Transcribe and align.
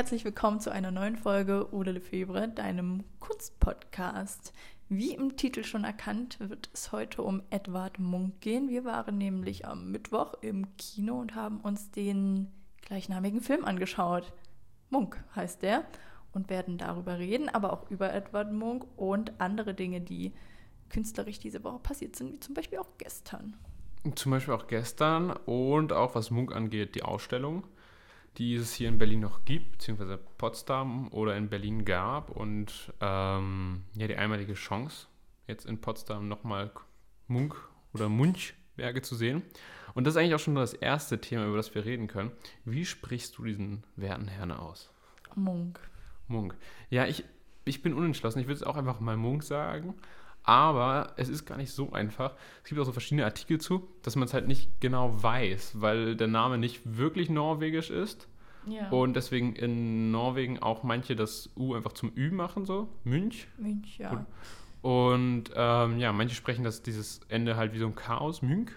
herzlich 0.00 0.24
willkommen 0.24 0.60
zu 0.60 0.72
einer 0.72 0.90
neuen 0.90 1.14
Folge 1.14 1.74
Ode 1.74 1.90
Lefebvre, 1.90 2.48
deinem 2.48 3.04
Kunstpodcast. 3.18 4.54
Wie 4.88 5.12
im 5.12 5.36
Titel 5.36 5.62
schon 5.62 5.84
erkannt, 5.84 6.40
wird 6.40 6.70
es 6.72 6.90
heute 6.90 7.20
um 7.20 7.42
Edward 7.50 7.98
Munk 7.98 8.40
gehen. 8.40 8.70
Wir 8.70 8.86
waren 8.86 9.18
nämlich 9.18 9.66
am 9.66 9.90
Mittwoch 9.90 10.32
im 10.40 10.74
Kino 10.78 11.20
und 11.20 11.34
haben 11.34 11.60
uns 11.60 11.90
den 11.90 12.48
gleichnamigen 12.80 13.42
Film 13.42 13.66
angeschaut. 13.66 14.32
Munk 14.88 15.22
heißt 15.36 15.60
der 15.60 15.84
und 16.32 16.48
werden 16.48 16.78
darüber 16.78 17.18
reden, 17.18 17.50
aber 17.50 17.70
auch 17.70 17.90
über 17.90 18.10
Edward 18.10 18.54
Munk 18.54 18.86
und 18.96 19.38
andere 19.38 19.74
Dinge, 19.74 20.00
die 20.00 20.32
künstlerisch 20.88 21.40
diese 21.40 21.62
Woche 21.62 21.78
passiert 21.78 22.16
sind, 22.16 22.32
wie 22.32 22.40
zum 22.40 22.54
Beispiel 22.54 22.78
auch 22.78 22.96
gestern. 22.96 23.54
Zum 24.14 24.32
Beispiel 24.32 24.54
auch 24.54 24.66
gestern 24.66 25.30
und 25.44 25.92
auch 25.92 26.14
was 26.14 26.30
Munk 26.30 26.56
angeht, 26.56 26.94
die 26.94 27.02
Ausstellung 27.02 27.64
die 28.38 28.54
es 28.54 28.72
hier 28.72 28.88
in 28.88 28.98
Berlin 28.98 29.20
noch 29.20 29.44
gibt, 29.44 29.72
beziehungsweise 29.72 30.18
Potsdam 30.38 31.08
oder 31.12 31.36
in 31.36 31.48
Berlin 31.48 31.84
gab. 31.84 32.30
Und 32.30 32.92
ähm, 33.00 33.84
ja, 33.94 34.06
die 34.06 34.16
einmalige 34.16 34.54
Chance, 34.54 35.06
jetzt 35.46 35.66
in 35.66 35.80
Potsdam 35.80 36.28
nochmal 36.28 36.70
Munk 37.26 37.56
oder 37.92 38.08
Munchwerke 38.08 39.02
zu 39.02 39.14
sehen. 39.14 39.42
Und 39.94 40.04
das 40.04 40.14
ist 40.14 40.18
eigentlich 40.18 40.34
auch 40.34 40.40
schon 40.40 40.54
das 40.54 40.74
erste 40.74 41.20
Thema, 41.20 41.46
über 41.46 41.56
das 41.56 41.74
wir 41.74 41.84
reden 41.84 42.06
können. 42.06 42.30
Wie 42.64 42.84
sprichst 42.84 43.36
du 43.36 43.44
diesen 43.44 43.84
werten 43.96 44.28
Herrn 44.28 44.52
aus? 44.52 44.90
Munk. 45.34 45.80
Munk. 46.28 46.56
Ja, 46.90 47.06
ich, 47.06 47.24
ich 47.64 47.82
bin 47.82 47.94
unentschlossen. 47.94 48.40
Ich 48.40 48.46
würde 48.46 48.56
es 48.56 48.62
auch 48.62 48.76
einfach 48.76 49.00
mal 49.00 49.16
Munk 49.16 49.42
sagen. 49.42 49.94
Aber 50.50 51.12
es 51.16 51.28
ist 51.28 51.46
gar 51.46 51.56
nicht 51.56 51.70
so 51.70 51.92
einfach. 51.92 52.34
Es 52.64 52.68
gibt 52.68 52.80
auch 52.80 52.84
so 52.84 52.90
verschiedene 52.90 53.24
Artikel 53.24 53.60
zu, 53.60 53.86
dass 54.02 54.16
man 54.16 54.26
es 54.26 54.34
halt 54.34 54.48
nicht 54.48 54.80
genau 54.80 55.22
weiß, 55.22 55.80
weil 55.80 56.16
der 56.16 56.26
Name 56.26 56.58
nicht 56.58 56.80
wirklich 56.98 57.30
norwegisch 57.30 57.88
ist. 57.90 58.26
Ja. 58.66 58.88
Und 58.88 59.14
deswegen 59.14 59.54
in 59.54 60.10
Norwegen 60.10 60.58
auch 60.58 60.82
manche 60.82 61.14
das 61.14 61.50
U 61.56 61.76
einfach 61.76 61.92
zum 61.92 62.10
Ü 62.16 62.32
machen, 62.32 62.64
so. 62.64 62.88
Münch. 63.04 63.46
Münch, 63.58 63.98
ja. 63.98 64.26
Und, 64.82 65.52
ähm, 65.54 65.98
ja, 66.00 66.12
manche 66.12 66.34
sprechen 66.34 66.64
das 66.64 66.82
dieses 66.82 67.20
Ende 67.28 67.56
halt 67.56 67.72
wie 67.72 67.78
so 67.78 67.86
ein 67.86 67.94
Chaos, 67.94 68.42
Münch. 68.42 68.72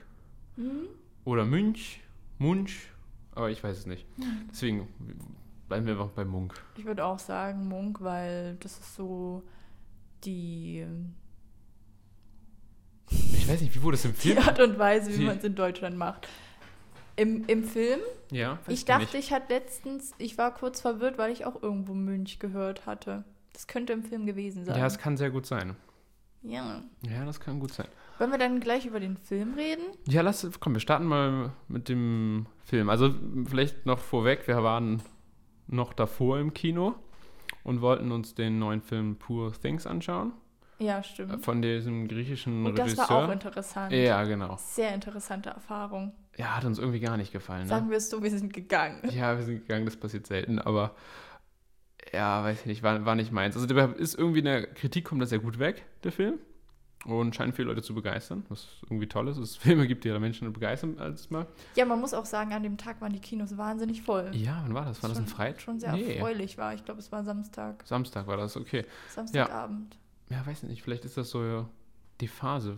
Mhm. 0.57 0.89
Oder 1.25 1.43
Münch, 1.43 2.01
Munch, 2.37 2.87
aber 3.33 3.49
ich 3.49 3.63
weiß 3.63 3.79
es 3.79 3.85
nicht. 3.87 4.05
Mhm. 4.19 4.47
Deswegen 4.51 4.87
bleiben 5.67 5.87
wir 5.87 5.93
einfach 5.93 6.11
bei 6.11 6.23
Munk. 6.23 6.53
Ich 6.77 6.85
würde 6.85 7.03
auch 7.03 7.17
sagen 7.17 7.67
Munk, 7.67 7.99
weil 8.01 8.57
das 8.59 8.77
ist 8.77 8.93
so 8.93 9.41
die 10.23 10.85
ich 13.43 13.49
weiß 13.49 13.61
nicht, 13.61 13.75
wie 13.75 13.81
wurde 13.81 13.95
es 13.95 14.05
im 14.05 14.13
Film? 14.13 14.35
Die 14.37 14.41
Art 14.41 14.59
und 14.59 14.79
Weise, 14.79 15.17
wie 15.17 15.25
man 15.25 15.37
es 15.37 15.43
in 15.43 15.55
Deutschland 15.55 15.97
macht. 15.97 16.27
Im, 17.15 17.45
Im 17.45 17.63
Film? 17.63 17.99
Ja. 18.31 18.57
Ich 18.67 18.85
dachte, 18.85 19.17
ich 19.17 19.31
hatte 19.31 19.53
letztens, 19.53 20.13
ich 20.17 20.37
war 20.37 20.53
kurz 20.53 20.81
verwirrt, 20.81 21.17
weil 21.17 21.31
ich 21.31 21.45
auch 21.45 21.61
irgendwo 21.61 21.93
Münch 21.93 22.39
gehört 22.39 22.85
hatte. 22.85 23.23
Das 23.51 23.67
könnte 23.67 23.93
im 23.93 24.03
Film 24.03 24.25
gewesen 24.25 24.65
sein. 24.65 24.77
Ja, 24.77 24.85
es 24.85 24.97
kann 24.97 25.17
sehr 25.17 25.29
gut 25.29 25.45
sein. 25.45 25.75
Ja. 26.41 26.81
Ja, 27.07 27.25
das 27.25 27.39
kann 27.39 27.59
gut 27.59 27.73
sein. 27.73 27.87
Wollen 28.17 28.31
wir 28.31 28.37
dann 28.37 28.59
gleich 28.59 28.85
über 28.85 28.99
den 28.99 29.17
Film 29.17 29.53
reden? 29.55 29.83
Ja, 30.07 30.21
lass, 30.21 30.47
komm, 30.59 30.73
wir 30.73 30.79
starten 30.79 31.05
mal 31.05 31.51
mit 31.67 31.89
dem 31.89 32.47
Film. 32.63 32.89
Also 32.89 33.13
vielleicht 33.45 33.85
noch 33.85 33.99
vorweg, 33.99 34.47
wir 34.47 34.63
waren 34.63 35.01
noch 35.67 35.93
davor 35.93 36.39
im 36.39 36.53
Kino 36.53 36.95
und 37.63 37.81
wollten 37.81 38.11
uns 38.11 38.35
den 38.35 38.59
neuen 38.59 38.81
Film 38.81 39.17
Poor 39.17 39.53
Things 39.53 39.85
anschauen. 39.85 40.33
Ja, 40.83 41.01
stimmt. 41.01 41.43
Von 41.43 41.61
diesem 41.61 42.07
griechischen 42.07 42.65
Und 42.65 42.77
das 42.77 42.87
Regisseur. 42.87 43.09
war 43.09 43.27
auch 43.29 43.31
interessant. 43.31 43.93
Ja, 43.93 44.23
genau. 44.23 44.57
Sehr 44.59 44.93
interessante 44.93 45.49
Erfahrung. 45.49 46.11
Ja, 46.37 46.57
hat 46.57 46.65
uns 46.65 46.77
irgendwie 46.77 46.99
gar 46.99 47.15
nicht 47.15 47.31
gefallen. 47.31 47.63
Ne? 47.63 47.69
Sagen 47.69 47.89
wir 47.89 47.97
es 47.97 48.09
so, 48.09 48.21
wir 48.21 48.29
sind 48.29 48.53
gegangen. 48.53 49.01
Ja, 49.13 49.37
wir 49.37 49.45
sind 49.45 49.61
gegangen, 49.61 49.85
das 49.85 49.95
passiert 49.95 50.27
selten, 50.27 50.59
aber 50.59 50.95
ja, 52.11 52.43
weiß 52.43 52.61
ich 52.61 52.65
nicht, 52.65 52.83
war, 52.83 53.05
war 53.05 53.15
nicht 53.15 53.31
meins. 53.31 53.55
Also 53.55 53.67
der 53.67 53.95
ist 53.95 54.17
irgendwie 54.17 54.39
in 54.39 54.45
der 54.45 54.67
Kritik 54.67 55.05
kommt 55.05 55.21
das 55.21 55.29
sehr 55.29 55.39
gut 55.39 55.59
weg, 55.59 55.85
der 56.03 56.11
Film. 56.11 56.39
Und 57.05 57.35
scheint 57.35 57.53
viele 57.53 57.67
Leute 57.67 57.81
zu 57.81 57.93
begeistern, 57.93 58.45
was 58.47 58.65
irgendwie 58.83 59.07
toll 59.07 59.27
ist. 59.27 59.37
Es 59.37 59.55
Filme 59.57 59.87
gibt, 59.87 60.05
die 60.05 60.19
Menschen 60.19 60.51
begeistern 60.53 60.99
als 60.99 61.29
mal. 61.29 61.47
Ja, 61.75 61.85
man 61.85 61.99
muss 61.99 62.13
auch 62.13 62.25
sagen, 62.25 62.53
an 62.53 62.63
dem 62.63 62.77
Tag 62.77 63.01
waren 63.01 63.11
die 63.11 63.19
Kinos 63.19 63.57
wahnsinnig 63.57 64.01
voll. 64.01 64.31
Ja, 64.33 64.61
wann 64.63 64.73
war 64.73 64.85
das? 64.85 65.03
War 65.03 65.09
schon, 65.09 65.17
das 65.17 65.19
ein 65.19 65.27
Freitag? 65.27 65.61
Schon 65.61 65.79
sehr 65.79 65.93
nee. 65.93 66.15
erfreulich 66.15 66.57
war. 66.57 66.73
Ich 66.73 66.85
glaube, 66.85 67.01
es 67.01 67.11
war 67.11 67.23
Samstag. 67.23 67.83
Samstag 67.85 68.25
war 68.27 68.37
das, 68.37 68.55
okay. 68.55 68.85
Samstagabend. 69.09 69.93
Ja 69.93 70.02
ja, 70.29 70.45
weiß 70.45 70.63
nicht, 70.63 70.83
vielleicht 70.83 71.05
ist 71.05 71.17
das 71.17 71.29
so 71.29 71.67
die 72.21 72.27
Phase. 72.27 72.77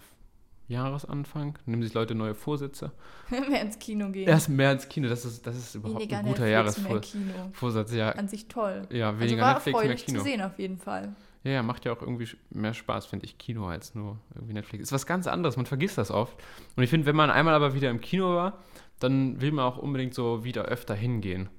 Jahresanfang, 0.67 1.59
nehmen 1.67 1.83
sich 1.83 1.93
Leute 1.93 2.15
neue 2.15 2.33
Vorsätze. 2.33 2.91
mehr 3.29 3.61
ins 3.61 3.77
Kino 3.77 4.09
gehen. 4.09 4.27
Erst 4.27 4.49
mehr 4.49 4.71
ins 4.71 4.89
Kino, 4.89 5.07
das 5.07 5.23
ist, 5.23 5.45
das 5.45 5.55
ist 5.55 5.75
überhaupt 5.75 5.99
weniger 5.99 6.17
ein 6.17 6.25
guter 6.25 6.47
Jahresvorsatz. 6.47 7.93
Ja. 7.93 8.11
An 8.11 8.27
sich 8.27 8.47
toll. 8.47 8.87
Ja, 8.89 9.19
weniger 9.19 9.45
also 9.45 9.71
war 9.71 9.73
Netflix, 9.73 9.83
mehr 9.83 9.95
Kino. 9.95 10.19
zu 10.19 10.23
sehen 10.23 10.41
auf 10.41 10.57
jeden 10.57 10.77
Fall. 10.77 11.15
Ja, 11.43 11.51
ja, 11.51 11.63
macht 11.63 11.85
ja 11.85 11.93
auch 11.93 12.01
irgendwie 12.01 12.27
mehr 12.49 12.73
Spaß, 12.73 13.05
finde 13.05 13.25
ich, 13.27 13.37
Kino 13.37 13.67
als 13.67 13.93
nur 13.93 14.17
irgendwie 14.33 14.53
Netflix. 14.53 14.85
Ist 14.85 14.91
was 14.91 15.05
ganz 15.05 15.27
anderes, 15.27 15.57
man 15.57 15.67
vergisst 15.67 15.99
das 15.99 16.09
oft. 16.09 16.35
Und 16.75 16.81
ich 16.81 16.89
finde, 16.89 17.05
wenn 17.05 17.15
man 17.15 17.29
einmal 17.29 17.53
aber 17.53 17.75
wieder 17.75 17.91
im 17.91 18.01
Kino 18.01 18.33
war, 18.33 18.57
dann 18.99 19.39
will 19.41 19.51
man 19.51 19.65
auch 19.65 19.77
unbedingt 19.77 20.15
so 20.15 20.43
wieder 20.43 20.63
öfter 20.63 20.95
hingehen. 20.95 21.49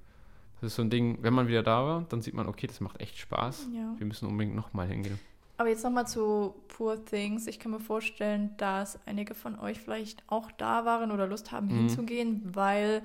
Das 0.60 0.72
ist 0.72 0.76
so 0.76 0.82
ein 0.82 0.90
Ding, 0.90 1.18
wenn 1.22 1.34
man 1.34 1.46
wieder 1.46 1.62
da 1.62 1.84
war, 1.84 2.06
dann 2.08 2.22
sieht 2.22 2.34
man, 2.34 2.48
okay, 2.48 2.66
das 2.66 2.80
macht 2.80 3.00
echt 3.00 3.18
Spaß. 3.18 3.68
Ja. 3.72 3.94
Wir 3.98 4.06
müssen 4.06 4.26
unbedingt 4.26 4.56
nochmal 4.56 4.88
hingehen. 4.88 5.20
Aber 5.58 5.68
jetzt 5.68 5.84
nochmal 5.84 6.06
zu 6.06 6.54
Poor 6.68 7.02
Things. 7.04 7.46
Ich 7.46 7.58
kann 7.58 7.72
mir 7.72 7.80
vorstellen, 7.80 8.54
dass 8.58 8.98
einige 9.06 9.34
von 9.34 9.58
euch 9.58 9.80
vielleicht 9.80 10.22
auch 10.26 10.50
da 10.52 10.84
waren 10.84 11.10
oder 11.10 11.26
Lust 11.26 11.52
haben 11.52 11.68
mhm. 11.68 11.78
hinzugehen, 11.78 12.42
weil 12.44 13.02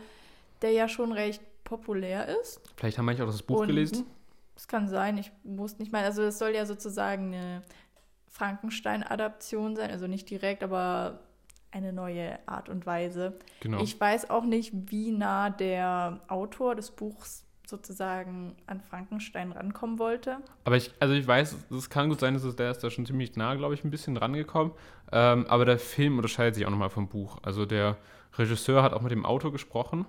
der 0.62 0.72
ja 0.72 0.88
schon 0.88 1.12
recht 1.12 1.41
populär 1.63 2.28
ist. 2.41 2.59
Vielleicht 2.75 2.97
haben 2.97 3.06
manche 3.06 3.23
auch 3.23 3.28
das 3.28 3.41
Buch 3.41 3.62
Und 3.62 3.67
gelesen. 3.67 4.06
Das 4.56 4.67
kann 4.67 4.88
sein, 4.88 5.17
ich 5.17 5.31
wusste 5.44 5.81
nicht 5.81 5.91
mal. 5.91 6.03
Also 6.03 6.23
es 6.23 6.38
soll 6.38 6.51
ja 6.51 6.66
sozusagen 6.66 7.34
eine 7.34 7.63
Frankenstein-Adaption 8.28 9.75
sein, 9.75 9.89
also 9.89 10.07
nicht 10.07 10.29
direkt, 10.29 10.62
aber 10.62 11.19
eine 11.72 11.94
neue 11.94 12.38
Art 12.47 12.69
und 12.69 12.85
Weise. 12.85 13.39
Genau. 13.62 13.81
Ich 13.81 14.00
weiß 14.00 14.29
auch 14.29 14.44
nicht, 14.44 14.73
wie 14.91 15.12
nah 15.12 15.50
der 15.50 16.19
Autor 16.28 16.75
des 16.75 16.91
Buchs 16.91 17.45
sozusagen 17.66 18.56
an 18.68 18.82
Frankenstein 18.82 19.52
rankommen 19.52 20.00
wollte. 20.00 20.38
Aber 20.66 20.78
ich, 20.78 20.92
also 21.00 21.14
ich 21.14 21.26
weiß, 21.26 21.56
es 21.72 21.90
kann 21.90 22.10
gut 22.10 22.20
sein, 22.20 22.34
dass 22.34 22.44
es, 22.44 22.56
der 22.56 22.72
ist 22.72 22.80
da 22.80 22.90
schon 22.90 23.06
ziemlich 23.06 23.36
nah, 23.36 23.56
glaube 23.56 23.74
ich, 23.74 23.84
ein 23.84 23.92
bisschen 23.92 24.18
rangekommen. 24.18 24.74
Ähm, 25.12 25.46
aber 25.48 25.66
der 25.66 25.80
Film 25.80 26.18
unterscheidet 26.18 26.56
sich 26.56 26.66
auch 26.66 26.72
nochmal 26.72 26.90
vom 26.90 27.08
Buch. 27.08 27.38
Also 27.44 27.66
der 27.66 27.98
Regisseur 28.38 28.84
hat 28.84 28.94
auch 28.94 29.02
mit 29.02 29.12
dem 29.12 29.26
Autor 29.26 29.52
gesprochen 29.52 30.06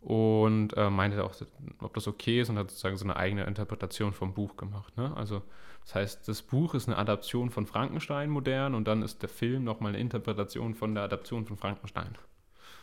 und 0.00 0.76
äh, 0.76 0.90
meinte 0.90 1.22
auch, 1.24 1.34
ob 1.80 1.94
das 1.94 2.08
okay 2.08 2.40
ist 2.40 2.50
und 2.50 2.58
hat 2.58 2.70
sozusagen 2.70 2.96
so 2.96 3.04
eine 3.04 3.16
eigene 3.16 3.44
Interpretation 3.44 4.12
vom 4.12 4.34
Buch 4.34 4.56
gemacht. 4.56 4.96
Ne? 4.96 5.16
Also 5.16 5.42
das 5.84 5.94
heißt, 5.94 6.28
das 6.28 6.42
Buch 6.42 6.74
ist 6.74 6.88
eine 6.88 6.98
Adaption 6.98 7.50
von 7.50 7.66
Frankenstein 7.66 8.30
modern 8.30 8.74
und 8.74 8.86
dann 8.86 9.02
ist 9.02 9.22
der 9.22 9.28
Film 9.28 9.64
nochmal 9.64 9.90
eine 9.90 9.98
Interpretation 9.98 10.74
von 10.74 10.94
der 10.94 11.04
Adaption 11.04 11.46
von 11.46 11.56
Frankenstein. 11.56 12.16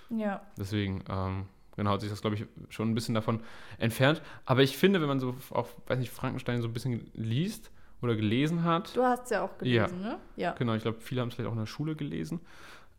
Ja. 0.09 0.41
Deswegen, 0.57 1.03
ähm, 1.09 1.45
genau, 1.79 1.91
hat 1.91 2.01
sich 2.01 2.09
das, 2.09 2.21
glaube 2.21 2.35
ich, 2.35 2.45
schon 2.69 2.91
ein 2.91 2.93
bisschen 2.93 3.15
davon 3.15 3.39
entfernt. 3.77 4.21
Aber 4.45 4.61
ich 4.61 4.77
finde, 4.77 4.99
wenn 5.01 5.07
man 5.07 5.19
so 5.19 5.35
auch, 5.51 5.69
weiß 5.87 5.97
nicht, 5.97 6.11
Frankenstein 6.11 6.61
so 6.61 6.67
ein 6.67 6.73
bisschen 6.73 7.09
liest 7.13 7.71
oder 8.01 8.15
gelesen 8.15 8.65
hat. 8.65 8.95
Du 8.95 9.03
hast 9.03 9.23
es 9.23 9.29
ja 9.29 9.43
auch 9.43 9.57
gelesen, 9.57 10.01
ja. 10.01 10.09
ne? 10.09 10.19
Ja. 10.35 10.51
Genau, 10.51 10.73
ich 10.73 10.83
glaube, 10.83 10.99
viele 10.99 11.21
haben 11.21 11.29
es 11.29 11.35
vielleicht 11.35 11.47
auch 11.47 11.53
in 11.53 11.59
der 11.59 11.65
Schule 11.65 11.95
gelesen. 11.95 12.41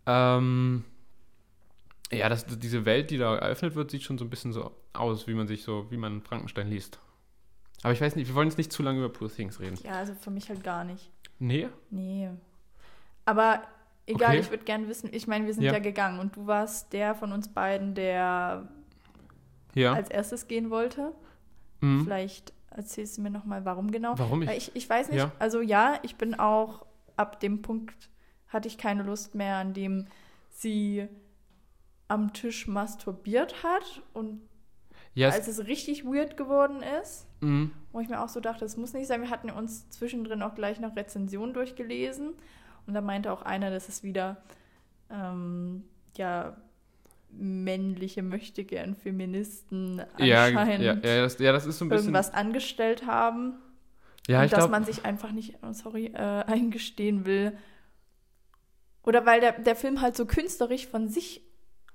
Ähm, 0.06 0.84
ja, 2.10 2.28
das, 2.30 2.46
diese 2.46 2.86
Welt, 2.86 3.10
die 3.10 3.18
da 3.18 3.36
eröffnet 3.36 3.74
wird, 3.74 3.90
sieht 3.90 4.02
schon 4.02 4.16
so 4.16 4.24
ein 4.24 4.30
bisschen 4.30 4.52
so 4.52 4.74
aus, 4.94 5.26
wie 5.26 5.34
man 5.34 5.46
sich 5.46 5.62
so, 5.62 5.90
wie 5.90 5.98
man 5.98 6.22
Frankenstein 6.22 6.68
liest. 6.68 6.98
Aber 7.82 7.92
ich 7.92 8.00
weiß 8.00 8.16
nicht, 8.16 8.28
wir 8.28 8.34
wollen 8.34 8.48
jetzt 8.48 8.58
nicht 8.58 8.72
zu 8.72 8.82
lange 8.82 8.98
über 8.98 9.10
Poor 9.10 9.30
Things 9.30 9.60
reden. 9.60 9.78
Ja, 9.84 9.92
also 9.92 10.14
für 10.14 10.30
mich 10.30 10.48
halt 10.48 10.64
gar 10.64 10.84
nicht. 10.84 11.10
Nee? 11.38 11.68
Nee. 11.90 12.30
Aber 13.26 13.62
Egal, 14.10 14.30
okay. 14.30 14.40
ich 14.40 14.50
würde 14.50 14.64
gerne 14.64 14.88
wissen, 14.88 15.10
ich 15.12 15.26
meine, 15.26 15.46
wir 15.46 15.54
sind 15.54 15.62
ja. 15.62 15.72
ja. 15.72 15.78
gegangen 15.78 16.18
und 16.18 16.34
du 16.34 16.46
warst 16.46 16.92
der 16.92 17.14
von 17.14 17.32
uns 17.32 17.48
beiden, 17.48 17.94
der 17.94 18.68
ja. 19.74 19.92
als 19.92 20.10
erstes 20.10 20.48
gehen 20.48 20.70
wollte. 20.70 21.12
Mhm. 21.80 22.04
Vielleicht 22.04 22.52
erzählst 22.70 23.18
du 23.18 23.22
mir 23.22 23.30
nochmal, 23.30 23.64
warum 23.64 23.90
genau. 23.90 24.18
Warum 24.18 24.42
ich? 24.42 24.50
ich? 24.50 24.76
Ich 24.76 24.88
weiß 24.88 25.08
nicht, 25.08 25.18
ja. 25.18 25.32
also 25.38 25.60
ja, 25.60 25.98
ich 26.02 26.16
bin 26.16 26.34
auch, 26.34 26.86
ab 27.16 27.40
dem 27.40 27.62
Punkt 27.62 28.10
hatte 28.48 28.68
ich 28.68 28.78
keine 28.78 29.02
Lust 29.02 29.34
mehr, 29.34 29.56
an 29.56 29.74
dem 29.74 30.06
sie 30.50 31.08
am 32.08 32.32
Tisch 32.32 32.66
masturbiert 32.66 33.62
hat 33.62 34.02
und 34.12 34.40
yes. 35.14 35.34
als 35.34 35.48
es 35.48 35.66
richtig 35.66 36.04
weird 36.04 36.36
geworden 36.36 36.82
ist, 37.02 37.26
mhm. 37.40 37.70
wo 37.92 38.00
ich 38.00 38.08
mir 38.08 38.20
auch 38.20 38.28
so 38.28 38.40
dachte, 38.40 38.64
das 38.64 38.76
muss 38.76 38.92
nicht 38.92 39.06
sein. 39.06 39.22
Wir 39.22 39.30
hatten 39.30 39.50
uns 39.50 39.88
zwischendrin 39.90 40.42
auch 40.42 40.54
gleich 40.54 40.80
noch 40.80 40.96
Rezensionen 40.96 41.54
durchgelesen 41.54 42.34
und 42.86 42.94
da 42.94 43.00
meinte 43.00 43.32
auch 43.32 43.42
einer, 43.42 43.70
dass 43.70 43.88
es 43.88 44.02
wieder 44.02 44.42
ähm, 45.10 45.84
ja 46.16 46.56
männliche 47.32 48.22
möchte 48.22 48.64
gern 48.64 48.94
Feministen 48.94 50.00
anscheinend 50.00 50.84
ja, 50.84 50.94
ja, 50.94 50.94
ja, 50.94 51.22
das, 51.22 51.38
ja, 51.38 51.52
das 51.52 51.66
ist 51.66 51.78
so 51.78 51.84
ein 51.84 51.88
bisschen 51.88 52.06
irgendwas 52.06 52.32
angestellt 52.32 53.06
haben. 53.06 53.54
Ja, 54.28 54.42
und 54.42 54.52
dass 54.52 54.58
glaub, 54.60 54.70
man 54.70 54.84
sich 54.84 55.04
einfach 55.04 55.32
nicht, 55.32 55.58
oh, 55.62 55.72
sorry, 55.72 56.06
äh, 56.06 56.18
eingestehen 56.18 57.24
will. 57.24 57.56
Oder 59.02 59.26
weil 59.26 59.40
der, 59.40 59.52
der 59.52 59.76
Film 59.76 60.00
halt 60.00 60.16
so 60.16 60.26
künstlerisch 60.26 60.86
von 60.86 61.08
sich 61.08 61.42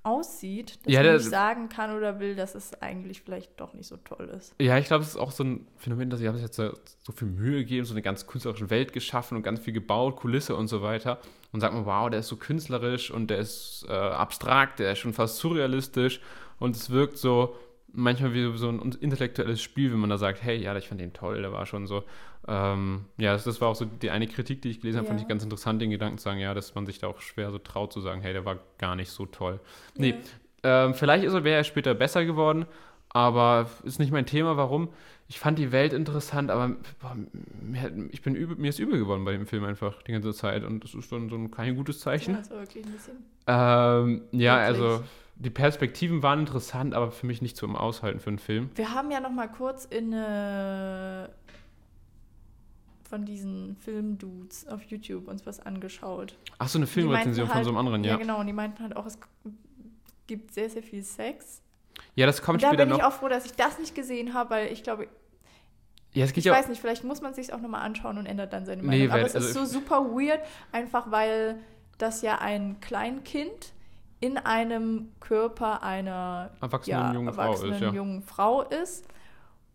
aussieht, 0.06 0.80
dass 0.86 0.94
ja, 0.94 1.04
man 1.04 1.13
nicht 1.13 1.30
sagen 1.30 1.69
kann 1.69 1.96
oder 1.96 2.19
will, 2.19 2.36
dass 2.36 2.54
es 2.56 2.80
eigentlich 2.81 3.22
vielleicht 3.22 3.60
doch 3.60 3.74
nicht 3.74 3.88
so 3.88 3.98
toll 3.98 4.30
ist. 4.38 4.54
Ja, 4.62 4.78
ich 4.78 4.86
glaube, 4.86 5.04
es 5.04 5.10
ist 5.10 5.18
auch 5.18 5.31
so 5.31 5.44
ein 5.44 5.68
Phänomen, 5.78 6.10
dass 6.10 6.19
sie 6.19 6.28
haben 6.28 6.36
sich 6.36 6.46
jetzt 6.46 6.56
so, 6.56 6.74
so, 7.02 7.12
viel 7.12 7.28
Mühe 7.28 7.60
gegeben, 7.60 7.86
so 7.86 7.94
eine 7.94 8.02
ganz 8.02 8.28
künstlerische 8.28 8.69
Welt 8.69 8.94
geschaffen 8.94 9.36
und 9.36 9.44
ganz 9.44 9.60
viel 9.60 9.74
gebaut, 9.74 10.18
Kulisse 10.18 10.56
und 10.56 10.68
so 10.68 10.81
weiter. 10.81 11.19
Und 11.52 11.62
sagt 11.62 11.74
man, 11.74 11.86
wow, 11.86 12.10
der 12.10 12.19
ist 12.19 12.28
so 12.28 12.36
künstlerisch 12.36 13.10
und 13.10 13.30
der 13.30 13.40
ist 13.40 13.86
äh, 13.90 13.94
abstrakt, 13.94 14.80
der 14.80 14.92
ist 14.92 15.00
schon 15.00 15.13
fast 15.13 15.38
surrealistisch 15.38 16.22
und 16.60 16.75
es 16.75 16.90
wirkt 16.90 17.18
so 17.18 17.56
manchmal 17.95 18.33
wie 18.33 18.57
so 18.57 18.69
ein 18.69 18.92
intellektuelles 19.00 19.62
Spiel, 19.62 19.92
wenn 19.92 20.00
man 20.00 20.09
da 20.09 20.18
sagt, 20.18 20.44
hey, 20.44 20.57
ja, 20.57 20.75
ich 20.75 20.88
fand 20.88 21.01
den 21.01 21.13
toll, 21.13 21.42
der 21.42 21.51
war 21.51 21.65
schon 21.65 21.88
so. 21.88 22.03
Ähm, 22.47 23.06
ja, 23.18 23.33
das, 23.33 23.44
das, 23.44 23.59
war 23.62 23.69
auch 23.69 23.75
so 23.75 23.86
die 23.86 24.12
eine 24.12 24.27
Kritik, 24.27 24.62
die 24.62 24.69
ich 24.69 24.81
gelesen 24.81 24.97
habe, 24.97 25.07
ja. 25.07 25.09
fand 25.12 25.21
ich 25.21 25.27
ganz 25.27 25.44
interessant, 25.44 25.81
den 25.81 25.89
Gedanken 25.89 26.18
zu 26.18 26.25
sagen, 26.25 26.39
ja, 26.39 26.53
dass 26.53 26.75
man 26.75 26.86
sich 26.86 27.00
da 27.00 27.07
auch 27.07 27.21
schwer 27.21 27.51
so 27.51 27.57
traut 27.57 27.92
zu 27.92 28.01
sagen, 28.01 28.21
hey, 28.21 28.33
der 28.33 28.45
war 28.45 28.59
gar 28.77 28.95
nicht 28.95 29.09
so 29.09 29.25
toll. 29.25 29.59
Ja. 29.95 30.01
Nee, 30.01 30.15
ähm, 30.63 30.94
vielleicht 30.94 31.24
wäre 31.25 31.57
er 31.57 31.63
später 31.63 31.94
besser 31.94 32.25
geworden, 32.25 32.65
aber 33.09 33.69
ist 33.83 34.00
nicht 34.00 34.12
mein 34.12 34.25
Thema. 34.25 34.57
Warum? 34.57 34.89
Ich 35.27 35.39
fand 35.39 35.57
die 35.57 35.71
Welt 35.71 35.94
interessant, 35.94 36.51
aber 36.51 36.75
boah, 37.00 37.15
mir, 37.62 37.92
ich 38.12 38.21
bin 38.21 38.36
übel, 38.36 38.57
mir 38.57 38.69
ist 38.69 38.80
übel 38.80 39.00
geworden 39.00 39.25
bei 39.25 39.31
dem 39.31 39.47
Film 39.47 39.63
einfach 39.63 40.03
die 40.03 40.12
ganze 40.12 40.33
Zeit 40.33 40.63
und 40.63 40.83
das 40.83 40.94
ist 40.94 41.12
dann 41.12 41.30
so 41.30 41.36
ein 41.36 41.50
kein 41.50 41.75
gutes 41.75 42.00
Zeichen. 42.00 42.33
Ja, 42.33 42.38
also 42.39 42.56
wirklich 42.56 42.86
ein 42.86 42.92
bisschen. 42.92 43.15
Ähm, 43.47 44.21
ja, 44.31 44.68
wirklich. 44.68 44.83
also 44.83 45.03
die 45.37 45.49
Perspektiven 45.49 46.23
waren 46.23 46.41
interessant, 46.41 46.93
aber 46.93 47.11
für 47.11 47.25
mich 47.25 47.41
nicht 47.41 47.57
zum 47.57 47.75
Aushalten 47.75 48.19
für 48.19 48.29
einen 48.29 48.39
Film. 48.39 48.69
Wir 48.75 48.93
haben 48.93 49.11
ja 49.11 49.19
noch 49.19 49.31
mal 49.31 49.47
kurz 49.47 49.85
in 49.85 50.13
äh, 50.13 51.27
von 53.09 53.25
diesen 53.25 53.75
Filmdudes 53.77 54.67
auf 54.67 54.83
YouTube 54.83 55.27
uns 55.27 55.45
was 55.45 55.59
angeschaut. 55.59 56.37
Ach 56.57 56.67
so, 56.67 56.79
eine 56.79 56.87
Filmrezension 56.87 57.47
halt, 57.47 57.55
von 57.55 57.63
so 57.63 57.69
einem 57.69 57.77
anderen, 57.77 58.03
ja. 58.03 58.11
Ja, 58.11 58.17
genau. 58.17 58.39
Und 58.39 58.47
die 58.47 58.53
meinten 58.53 58.81
halt 58.81 58.95
auch, 58.95 59.05
es 59.05 59.19
gibt 60.27 60.53
sehr, 60.53 60.69
sehr 60.69 60.83
viel 60.83 61.03
Sex. 61.03 61.61
Ja, 62.15 62.25
das 62.25 62.41
kommt 62.41 62.63
da 62.63 62.67
später 62.67 62.85
noch. 62.85 62.97
Da 62.97 63.03
bin 63.03 63.07
ich 63.07 63.13
auch 63.13 63.19
froh, 63.19 63.29
dass 63.29 63.45
ich 63.45 63.53
das 63.53 63.77
nicht 63.77 63.93
gesehen 63.93 64.33
habe, 64.33 64.49
weil 64.51 64.71
ich 64.71 64.83
glaube, 64.83 65.07
ja, 66.13 66.25
ich 66.25 66.45
ja 66.45 66.53
weiß 66.53 66.69
nicht, 66.69 66.79
vielleicht 66.79 67.03
muss 67.03 67.21
man 67.21 67.33
sich 67.33 67.51
auch 67.51 67.59
nochmal 67.59 67.81
anschauen 67.81 68.17
und 68.17 68.25
ändert 68.25 68.53
dann 68.53 68.65
seine 68.65 68.81
Meinung. 68.81 68.99
Nee, 69.01 69.11
weil, 69.11 69.19
Aber 69.19 69.27
es 69.27 69.35
also 69.35 69.47
ist 69.47 69.53
so 69.53 69.65
super 69.65 70.05
weird, 70.11 70.39
einfach 70.71 71.11
weil 71.11 71.59
das 71.97 72.21
ja 72.21 72.39
ein 72.39 72.79
Kleinkind 72.79 73.73
in 74.25 74.38
einem 74.38 75.10
Körper 75.19 75.83
einer 75.83 76.50
erwachsenen, 76.60 77.00
ja, 77.00 77.13
jungen, 77.13 77.27
erwachsenen 77.27 77.74
Frau 77.74 77.75
ist, 77.75 77.81
ja. 77.81 77.94
jungen 77.94 78.22
Frau 78.24 78.62
ist. 78.63 79.07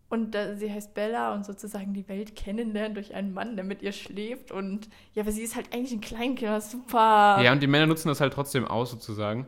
Und 0.09 0.35
äh, 0.35 0.57
sie 0.57 0.69
heißt 0.69 0.93
Bella 0.93 1.33
und 1.33 1.45
sozusagen 1.45 1.93
die 1.93 2.05
Welt 2.09 2.35
kennenlernen 2.35 2.95
durch 2.95 3.15
einen 3.15 3.33
Mann, 3.33 3.55
der 3.55 3.63
mit 3.63 3.81
ihr 3.81 3.93
schläft. 3.93 4.51
Und 4.51 4.89
ja, 5.13 5.23
aber 5.23 5.31
sie 5.31 5.41
ist 5.41 5.55
halt 5.55 5.73
eigentlich 5.73 5.93
ein 5.93 6.01
Kleinkind, 6.01 6.61
super. 6.63 7.39
Ja, 7.41 7.53
und 7.53 7.63
die 7.63 7.67
Männer 7.67 7.85
nutzen 7.87 8.09
das 8.09 8.19
halt 8.19 8.33
trotzdem 8.33 8.65
aus, 8.65 8.91
sozusagen. 8.91 9.47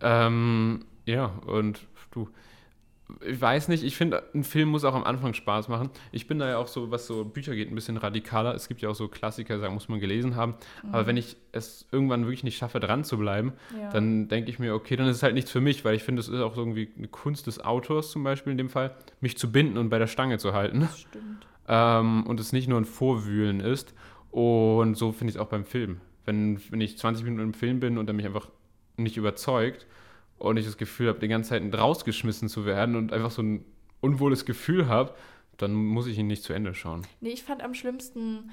Ähm, 0.00 0.84
ja, 1.04 1.32
und 1.46 1.80
du, 2.12 2.28
ich 3.20 3.40
weiß 3.40 3.68
nicht, 3.68 3.82
ich 3.82 3.96
finde, 3.96 4.22
ein 4.34 4.44
Film 4.44 4.68
muss 4.70 4.84
auch 4.84 4.94
am 4.94 5.04
Anfang 5.04 5.34
Spaß 5.34 5.68
machen. 5.68 5.90
Ich 6.12 6.26
bin 6.26 6.38
da 6.38 6.48
ja 6.48 6.58
auch 6.58 6.66
so, 6.66 6.90
was 6.90 7.06
so 7.06 7.24
Bücher 7.24 7.54
geht, 7.54 7.70
ein 7.70 7.74
bisschen 7.74 7.96
radikaler. 7.96 8.54
Es 8.54 8.68
gibt 8.68 8.82
ja 8.82 8.88
auch 8.88 8.94
so 8.94 9.08
Klassiker, 9.08 9.58
sagen 9.58 9.74
muss 9.74 9.88
man 9.88 10.00
gelesen 10.00 10.36
haben. 10.36 10.54
Mhm. 10.82 10.94
Aber 10.94 11.06
wenn 11.06 11.16
ich 11.16 11.36
es 11.52 11.86
irgendwann 11.92 12.22
wirklich 12.22 12.44
nicht 12.44 12.56
schaffe, 12.56 12.80
dran 12.80 13.04
zu 13.04 13.18
bleiben, 13.18 13.52
ja. 13.78 13.90
dann 13.90 14.28
denke 14.28 14.50
ich 14.50 14.58
mir, 14.58 14.74
okay, 14.74 14.96
dann 14.96 15.06
ist 15.06 15.16
es 15.16 15.22
halt 15.22 15.34
nichts 15.34 15.50
für 15.50 15.60
mich, 15.60 15.84
weil 15.84 15.94
ich 15.94 16.02
finde, 16.02 16.20
es 16.20 16.28
ist 16.28 16.40
auch 16.40 16.56
irgendwie 16.56 16.90
eine 16.96 17.08
Kunst 17.08 17.46
des 17.46 17.64
Autors 17.64 18.10
zum 18.10 18.24
Beispiel 18.24 18.52
in 18.52 18.58
dem 18.58 18.70
Fall, 18.70 18.94
mich 19.20 19.38
zu 19.38 19.50
binden 19.50 19.78
und 19.78 19.88
bei 19.88 19.98
der 19.98 20.06
Stange 20.06 20.38
zu 20.38 20.52
halten. 20.52 20.80
Das 20.80 21.00
stimmt. 21.00 21.46
Ähm, 21.66 22.26
und 22.26 22.38
es 22.40 22.52
nicht 22.52 22.68
nur 22.68 22.78
ein 22.78 22.84
Vorwühlen 22.84 23.60
ist. 23.60 23.94
Und 24.30 24.98
so 24.98 25.12
finde 25.12 25.30
ich 25.30 25.36
es 25.36 25.40
auch 25.40 25.48
beim 25.48 25.64
Film. 25.64 26.02
Wenn, 26.26 26.60
wenn 26.70 26.82
ich 26.82 26.98
20 26.98 27.24
Minuten 27.24 27.42
im 27.42 27.54
Film 27.54 27.80
bin 27.80 27.96
und 27.96 28.06
er 28.06 28.12
mich 28.12 28.26
einfach 28.26 28.50
nicht 28.98 29.16
überzeugt, 29.16 29.86
und 30.38 30.56
ich 30.56 30.66
das 30.66 30.76
Gefühl 30.76 31.08
habe, 31.08 31.18
die 31.18 31.28
ganze 31.28 31.50
Zeit 31.50 31.62
rausgeschmissen 31.74 32.48
zu 32.48 32.66
werden 32.66 32.96
und 32.96 33.12
einfach 33.12 33.30
so 33.30 33.42
ein 33.42 33.64
unwohles 34.00 34.44
Gefühl 34.44 34.88
habe, 34.88 35.14
dann 35.56 35.72
muss 35.72 36.06
ich 36.06 36.18
ihn 36.18 36.26
nicht 36.26 36.42
zu 36.42 36.52
Ende 36.52 36.74
schauen. 36.74 37.06
Nee, 37.20 37.30
ich 37.30 37.42
fand 37.42 37.62
am 37.62 37.74
schlimmsten 37.74 38.50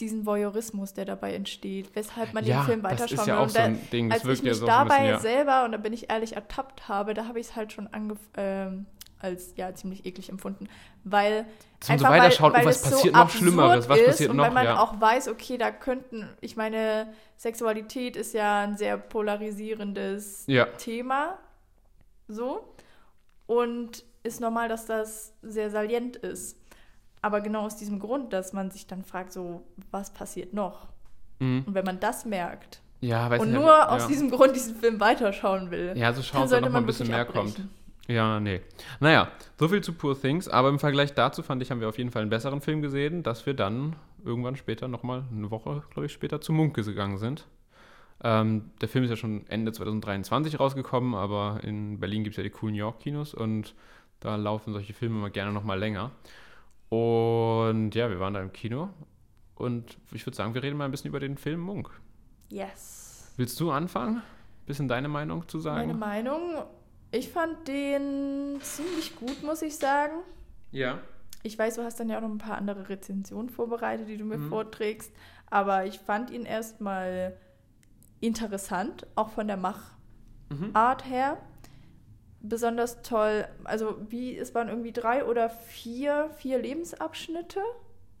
diesen 0.00 0.24
Voyeurismus, 0.24 0.94
der 0.94 1.04
dabei 1.04 1.34
entsteht, 1.34 1.90
weshalb 1.94 2.32
man 2.32 2.44
ja, 2.44 2.60
den 2.60 2.66
Film 2.66 2.82
weiterschauen 2.82 3.16
das 3.16 3.20
ist 3.20 3.26
ja 3.26 3.36
will. 3.36 3.44
Auch 3.44 3.48
so 3.48 3.58
ein 3.58 3.90
Ding, 3.90 4.08
das 4.08 4.24
als 4.24 4.38
ich 4.38 4.42
mich 4.42 4.52
ja 4.52 4.54
so 4.54 4.66
dabei 4.66 4.96
bisschen, 4.96 5.08
ja. 5.08 5.18
selber, 5.18 5.64
und 5.64 5.72
da 5.72 5.78
bin 5.78 5.92
ich 5.92 6.10
ehrlich 6.10 6.34
ertappt 6.36 6.88
habe, 6.88 7.12
da 7.12 7.26
habe 7.26 7.38
ich 7.38 7.48
es 7.48 7.56
halt 7.56 7.72
schon 7.72 7.88
ähm, 8.36 8.86
als 9.20 9.54
ja 9.56 9.74
ziemlich 9.74 10.04
eklig 10.06 10.28
empfunden, 10.28 10.68
weil 11.04 11.46
so 11.82 11.92
einfach 11.92 12.08
so 12.08 12.12
weiterschaut, 12.12 12.52
weil, 12.52 12.60
weil 12.60 12.66
was 12.66 12.82
passiert 12.82 13.14
so 13.14 13.20
noch 13.20 13.30
Schlimmeres, 13.30 13.88
was 13.88 14.04
passiert 14.04 14.30
und 14.30 14.36
noch, 14.36 14.44
weil 14.44 14.52
man 14.52 14.64
ja. 14.64 14.80
auch 14.80 15.00
weiß, 15.00 15.28
okay, 15.28 15.58
da 15.58 15.70
könnten, 15.70 16.28
ich 16.40 16.56
meine, 16.56 17.12
Sexualität 17.36 18.16
ist 18.16 18.34
ja 18.34 18.62
ein 18.62 18.76
sehr 18.76 18.96
polarisierendes 18.96 20.44
ja. 20.46 20.66
Thema, 20.66 21.38
so 22.28 22.74
und 23.46 24.04
ist 24.22 24.40
normal, 24.40 24.68
dass 24.68 24.86
das 24.86 25.32
sehr 25.42 25.70
salient 25.70 26.16
ist. 26.16 26.56
Aber 27.22 27.40
genau 27.40 27.62
aus 27.66 27.76
diesem 27.76 27.98
Grund, 27.98 28.32
dass 28.32 28.52
man 28.52 28.70
sich 28.70 28.86
dann 28.86 29.04
fragt, 29.04 29.32
so, 29.32 29.62
was 29.90 30.10
passiert 30.10 30.54
noch? 30.54 30.88
Mhm. 31.38 31.64
Und 31.66 31.74
wenn 31.74 31.84
man 31.84 32.00
das 32.00 32.24
merkt 32.24 32.80
ja, 33.00 33.28
und 33.28 33.52
nur 33.52 33.66
ja. 33.66 33.88
aus 33.88 34.08
diesem 34.08 34.30
Grund 34.30 34.54
diesen 34.54 34.76
Film 34.76 35.00
weiterschauen 35.00 35.70
will, 35.70 35.94
ja, 35.96 36.12
so 36.12 36.22
schauen, 36.22 36.40
dann 36.40 36.48
sollte 36.48 36.70
man 36.70 36.82
ein 36.82 36.86
bisschen 36.86 37.08
mehr 37.08 37.20
abbrechen. 37.20 37.54
kommt. 37.54 37.68
Ja, 38.08 38.40
nee. 38.40 38.60
Naja, 38.98 39.30
so 39.58 39.68
viel 39.68 39.82
zu 39.82 39.92
Poor 39.92 40.20
Things, 40.20 40.48
aber 40.48 40.68
im 40.68 40.78
Vergleich 40.78 41.14
dazu 41.14 41.42
fand 41.42 41.62
ich, 41.62 41.70
haben 41.70 41.80
wir 41.80 41.88
auf 41.88 41.98
jeden 41.98 42.10
Fall 42.10 42.22
einen 42.22 42.30
besseren 42.30 42.60
Film 42.60 42.82
gesehen, 42.82 43.22
dass 43.22 43.46
wir 43.46 43.54
dann 43.54 43.96
irgendwann 44.24 44.56
später 44.56 44.88
nochmal, 44.88 45.24
eine 45.30 45.50
Woche, 45.50 45.82
glaube 45.90 46.06
ich, 46.06 46.12
später 46.12 46.40
zu 46.40 46.52
Munke 46.52 46.82
gegangen 46.82 47.18
sind. 47.18 47.46
Ähm, 48.22 48.70
der 48.80 48.88
Film 48.88 49.04
ist 49.04 49.10
ja 49.10 49.16
schon 49.16 49.46
Ende 49.46 49.72
2023 49.72 50.60
rausgekommen, 50.60 51.14
aber 51.14 51.60
in 51.62 52.00
Berlin 52.00 52.24
gibt 52.24 52.34
es 52.34 52.36
ja 52.36 52.42
die 52.42 52.50
coolen 52.50 52.74
York-Kinos 52.74 53.32
und 53.32 53.74
da 54.20 54.36
laufen 54.36 54.72
solche 54.72 54.92
Filme 54.92 55.16
immer 55.16 55.30
gerne 55.30 55.52
nochmal 55.52 55.78
länger. 55.78 56.10
Und 56.90 57.94
ja, 57.94 58.10
wir 58.10 58.20
waren 58.20 58.34
da 58.34 58.42
im 58.42 58.52
Kino 58.52 58.90
und 59.54 59.96
ich 60.12 60.26
würde 60.26 60.36
sagen, 60.36 60.54
wir 60.54 60.62
reden 60.62 60.76
mal 60.76 60.84
ein 60.84 60.90
bisschen 60.90 61.08
über 61.08 61.20
den 61.20 61.38
Film 61.38 61.60
Munk. 61.60 61.90
Yes. 62.50 63.32
Willst 63.36 63.58
du 63.60 63.70
anfangen? 63.70 64.22
Bisschen 64.66 64.88
deine 64.88 65.08
Meinung 65.08 65.48
zu 65.48 65.58
sagen? 65.60 65.86
Meine 65.86 65.94
Meinung 65.94 66.64
ich 67.12 67.28
fand 67.30 67.68
den 67.68 68.60
ziemlich 68.60 69.16
gut, 69.16 69.42
muss 69.42 69.62
ich 69.62 69.76
sagen. 69.76 70.14
Ja. 70.70 71.00
Ich 71.42 71.58
weiß, 71.58 71.76
du 71.76 71.82
hast 71.82 71.98
dann 71.98 72.08
ja 72.08 72.18
auch 72.18 72.22
noch 72.22 72.30
ein 72.30 72.38
paar 72.38 72.58
andere 72.58 72.88
Rezensionen 72.88 73.50
vorbereitet, 73.50 74.08
die 74.08 74.16
du 74.16 74.24
mir 74.24 74.38
mhm. 74.38 74.48
vorträgst. 74.48 75.12
Aber 75.48 75.86
ich 75.86 75.98
fand 75.98 76.30
ihn 76.30 76.44
erstmal 76.44 77.36
interessant, 78.20 79.06
auch 79.16 79.30
von 79.30 79.46
der 79.46 79.56
Machart 79.56 79.96
mhm. 80.50 80.72
her. 81.08 81.38
Besonders 82.42 83.02
toll, 83.02 83.46
also 83.64 83.96
wie, 84.08 84.36
es 84.36 84.54
waren 84.54 84.68
irgendwie 84.68 84.92
drei 84.92 85.24
oder 85.24 85.50
vier, 85.50 86.30
vier 86.38 86.58
Lebensabschnitte 86.58 87.60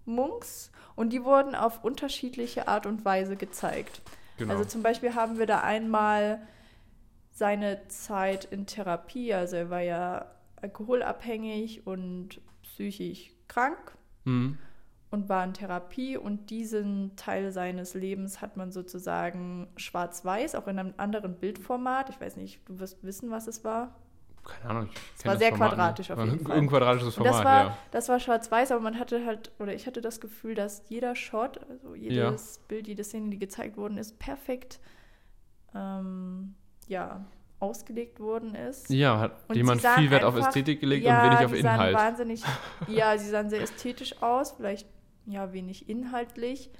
Munks 0.04 0.70
und 0.94 1.12
die 1.12 1.24
wurden 1.24 1.54
auf 1.54 1.84
unterschiedliche 1.84 2.68
Art 2.68 2.84
und 2.84 3.04
Weise 3.04 3.36
gezeigt. 3.36 4.02
Genau. 4.36 4.52
Also 4.52 4.64
zum 4.64 4.82
Beispiel 4.82 5.14
haben 5.14 5.38
wir 5.38 5.46
da 5.46 5.60
einmal 5.60 6.40
seine 7.40 7.88
Zeit 7.88 8.44
in 8.44 8.66
Therapie. 8.66 9.32
Also 9.32 9.56
er 9.56 9.70
war 9.70 9.80
ja 9.80 10.26
alkoholabhängig 10.60 11.86
und 11.86 12.38
psychisch 12.62 13.30
krank 13.48 13.96
mhm. 14.24 14.58
und 15.10 15.30
war 15.30 15.42
in 15.42 15.54
Therapie. 15.54 16.18
Und 16.18 16.50
diesen 16.50 17.16
Teil 17.16 17.50
seines 17.50 17.94
Lebens 17.94 18.42
hat 18.42 18.58
man 18.58 18.72
sozusagen 18.72 19.68
schwarz-weiß, 19.76 20.54
auch 20.54 20.68
in 20.68 20.78
einem 20.78 20.92
anderen 20.98 21.34
Bildformat. 21.34 22.10
Ich 22.10 22.20
weiß 22.20 22.36
nicht, 22.36 22.60
du 22.68 22.78
wirst 22.78 23.02
wissen, 23.04 23.30
was 23.30 23.46
es 23.46 23.64
war. 23.64 23.96
Keine 24.44 24.70
Ahnung. 24.70 24.90
Es 25.16 25.24
war 25.24 25.38
sehr 25.38 25.48
Format 25.48 25.70
quadratisch 25.70 26.10
auf 26.10 26.22
jeden 26.22 26.40
Fall. 26.40 26.58
Ein 26.58 26.68
quadratisches 26.68 27.14
Format, 27.14 27.34
das 27.34 27.44
war, 27.44 27.64
ja. 27.64 27.78
Das 27.90 28.08
war 28.10 28.20
schwarz-weiß, 28.20 28.70
aber 28.72 28.80
man 28.82 28.98
hatte 28.98 29.24
halt, 29.24 29.50
oder 29.58 29.72
ich 29.72 29.86
hatte 29.86 30.02
das 30.02 30.20
Gefühl, 30.20 30.54
dass 30.54 30.82
jeder 30.90 31.16
Shot, 31.16 31.58
also 31.70 31.94
jedes 31.94 32.56
ja. 32.56 32.62
Bild, 32.68 32.86
jede 32.86 33.02
Szene, 33.02 33.30
die 33.30 33.38
gezeigt 33.38 33.78
worden 33.78 33.96
ist, 33.96 34.18
perfekt 34.18 34.78
ähm, 35.74 36.54
ja, 36.90 37.24
ausgelegt 37.60 38.20
worden 38.20 38.54
ist. 38.54 38.90
Ja, 38.90 39.18
hat 39.18 39.48
und 39.48 39.56
jemand 39.56 39.80
viel 39.80 40.10
Wert 40.10 40.24
einfach, 40.24 40.40
auf 40.40 40.46
Ästhetik 40.46 40.80
gelegt 40.80 41.04
ja, 41.04 41.22
und 41.22 41.30
wenig 41.30 41.46
auf 41.46 41.54
Inhalt. 41.54 41.94
Sahen 41.94 42.06
wahnsinnig, 42.06 42.42
ja, 42.88 43.16
sie 43.16 43.28
sahen 43.28 43.48
sehr 43.50 43.62
ästhetisch 43.62 44.22
aus, 44.22 44.52
vielleicht 44.52 44.86
ja 45.26 45.52
wenig 45.52 45.88
inhaltlich, 45.88 46.70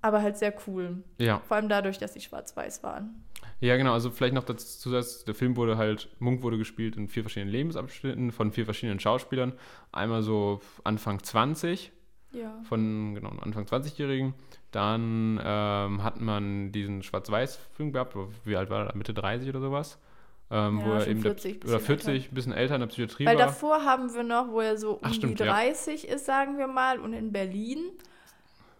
aber 0.00 0.22
halt 0.22 0.38
sehr 0.38 0.54
cool. 0.66 1.02
Ja. 1.18 1.40
Vor 1.40 1.56
allem 1.56 1.68
dadurch, 1.68 1.98
dass 1.98 2.14
sie 2.14 2.20
schwarz-weiß 2.20 2.82
waren. 2.82 3.24
Ja, 3.60 3.76
genau, 3.76 3.92
also 3.92 4.10
vielleicht 4.10 4.34
noch 4.34 4.44
dazu, 4.44 4.90
dass 4.90 5.24
der 5.24 5.34
Film 5.34 5.56
wurde 5.56 5.76
halt, 5.76 6.08
Munk 6.18 6.42
wurde 6.42 6.58
gespielt 6.58 6.96
in 6.96 7.08
vier 7.08 7.22
verschiedenen 7.22 7.52
Lebensabschnitten 7.52 8.32
von 8.32 8.52
vier 8.52 8.64
verschiedenen 8.64 9.00
Schauspielern. 9.00 9.52
Einmal 9.92 10.22
so 10.22 10.60
Anfang 10.82 11.22
20, 11.22 11.92
ja. 12.34 12.52
von 12.68 13.14
genau, 13.14 13.30
Anfang 13.40 13.64
20-Jährigen. 13.64 14.34
Dann 14.70 15.40
ähm, 15.42 16.02
hat 16.02 16.20
man 16.20 16.72
diesen 16.72 17.02
Schwarz-Weiß-Film 17.02 17.92
gehabt, 17.92 18.16
wie 18.44 18.56
alt 18.56 18.70
war 18.70 18.86
er, 18.86 18.96
Mitte 18.96 19.14
30 19.14 19.48
oder 19.48 19.60
sowas. 19.60 19.98
Ähm, 20.50 20.80
ja, 20.80 20.86
wo 20.86 20.92
er 20.92 21.06
eben 21.06 21.22
40, 21.22 21.60
der, 21.60 21.70
oder 21.70 21.80
40, 21.80 22.30
ein 22.30 22.34
bisschen 22.34 22.52
älter 22.52 22.74
in 22.74 22.80
der 22.80 22.88
Psychiatrie 22.88 23.26
Weil 23.26 23.36
war. 23.36 23.40
Weil 23.40 23.48
davor 23.48 23.84
haben 23.84 24.12
wir 24.12 24.22
noch, 24.22 24.50
wo 24.50 24.60
er 24.60 24.76
so 24.76 24.92
um 24.92 25.00
Ach, 25.02 25.14
stimmt, 25.14 25.40
die 25.40 25.44
30 25.44 26.02
ja. 26.02 26.14
ist, 26.14 26.26
sagen 26.26 26.58
wir 26.58 26.66
mal, 26.66 27.00
und 27.00 27.12
in 27.14 27.32
Berlin 27.32 27.78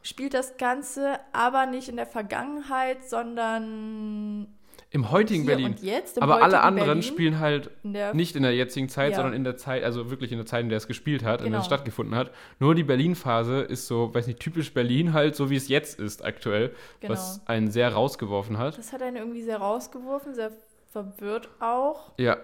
spielt 0.03 0.35
das 0.35 0.57
Ganze 0.59 1.19
aber 1.33 1.67
nicht 1.67 1.89
in 1.89 1.97
der 1.97 2.07
Vergangenheit, 2.07 3.09
sondern 3.09 4.49
Im 4.95 5.11
heutigen 5.11 5.43
Hier 5.43 5.57
Berlin. 5.57 5.75
jetzt, 5.83 6.17
im 6.19 6.23
Aber 6.23 6.41
alle 6.43 6.61
anderen 6.61 6.87
Berlin, 6.87 7.03
spielen 7.03 7.41
halt 7.41 7.69
in 7.83 7.97
nicht 8.13 8.37
in 8.37 8.45
der 8.45 8.55
jetzigen 8.55 8.89
Zeit, 8.89 9.11
Ja. 9.11 9.17
sondern 9.17 9.35
in 9.35 9.43
der 9.43 9.57
Zeit, 9.57 9.83
also 9.83 10.09
wirklich 10.09 10.31
in 10.31 10.39
der 10.39 10.47
Zeit, 10.47 10.63
in 10.63 10.69
der 10.69 10.79
es 10.79 10.87
gespielt 10.87 11.25
hat, 11.25 11.41
in 11.43 11.51
der 11.51 11.59
es 11.61 11.67
Genau. 11.67 11.77
stattgefunden 11.77 12.15
hat. 12.15 12.31
Nur 12.61 12.77
die 12.77 12.85
Berlin-Phase 12.85 13.63
ist 13.63 13.89
so, 13.89 14.15
weiß 14.15 14.29
nicht, 14.29 14.39
typisch 14.39 14.73
Berlin 14.73 15.13
halt, 15.13 15.35
so 15.35 15.51
wie 15.51 15.57
es 15.57 15.67
jetzt 15.69 15.99
ist 15.99 16.25
aktuell, 16.25 16.75
Genau. 17.01 17.13
was 17.15 17.45
einen 17.49 17.73
sehr 17.73 17.93
rausgeworfen 17.93 18.57
hat. 18.57 18.79
Das 18.79 18.93
hat 18.93 19.03
einen 19.03 19.17
irgendwie 19.17 19.43
sehr 19.43 19.59
rausgeworfen, 19.59 20.33
sehr 20.35 20.53
verwirrt 20.93 21.49
auch. 21.61 22.13
Ja, 22.19 22.37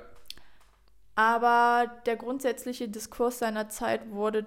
Aber 1.15 1.87
der 2.07 2.17
grundsätzliche 2.17 2.89
Diskurs 2.89 3.39
seiner 3.39 3.69
Zeit 3.69 4.11
wurde 4.11 4.47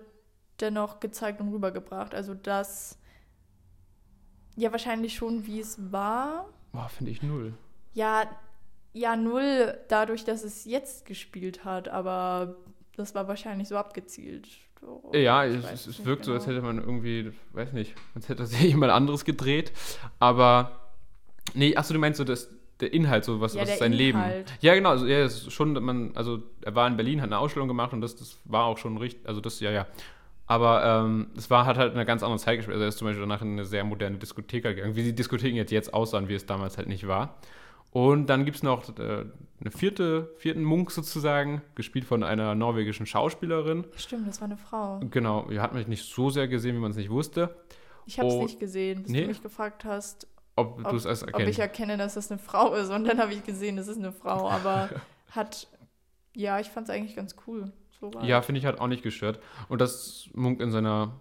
dennoch 0.60 1.00
gezeigt 1.00 1.40
und 1.40 1.54
rübergebracht. 1.54 2.14
Also 2.16 2.34
das 2.34 2.98
ja 4.56 4.72
wahrscheinlich 4.72 5.14
schon, 5.16 5.46
wie 5.46 5.60
es 5.60 5.78
war. 5.92 6.50
boah, 6.72 6.90
finde 6.90 7.12
ich 7.12 7.22
null. 7.22 7.54
Ja, 7.94 8.24
ja, 8.94 9.16
null 9.16 9.78
dadurch, 9.88 10.24
dass 10.24 10.44
es 10.44 10.66
jetzt 10.66 11.06
gespielt 11.06 11.66
hat, 11.66 11.90
aber 11.90 12.56
das 12.96 13.16
war 13.16 13.28
wahrscheinlich 13.28 13.68
so 13.68 13.78
abgezielt. 13.78 14.48
So, 14.80 15.12
Ja, 15.14 15.46
es, 15.46 15.66
es, 15.66 15.88
es 15.88 16.06
wirkt 16.06 16.26
so, 16.26 16.34
als 16.34 16.46
genau. 16.46 16.58
hätte 16.58 16.66
man 16.66 16.78
irgendwie, 16.78 17.32
weiß 17.54 17.74
nicht, 17.74 17.96
als 18.16 18.30
hätte 18.30 18.44
das 18.44 18.60
jemand 18.62 18.92
anderes 18.92 19.26
gedreht. 19.26 19.72
Aber, 20.20 20.80
nee, 21.54 21.76
achso, 21.76 21.94
du 21.94 22.00
meinst 22.00 22.18
so, 22.18 22.24
das, 22.24 22.50
der 22.80 22.94
Inhalt, 22.94 23.24
so 23.26 23.42
was, 23.42 23.56
Ja, 23.56 23.62
was 23.62 23.70
ist 23.70 23.80
sein 23.80 23.94
Inhalt. 23.94 24.50
Leben. 24.50 24.58
Ja, 24.62 24.76
genau, 24.76 24.90
also, 24.90 25.08
ja, 25.08 25.20
es 25.20 25.48
ist 25.48 25.54
schon, 25.54 25.74
man, 25.74 26.12
also 26.16 26.44
er 26.62 26.76
war 26.76 26.88
in 26.88 26.98
Berlin, 26.98 27.22
hat 27.22 27.30
eine 27.30 27.40
Ausstellung 27.40 27.68
gemacht 27.68 27.94
und 27.94 28.02
das, 28.02 28.16
das 28.16 28.40
war 28.46 28.66
auch 28.66 28.78
schon 28.78 28.98
richtig, 28.98 29.28
also 29.28 29.42
das, 29.42 29.60
ja, 29.60 29.72
ja. 29.72 29.88
Aber 30.46 30.84
ähm, 31.06 31.28
es 31.38 31.50
war, 31.50 31.66
hat 31.66 31.78
halt 31.78 31.94
in 31.94 31.98
einer 31.98 32.06
ganz 32.06 32.22
anderen 32.22 32.38
Zeit 32.40 32.58
gespielt. 32.58 32.76
Also 32.76 32.84
er 32.84 32.90
ist 32.90 32.98
zum 32.98 33.08
Beispiel 33.08 33.22
danach 33.22 33.42
in 33.42 33.54
eine 33.54 33.66
sehr 33.66 33.86
moderne 33.86 34.18
Diskothek 34.18 34.64
gegangen, 34.64 34.96
wie 34.96 35.04
die 35.04 35.16
Diskotheken 35.16 35.56
jetzt, 35.56 35.72
jetzt 35.72 35.94
aussahen, 35.94 36.28
wie 36.28 36.36
es 36.36 36.46
damals 36.46 36.78
halt 36.78 36.90
nicht 36.90 37.08
war. 37.08 37.38
Und 37.94 38.26
dann 38.26 38.44
gibt 38.44 38.58
es 38.58 38.64
noch 38.64 38.90
äh, 38.98 39.26
eine 39.60 39.72
vierte, 39.72 40.34
vierten 40.38 40.64
Munk 40.64 40.90
sozusagen, 40.90 41.62
gespielt 41.76 42.06
von 42.06 42.24
einer 42.24 42.56
norwegischen 42.56 43.06
Schauspielerin. 43.06 43.86
Stimmt, 43.96 44.28
das 44.28 44.42
war 44.42 44.48
eine 44.48 44.58
Frau. 44.58 45.00
Genau, 45.12 45.48
ihr 45.52 45.62
habt 45.62 45.76
mich 45.76 45.88
nicht 45.88 46.12
so 46.12 46.32
sehr 46.32 46.48
gesehen, 46.48 46.76
wie 46.76 46.80
man 46.80 46.92
es 46.92 46.98
nicht 46.98 47.12
wusste. 47.12 47.56
Ich 48.08 48.20
habe 48.20 48.30
es 48.30 48.34
Oh, 48.34 48.44
nicht 48.44 48.60
gesehen, 48.60 49.04
bis 49.04 49.12
nee? 49.12 49.22
du 49.22 49.28
mich 49.28 49.44
gefragt 49.44 49.86
hast, 49.86 50.28
Ob, 50.56 50.80
ob, 50.80 50.90
du 50.90 50.96
es 50.96 51.06
erst 51.06 51.32
ob 51.34 51.40
ich 51.42 51.60
erkenne, 51.60 51.98
dass 51.98 52.16
das 52.16 52.32
eine 52.32 52.40
Frau 52.40 52.74
ist. 52.74 52.90
Und 52.90 53.06
dann 53.06 53.20
habe 53.20 53.32
ich 53.32 53.44
gesehen, 53.44 53.78
es 53.78 53.88
ist 53.88 54.00
eine 54.00 54.12
Frau. 54.12 54.50
Aber 54.50 54.90
hat, 55.30 55.68
ja, 56.36 56.60
ich 56.60 56.70
fand 56.70 56.90
es 56.90 56.94
eigentlich 56.96 57.16
ganz 57.16 57.36
cool. 57.46 57.72
So 58.00 58.12
Ja, 58.24 58.42
finde 58.42 58.60
ich, 58.60 58.66
hat 58.66 58.80
auch 58.80 58.88
nicht 58.88 59.04
gestört. 59.04 59.40
Und 59.70 59.82
dass 59.82 60.30
Munk 60.34 60.62
in 60.62 60.72
seiner 60.72 61.14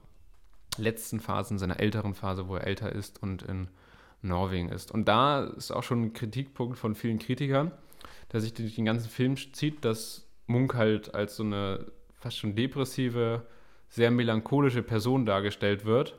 letzten 0.79 1.21
Phase, 1.21 1.53
in 1.53 1.59
seiner 1.59 1.81
älteren 1.81 2.15
Phase, 2.15 2.49
wo 2.49 2.57
er 2.57 2.67
älter 2.67 2.91
ist 2.93 3.23
und 3.23 3.43
in 3.43 3.69
Norwegen 4.23 4.69
ist. 4.69 4.91
Und 4.91 5.09
da 5.09 5.45
ist 5.45 5.71
auch 5.71 5.83
schon 5.83 6.03
ein 6.03 6.13
Kritikpunkt 6.13 6.79
von 6.79 6.95
vielen 6.95 7.19
Kritikern, 7.19 7.73
der 8.33 8.41
sich 8.41 8.55
durch 8.55 8.75
den 8.75 8.85
ganzen 8.85 9.11
Film 9.11 9.37
zieht, 9.37 9.85
dass 9.85 10.27
Munk 10.47 10.75
halt 10.75 11.15
als 11.15 11.37
so 11.37 11.43
eine 11.43 11.87
fast 12.15 12.39
schon 12.39 12.55
depressive, 12.55 13.47
sehr 13.89 14.11
melancholische 14.11 14.83
Person 14.83 15.27
dargestellt 15.27 15.85
wird. 15.85 16.19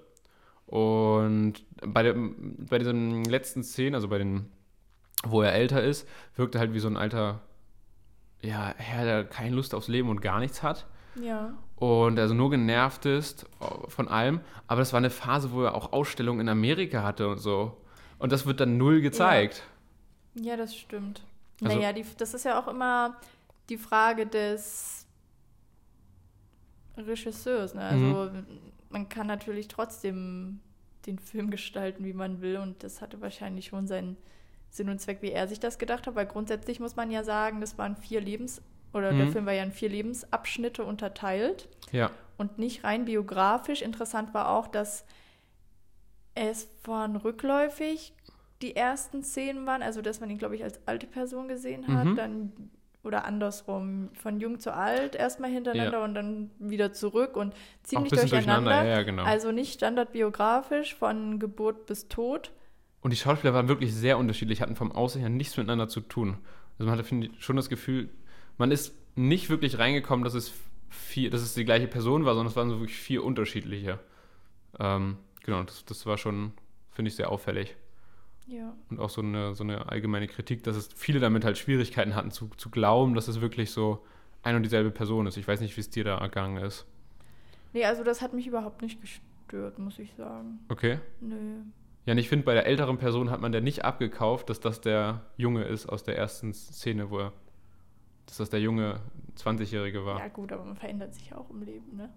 Und 0.66 1.64
bei, 1.86 2.04
dem, 2.04 2.56
bei 2.70 2.78
diesen 2.78 3.24
letzten 3.26 3.64
Szenen, 3.64 3.96
also 3.96 4.08
bei 4.08 4.18
den, 4.18 4.50
wo 5.26 5.42
er 5.42 5.54
älter 5.54 5.82
ist, 5.84 6.08
wirkt 6.36 6.56
er 6.56 6.62
halt 6.62 6.74
wie 6.74 6.80
so 6.80 6.88
ein 6.88 6.98
alter, 6.98 7.42
ja, 8.42 8.74
Herr, 8.78 9.06
der 9.06 9.24
keine 9.24 9.56
Lust 9.56 9.74
aufs 9.74 9.88
Leben 9.88 10.10
und 10.10 10.22
gar 10.22 10.40
nichts 10.40 10.64
hat 10.64 10.88
Ja, 11.16 11.54
und 11.84 12.18
also 12.18 12.34
nur 12.34 12.50
genervt 12.50 13.06
ist 13.06 13.46
von 13.90 14.08
allem. 14.08 14.40
Aber 14.68 14.80
das 14.80 14.94
war 14.94 15.00
eine 15.00 15.10
Phase, 15.10 15.52
wo 15.52 15.64
er 15.64 15.76
auch 15.76 15.92
Ausstellungen 15.92 16.40
in 16.40 16.48
Amerika 16.50 17.04
hatte 17.04 17.28
und 17.28 17.40
so. 17.40 17.78
Und 18.24 18.32
das 18.32 18.46
wird 18.46 18.60
dann 18.62 18.78
null 18.78 19.02
gezeigt. 19.02 19.64
ja, 20.36 20.56
das 20.56 20.74
stimmt. 20.76 21.22
Also- 21.62 21.76
naja, 21.76 21.92
die, 21.94 22.06
das 22.18 22.34
ist 22.34 22.46
ja 22.46 22.58
auch 22.60 22.68
immer 22.70 23.18
die 23.70 23.78
Frage 23.78 24.26
des 24.26 25.06
Regisseurs. 26.98 27.74
Ne? 27.74 27.82
Also 27.82 28.06
Mhm. 28.32 28.46
man 28.90 29.10
kann 29.10 29.28
natürlich 29.28 29.68
trotzdem 29.68 30.60
den 31.06 31.20
Film 31.20 31.50
gestalten, 31.52 32.06
wie 32.06 32.14
man 32.14 32.42
will. 32.42 32.58
Und 32.58 32.84
das 32.84 33.02
hatte 33.02 33.20
wahrscheinlich 33.22 33.66
schon 33.68 33.88
seinen 33.88 34.18
Sinn 34.70 34.90
und 34.90 35.00
Zweck, 35.00 35.22
wie 35.22 35.32
er 35.32 35.48
sich 35.48 35.60
das 35.60 35.78
gedacht 35.78 36.08
hat. 36.08 36.16
Weil 36.16 36.26
grundsätzlich 36.28 36.80
muss 36.80 36.96
man 36.96 37.12
ja 37.12 37.24
sagen, 37.24 37.62
das 37.62 37.78
waren 37.78 37.96
vier 37.96 38.22
Lebens- 38.22 38.62
oder 38.94 39.12
der 39.12 39.26
Mhm. 39.26 39.32
Film 39.32 39.46
war 39.46 39.54
ja 39.54 39.64
in 39.64 39.72
vier 39.72 39.90
Lebensabschnitte 39.90 40.84
unterteilt. 40.86 41.68
Ja. 41.92 42.10
und 42.36 42.58
nicht 42.58 42.84
rein 42.84 43.06
biografisch. 43.06 43.84
Interessant 43.84 44.34
war 44.34 44.50
auch, 44.50 44.66
dass 44.68 45.06
es 46.50 46.68
von 46.84 47.16
rückläufig 47.16 48.14
die 48.62 48.76
ersten 48.76 49.24
Szenen 49.24 49.66
waren, 49.66 49.82
also 49.84 50.02
dass 50.02 50.20
man 50.22 50.30
ihn, 50.30 50.38
glaube 50.38 50.56
ich, 50.56 50.64
als 50.64 50.80
alte 50.88 51.06
Person 51.08 51.48
gesehen 51.48 51.88
hat, 51.88 52.06
Mhm. 52.06 52.16
dann 52.16 52.52
oder 53.04 53.26
andersrum, 53.26 54.10
von 54.14 54.40
jung 54.40 54.60
zu 54.60 54.74
alt 54.74 55.16
erstmal 55.16 55.50
hintereinander 55.52 55.98
Ja. 56.00 56.04
und 56.06 56.16
dann 56.16 56.50
wieder 56.60 56.94
zurück 56.94 57.36
und 57.36 57.54
ziemlich 57.84 58.12
durcheinander. 58.12 58.70
durcheinander, 58.72 58.86
ja, 58.90 58.98
ja, 59.00 59.04
genau. 59.04 59.24
Also 59.24 59.52
nicht 59.52 59.74
standardbiografisch 59.74 60.96
von 60.96 61.40
Geburt 61.40 61.86
bis 61.86 62.08
Tod. 62.08 62.52
und 63.02 63.12
die 63.12 63.18
Schauspieler 63.18 63.54
waren 63.54 63.68
wirklich 63.68 63.94
sehr 63.94 64.18
unterschiedlich, 64.18 64.62
hatten 64.62 64.78
vom 64.78 64.94
Aussehen 64.94 65.20
her 65.20 65.30
nichts 65.30 65.58
miteinander 65.58 65.90
zu 65.90 66.00
tun. 66.00 66.38
Also 66.80 66.86
man 66.90 66.94
hatte 66.98 67.04
finde 67.04 67.28
ich, 67.28 67.44
schon 67.44 67.58
das 67.58 67.68
Gefühl, 67.68 68.08
man 68.58 68.72
ist 68.72 68.96
nicht 69.18 69.50
wirklich 69.50 69.78
reingekommen, 69.78 70.24
dass 70.24 70.34
es 70.36 70.54
vier, 70.90 71.30
dass 71.30 71.42
es 71.42 71.54
die 71.54 71.66
gleiche 71.66 71.88
Person 71.88 72.24
war, 72.24 72.34
sondern 72.36 72.50
es 72.52 72.56
waren 72.56 72.70
so 72.70 72.80
wirklich 72.80 72.98
vier 72.98 73.26
unterschiedliche. 73.26 74.00
Ähm, 74.80 75.18
genau, 75.44 75.64
das, 75.64 75.86
das 75.86 76.06
war 76.06 76.18
schon, 76.18 76.54
finde 76.92 77.10
ich, 77.10 77.16
sehr 77.16 77.30
auffällig. 77.30 77.76
Ja. 78.48 78.76
Und 78.90 79.00
auch 79.00 79.10
so 79.10 79.22
eine, 79.22 79.56
so 79.56 79.64
eine 79.64 79.90
allgemeine 79.90 80.28
Kritik, 80.28 80.64
dass 80.64 80.76
es 80.76 80.90
viele 80.96 81.20
damit 81.20 81.46
halt 81.46 81.58
Schwierigkeiten 81.58 82.16
hatten 82.16 82.32
zu, 82.32 82.50
zu 82.58 82.70
glauben, 82.70 83.14
dass 83.14 83.28
es 83.28 83.42
wirklich 83.42 83.72
so 83.72 84.04
ein 84.42 84.56
und 84.56 84.64
dieselbe 84.64 84.92
Person 84.92 85.28
ist. 85.28 85.38
Ich 85.38 85.48
weiß 85.48 85.62
nicht, 85.62 85.76
wie 85.78 85.82
es 85.82 85.90
dir 85.90 86.04
da 86.04 86.18
ergangen 86.18 86.58
ist. 86.58 86.86
Nee, 87.72 87.86
also 87.86 88.04
das 88.04 88.22
hat 88.22 88.34
mich 88.34 88.46
überhaupt 88.46 88.82
nicht 88.82 89.00
gestört, 89.02 89.80
muss 89.80 89.98
ich 89.98 90.14
sagen. 90.16 90.60
Okay. 90.70 91.00
Nö. 91.22 91.62
Ja, 92.06 92.12
und 92.12 92.18
ich 92.18 92.28
finde, 92.28 92.44
bei 92.44 92.54
der 92.54 92.66
älteren 92.66 92.98
Person 92.98 93.30
hat 93.30 93.40
man 93.40 93.54
der 93.54 93.62
nicht 93.62 93.86
abgekauft, 93.86 94.50
dass 94.50 94.60
das 94.60 94.82
der 94.82 95.22
Junge 95.38 95.64
ist 95.64 95.88
aus 95.88 96.04
der 96.04 96.18
ersten 96.18 96.54
Szene, 96.54 97.10
wo 97.10 97.20
er, 97.20 97.34
dass 98.26 98.38
das 98.38 98.50
der 98.50 98.60
junge 98.60 99.00
20-Jährige 99.38 100.06
war. 100.06 100.20
Ja 100.20 100.28
gut, 100.28 100.52
aber 100.52 100.66
man 100.66 100.76
verändert 100.76 101.14
sich 101.14 101.30
ja 101.30 101.38
auch 101.38 101.50
im 101.50 101.64
Leben, 101.64 101.96
ne? 101.96 102.10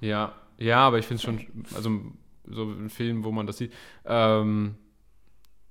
Ja, 0.00 0.34
ja, 0.58 0.78
aber 0.78 0.98
ich 0.98 1.06
finde 1.06 1.16
es 1.16 1.22
schon, 1.22 1.64
also 1.74 1.90
so 2.52 2.64
ein 2.64 2.90
Film, 2.90 3.24
wo 3.24 3.32
man 3.32 3.46
das 3.46 3.58
sieht, 3.58 3.72
ähm, 4.04 4.76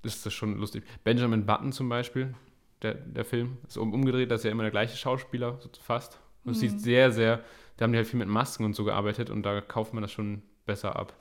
ist 0.04 0.26
das 0.26 0.34
schon 0.34 0.58
lustig. 0.58 0.84
Benjamin 1.04 1.46
Button 1.46 1.72
zum 1.72 1.90
Beispiel, 1.90 2.34
der, 2.82 2.94
der 2.96 3.26
Film, 3.26 3.58
ist 3.68 3.78
um, 3.78 3.94
umgedreht, 3.94 4.32
das 4.32 4.42
ist 4.42 4.46
ja 4.46 4.52
immer 4.52 4.64
der 4.64 4.72
gleiche 4.72 4.96
Schauspieler, 4.98 5.58
so 5.62 5.70
fast. 5.82 6.20
Und 6.46 6.54
es 6.54 6.62
Mhm. 6.62 6.70
sieht 6.70 6.82
sehr, 6.82 7.12
sehr, 7.12 7.44
da 7.78 7.84
haben 7.84 7.92
die 7.92 7.98
halt 7.98 8.08
viel 8.08 8.20
mit 8.20 8.30
Masken 8.30 8.64
und 8.66 8.74
so 8.76 8.86
gearbeitet 8.86 9.30
und 9.30 9.44
da 9.44 9.60
kauft 9.62 9.94
man 9.94 10.02
das 10.02 10.12
schon 10.12 10.42
besser 10.66 10.96
ab. 10.96 11.14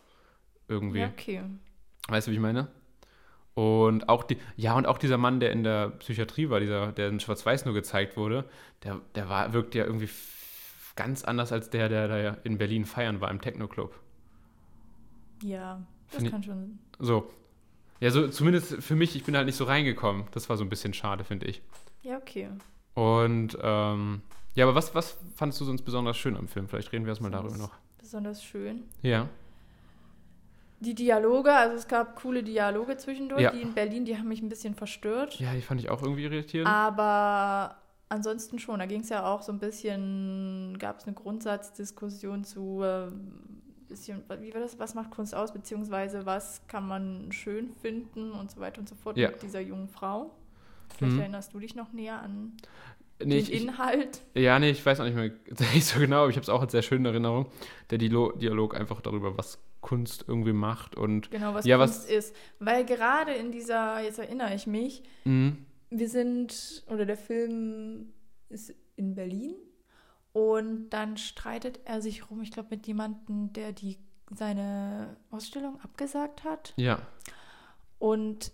Irgendwie. 0.69 1.01
Ja, 1.01 1.09
okay. 1.09 1.43
Weißt 2.09 2.27
du, 2.27 2.31
wie 2.31 2.37
ich 2.37 2.41
meine? 2.41 2.69
Und 3.55 4.09
auch 4.09 4.23
die, 4.23 4.37
ja, 4.57 4.75
und 4.77 4.87
auch 4.87 4.99
dieser 4.99 5.19
Mann, 5.19 5.41
der 5.41 5.51
in 5.51 5.65
der 5.65 5.91
Psychiatrie 5.91 6.49
war, 6.49 6.61
dieser, 6.61 6.93
der 6.93 7.09
in 7.09 7.19
Schwarz-Weiß 7.19 7.65
nur 7.65 7.75
gezeigt 7.75 8.17
wurde, 8.17 8.45
der, 8.85 9.01
der 9.17 9.29
war, 9.29 9.53
wirkt 9.53 9.75
ja 9.75 9.85
irgendwie 9.85 10.09
ganz 10.95 11.25
anders 11.25 11.51
als 11.53 11.71
der, 11.71 11.89
der 11.89 12.07
da 12.09 12.31
in 12.45 12.59
Berlin 12.59 12.85
feiern 12.85 13.21
war 13.21 13.31
im 13.31 13.41
Techno-Club. 13.41 13.99
Ja, 15.43 15.83
das 16.09 16.17
Find 16.17 16.27
ich- 16.27 16.33
kann 16.33 16.43
schon. 16.43 16.79
So. 16.99 17.31
Ja, 18.01 18.11
so 18.11 18.29
zumindest 18.29 18.75
für 18.83 18.95
mich, 18.95 19.17
ich 19.17 19.25
bin 19.25 19.37
halt 19.37 19.47
nicht 19.47 19.57
so 19.57 19.65
reingekommen. 19.65 20.25
Das 20.33 20.49
war 20.49 20.57
so 20.57 20.65
ein 20.65 20.69
bisschen 20.69 20.95
schade, 20.95 21.25
finde 21.25 21.47
ich. 21.47 21.61
Ja, 22.03 22.17
okay. 22.17 22.49
Und 22.95 23.59
ähm, 23.61 24.23
ja, 24.55 24.65
aber 24.65 24.75
was, 24.75 24.95
was 24.95 25.19
fandest 25.35 25.61
du 25.61 25.65
sonst 25.65 25.83
besonders 25.83 26.17
schön 26.17 26.37
am 26.37 26.47
Film? 26.49 26.69
Vielleicht 26.69 26.93
reden 26.93 27.05
wir 27.05 27.11
erstmal 27.11 27.31
darüber 27.33 27.57
noch. 27.57 27.73
Besonders 27.99 28.43
schön. 28.43 28.85
Ja. 29.03 29.29
Die 30.81 30.95
Dialoge, 30.95 31.53
also 31.53 31.75
es 31.75 31.89
gab 31.89 32.15
coole 32.23 32.45
Dialoge 32.45 32.97
zwischendurch, 32.97 33.41
Ja. 33.41 33.51
die 33.51 33.63
in 33.63 33.75
Berlin, 33.75 34.05
die 34.05 34.17
haben 34.17 34.29
mich 34.29 34.43
ein 34.43 34.49
bisschen 34.49 34.75
verstört. 34.77 35.39
Ja, 35.41 35.53
die 35.53 35.61
fand 35.61 35.81
ich 35.81 35.91
auch 35.91 36.01
irgendwie 36.03 36.23
irritierend. 36.23 36.69
Aber 36.69 37.77
ansonsten 38.09 38.61
schon, 38.61 38.79
da 38.79 38.87
ging 38.87 39.01
es 39.01 39.09
ja 39.09 39.27
auch 39.27 39.43
so 39.43 39.51
ein 39.51 39.59
bisschen, 39.59 40.77
gab 40.79 40.99
es 41.01 41.05
eine 41.07 41.15
Grundsatzdiskussion 41.15 42.45
zu, 42.45 42.83
äh, 42.85 43.09
bisschen, 43.89 44.23
wie 44.41 44.53
war 44.55 44.61
das, 44.61 44.79
was 44.79 44.95
macht 44.95 45.11
Kunst 45.11 45.35
aus, 45.35 45.53
beziehungsweise 45.53 46.27
was 46.27 46.67
kann 46.69 46.87
man 46.87 47.33
schön 47.33 47.71
finden 47.71 48.33
und 48.33 48.51
so 48.51 48.61
weiter 48.61 48.81
und 48.81 48.89
so 48.89 48.95
fort 48.95 49.17
Ja. 49.17 49.31
mit 49.31 49.43
dieser 49.43 49.61
jungen 49.61 49.89
Frau. 49.89 50.31
Vielleicht 50.97 51.15
Mhm. 51.15 51.21
erinnerst 51.21 51.53
du 51.55 51.59
dich 51.59 51.75
noch 51.75 51.93
näher 51.93 52.21
an 52.23 52.53
Nee, 53.21 53.27
den 53.31 53.39
ich, 53.39 53.53
Inhalt. 53.53 54.23
Ja, 54.35 54.59
nee, 54.61 54.71
ich 54.71 54.85
weiß 54.87 55.01
auch 55.01 55.05
nicht 55.05 55.17
mehr 55.17 55.33
nicht 55.75 55.87
so 55.87 55.99
genau, 55.99 56.21
aber 56.21 56.31
ich 56.31 56.37
habe 56.37 56.43
es 56.45 56.49
auch 56.49 56.61
als 56.63 56.73
sehr 56.73 56.83
schön 56.83 56.99
in 57.01 57.07
Erinnerung. 57.07 57.47
Der 57.91 57.99
Dialog 57.99 58.75
einfach 58.77 59.01
darüber, 59.01 59.37
was 59.37 59.59
Kunst 59.81 60.25
irgendwie 60.29 60.53
macht 60.53 60.95
und 60.97 61.31
Genau, 61.31 61.53
was 61.55 61.65
Ja, 61.67 61.79
Kunst 61.79 62.05
was- 62.05 62.11
ist. 62.11 62.37
Weil 62.61 62.85
gerade 62.85 63.33
in 63.33 63.51
dieser, 63.53 64.01
jetzt 64.03 64.19
erinnere 64.19 64.55
ich 64.55 64.67
mich, 64.67 65.03
mh, 65.25 65.53
wir 65.91 66.09
sind, 66.09 66.85
oder 66.89 67.07
der 67.07 67.17
Film 67.17 68.13
ist 68.51 68.73
in 68.97 69.15
Berlin 69.15 69.55
und 70.33 70.91
dann 70.91 71.17
streitet 71.17 71.81
er 71.85 72.01
sich 72.01 72.31
rum, 72.31 72.43
ich 72.43 72.51
glaube, 72.51 72.69
mit 72.71 72.87
jemandem, 72.87 73.53
der 73.53 73.73
die 73.73 73.99
seine 74.35 75.17
Ausstellung 75.31 75.81
abgesagt 75.81 76.45
hat. 76.45 76.75
ja, 76.77 77.01
Und 77.99 78.53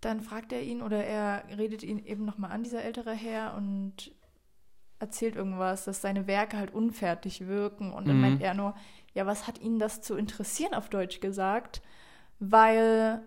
dann 0.00 0.20
fragt 0.20 0.52
er 0.52 0.62
ihn 0.62 0.80
oder 0.80 1.04
er 1.04 1.44
redet 1.58 1.82
ihn 1.82 1.98
eben 1.98 2.24
nochmal 2.24 2.52
an, 2.52 2.62
dieser 2.62 2.82
ältere 2.82 3.12
Herr, 3.12 3.54
und 3.56 4.12
erzählt 4.98 5.34
irgendwas, 5.34 5.84
dass 5.84 6.00
seine 6.00 6.26
Werke 6.26 6.56
halt 6.56 6.72
unfertig 6.72 7.46
wirken. 7.46 7.92
Und 7.92 8.06
dann 8.06 8.16
mhm. 8.16 8.22
meint 8.22 8.42
er 8.42 8.54
nur, 8.54 8.74
ja, 9.12 9.26
was 9.26 9.46
hat 9.46 9.60
ihn 9.60 9.78
das 9.78 10.02
zu 10.02 10.14
interessieren, 10.14 10.74
auf 10.74 10.88
Deutsch 10.88 11.20
gesagt? 11.20 11.82
Weil 12.38 13.22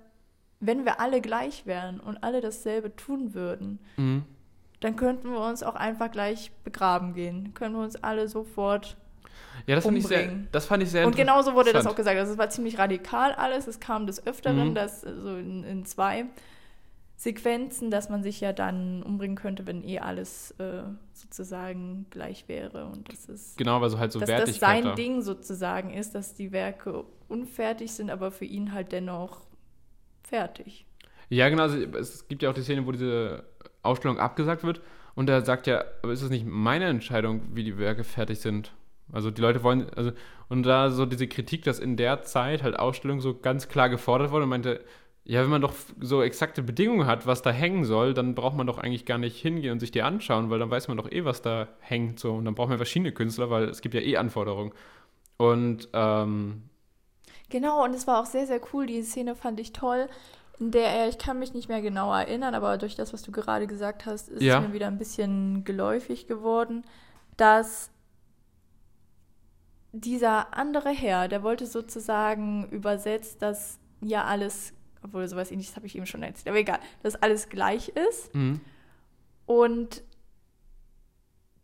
wenn 0.59 0.85
wir 0.85 0.99
alle 0.99 1.19
gleich 1.19 1.65
wären 1.65 1.99
und 1.99 2.23
alle 2.23 2.41
dasselbe 2.41 2.95
tun 2.95 3.33
würden, 3.33 3.79
mhm. 3.97 4.23
Dann 4.83 4.97
könnten 4.97 5.31
wir 5.31 5.39
uns 5.39 5.63
auch 5.63 5.75
einfach 5.75 6.11
gleich 6.11 6.51
begraben 6.63 7.13
gehen. 7.13 7.53
Können 7.53 7.75
wir 7.75 7.83
uns 7.83 7.95
alle 8.03 8.27
sofort 8.27 8.97
ja, 9.65 9.75
das, 9.75 9.85
umbringen. 9.85 10.09
Fand 10.09 10.21
ich 10.21 10.27
sehr, 10.27 10.47
das 10.51 10.65
fand 10.65 10.83
ich 10.83 10.89
sehr 10.89 11.07
Und 11.07 11.15
genauso 11.15 11.53
wurde 11.53 11.71
das 11.71 11.87
auch 11.87 11.95
gesagt. 11.95 12.17
Also 12.17 12.33
es 12.33 12.37
war 12.37 12.49
ziemlich 12.49 12.77
radikal 12.77 13.31
alles. 13.31 13.67
Es 13.67 13.79
kam 13.79 14.07
des 14.07 14.27
Öfteren, 14.27 14.69
mhm. 14.69 14.75
das 14.75 15.01
so 15.01 15.37
in, 15.37 15.63
in, 15.63 15.85
zwei 15.85 16.25
Sequenzen, 17.15 17.91
dass 17.91 18.09
man 18.09 18.23
sich 18.23 18.41
ja 18.41 18.51
dann 18.51 19.03
umbringen 19.03 19.37
könnte, 19.37 19.65
wenn 19.65 19.87
eh 19.87 19.99
alles 19.99 20.51
äh, 20.59 20.83
sozusagen 21.13 22.07
gleich 22.09 22.49
wäre. 22.49 22.85
Und 22.87 23.09
das 23.09 23.25
ist 23.27 23.57
genau, 23.57 23.79
weil 23.79 23.89
so 23.89 23.99
halt 23.99 24.11
so 24.11 24.19
dass 24.19 24.29
das 24.29 24.59
sein 24.59 24.83
da. 24.83 24.95
Ding 24.95 25.21
sozusagen 25.21 25.91
ist, 25.93 26.13
dass 26.13 26.33
die 26.33 26.51
Werke 26.51 27.05
unfertig 27.29 27.93
sind, 27.93 28.09
aber 28.11 28.31
für 28.31 28.45
ihn 28.45 28.73
halt 28.73 28.91
dennoch 28.91 29.43
fertig. 30.23 30.85
Ja, 31.29 31.47
genau. 31.47 31.63
Also 31.63 31.77
es 31.77 32.27
gibt 32.27 32.43
ja 32.43 32.49
auch 32.49 32.53
die 32.53 32.63
Szene, 32.63 32.85
wo 32.85 32.91
diese 32.91 33.45
Ausstellung 33.83 34.19
abgesagt 34.19 34.63
wird. 34.63 34.81
Und 35.15 35.29
er 35.29 35.45
sagt 35.45 35.67
ja, 35.67 35.83
aber 36.01 36.11
ist 36.11 36.23
es 36.23 36.29
nicht 36.29 36.45
meine 36.45 36.85
Entscheidung, 36.85 37.41
wie 37.53 37.63
die 37.63 37.77
Werke 37.77 38.03
fertig 38.03 38.39
sind? 38.39 38.71
Also 39.11 39.29
die 39.29 39.41
Leute 39.41 39.61
wollen, 39.61 39.87
also, 39.95 40.11
und 40.49 40.63
da 40.63 40.89
so 40.89 41.05
diese 41.05 41.27
Kritik, 41.27 41.63
dass 41.63 41.79
in 41.79 41.97
der 41.97 42.23
Zeit 42.23 42.63
halt 42.63 42.79
Ausstellung 42.79 43.21
so 43.21 43.37
ganz 43.37 43.67
klar 43.67 43.89
gefordert 43.89 44.31
wurde 44.31 44.47
meinte, 44.47 44.83
ja, 45.25 45.41
wenn 45.41 45.49
man 45.49 45.61
doch 45.61 45.73
so 46.01 46.21
exakte 46.21 46.63
Bedingungen 46.63 47.05
hat, 47.05 47.25
was 47.25 47.41
da 47.41 47.51
hängen 47.51 47.85
soll, 47.85 48.13
dann 48.13 48.35
braucht 48.35 48.57
man 48.57 48.67
doch 48.67 48.77
eigentlich 48.77 49.05
gar 49.05 49.17
nicht 49.17 49.39
hingehen 49.39 49.71
und 49.71 49.79
sich 49.79 49.91
die 49.91 50.01
anschauen, 50.01 50.49
weil 50.49 50.59
dann 50.59 50.69
weiß 50.69 50.89
man 50.89 50.97
doch 50.97 51.09
eh, 51.11 51.23
was 51.23 51.41
da 51.41 51.69
hängt. 51.79 52.19
So. 52.19 52.33
Und 52.33 52.45
dann 52.45 52.55
braucht 52.55 52.69
man 52.69 52.77
verschiedene 52.77 53.13
Künstler, 53.13 53.49
weil 53.49 53.65
es 53.65 53.81
gibt 53.81 53.95
ja 53.95 54.01
eh 54.01 54.17
Anforderungen. 54.17 54.73
Und 55.37 55.87
ähm, 55.93 56.63
Genau, 57.49 57.83
und 57.83 57.93
es 57.93 58.07
war 58.07 58.19
auch 58.19 58.25
sehr, 58.25 58.47
sehr 58.47 58.59
cool. 58.73 58.85
Die 58.85 59.01
Szene 59.03 59.35
fand 59.35 59.59
ich 59.59 59.71
toll, 59.73 60.09
in 60.59 60.71
der 60.71 60.89
er, 60.89 61.09
ich 61.09 61.17
kann 61.17 61.39
mich 61.39 61.53
nicht 61.53 61.67
mehr 61.67 61.81
genau 61.81 62.13
erinnern, 62.13 62.53
aber 62.55 62.77
durch 62.77 62.95
das, 62.95 63.13
was 63.13 63.21
du 63.23 63.31
gerade 63.31 63.67
gesagt 63.67 64.05
hast, 64.05 64.29
ist 64.29 64.41
ja. 64.41 64.59
es 64.59 64.67
mir 64.67 64.73
wieder 64.73 64.87
ein 64.87 64.97
bisschen 64.97 65.63
geläufig 65.63 66.27
geworden, 66.27 66.83
dass 67.37 67.91
dieser 69.91 70.55
andere 70.55 70.89
Herr, 70.89 71.27
der 71.27 71.43
wollte 71.43 71.65
sozusagen 71.65 72.67
übersetzt, 72.69 73.41
dass 73.41 73.79
ja 74.01 74.23
alles, 74.25 74.73
obwohl 75.03 75.27
sowas 75.27 75.51
ähnliches 75.51 75.75
habe 75.75 75.85
ich 75.85 75.95
ihm 75.95 76.05
schon 76.05 76.23
erzählt, 76.23 76.47
aber 76.47 76.57
egal, 76.57 76.79
dass 77.01 77.15
alles 77.15 77.49
gleich 77.49 77.89
ist. 77.89 78.33
Mhm. 78.33 78.61
Und 79.45 80.03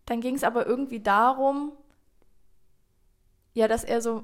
dann 0.06 0.22
ging 0.22 0.36
es 0.36 0.44
aber 0.44 0.66
irgendwie 0.66 1.00
darum, 1.00 1.72
ja, 3.54 3.68
dass 3.68 3.84
er 3.84 4.02
so 4.02 4.24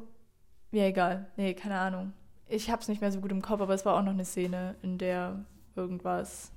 ja, 0.75 0.83
egal. 0.83 1.27
Nee, 1.37 1.53
keine 1.53 1.79
Ahnung. 1.79 2.11
Ich 2.47 2.69
hab's 2.69 2.87
nicht 2.87 3.01
mehr 3.01 3.11
so 3.11 3.21
gut 3.21 3.31
im 3.31 3.41
Kopf, 3.41 3.61
aber 3.61 3.73
es 3.73 3.85
war 3.85 3.95
auch 3.97 4.03
noch 4.03 4.11
eine 4.11 4.25
Szene, 4.25 4.75
in 4.81 4.97
der 4.97 5.45
irgendwas. 5.75 6.51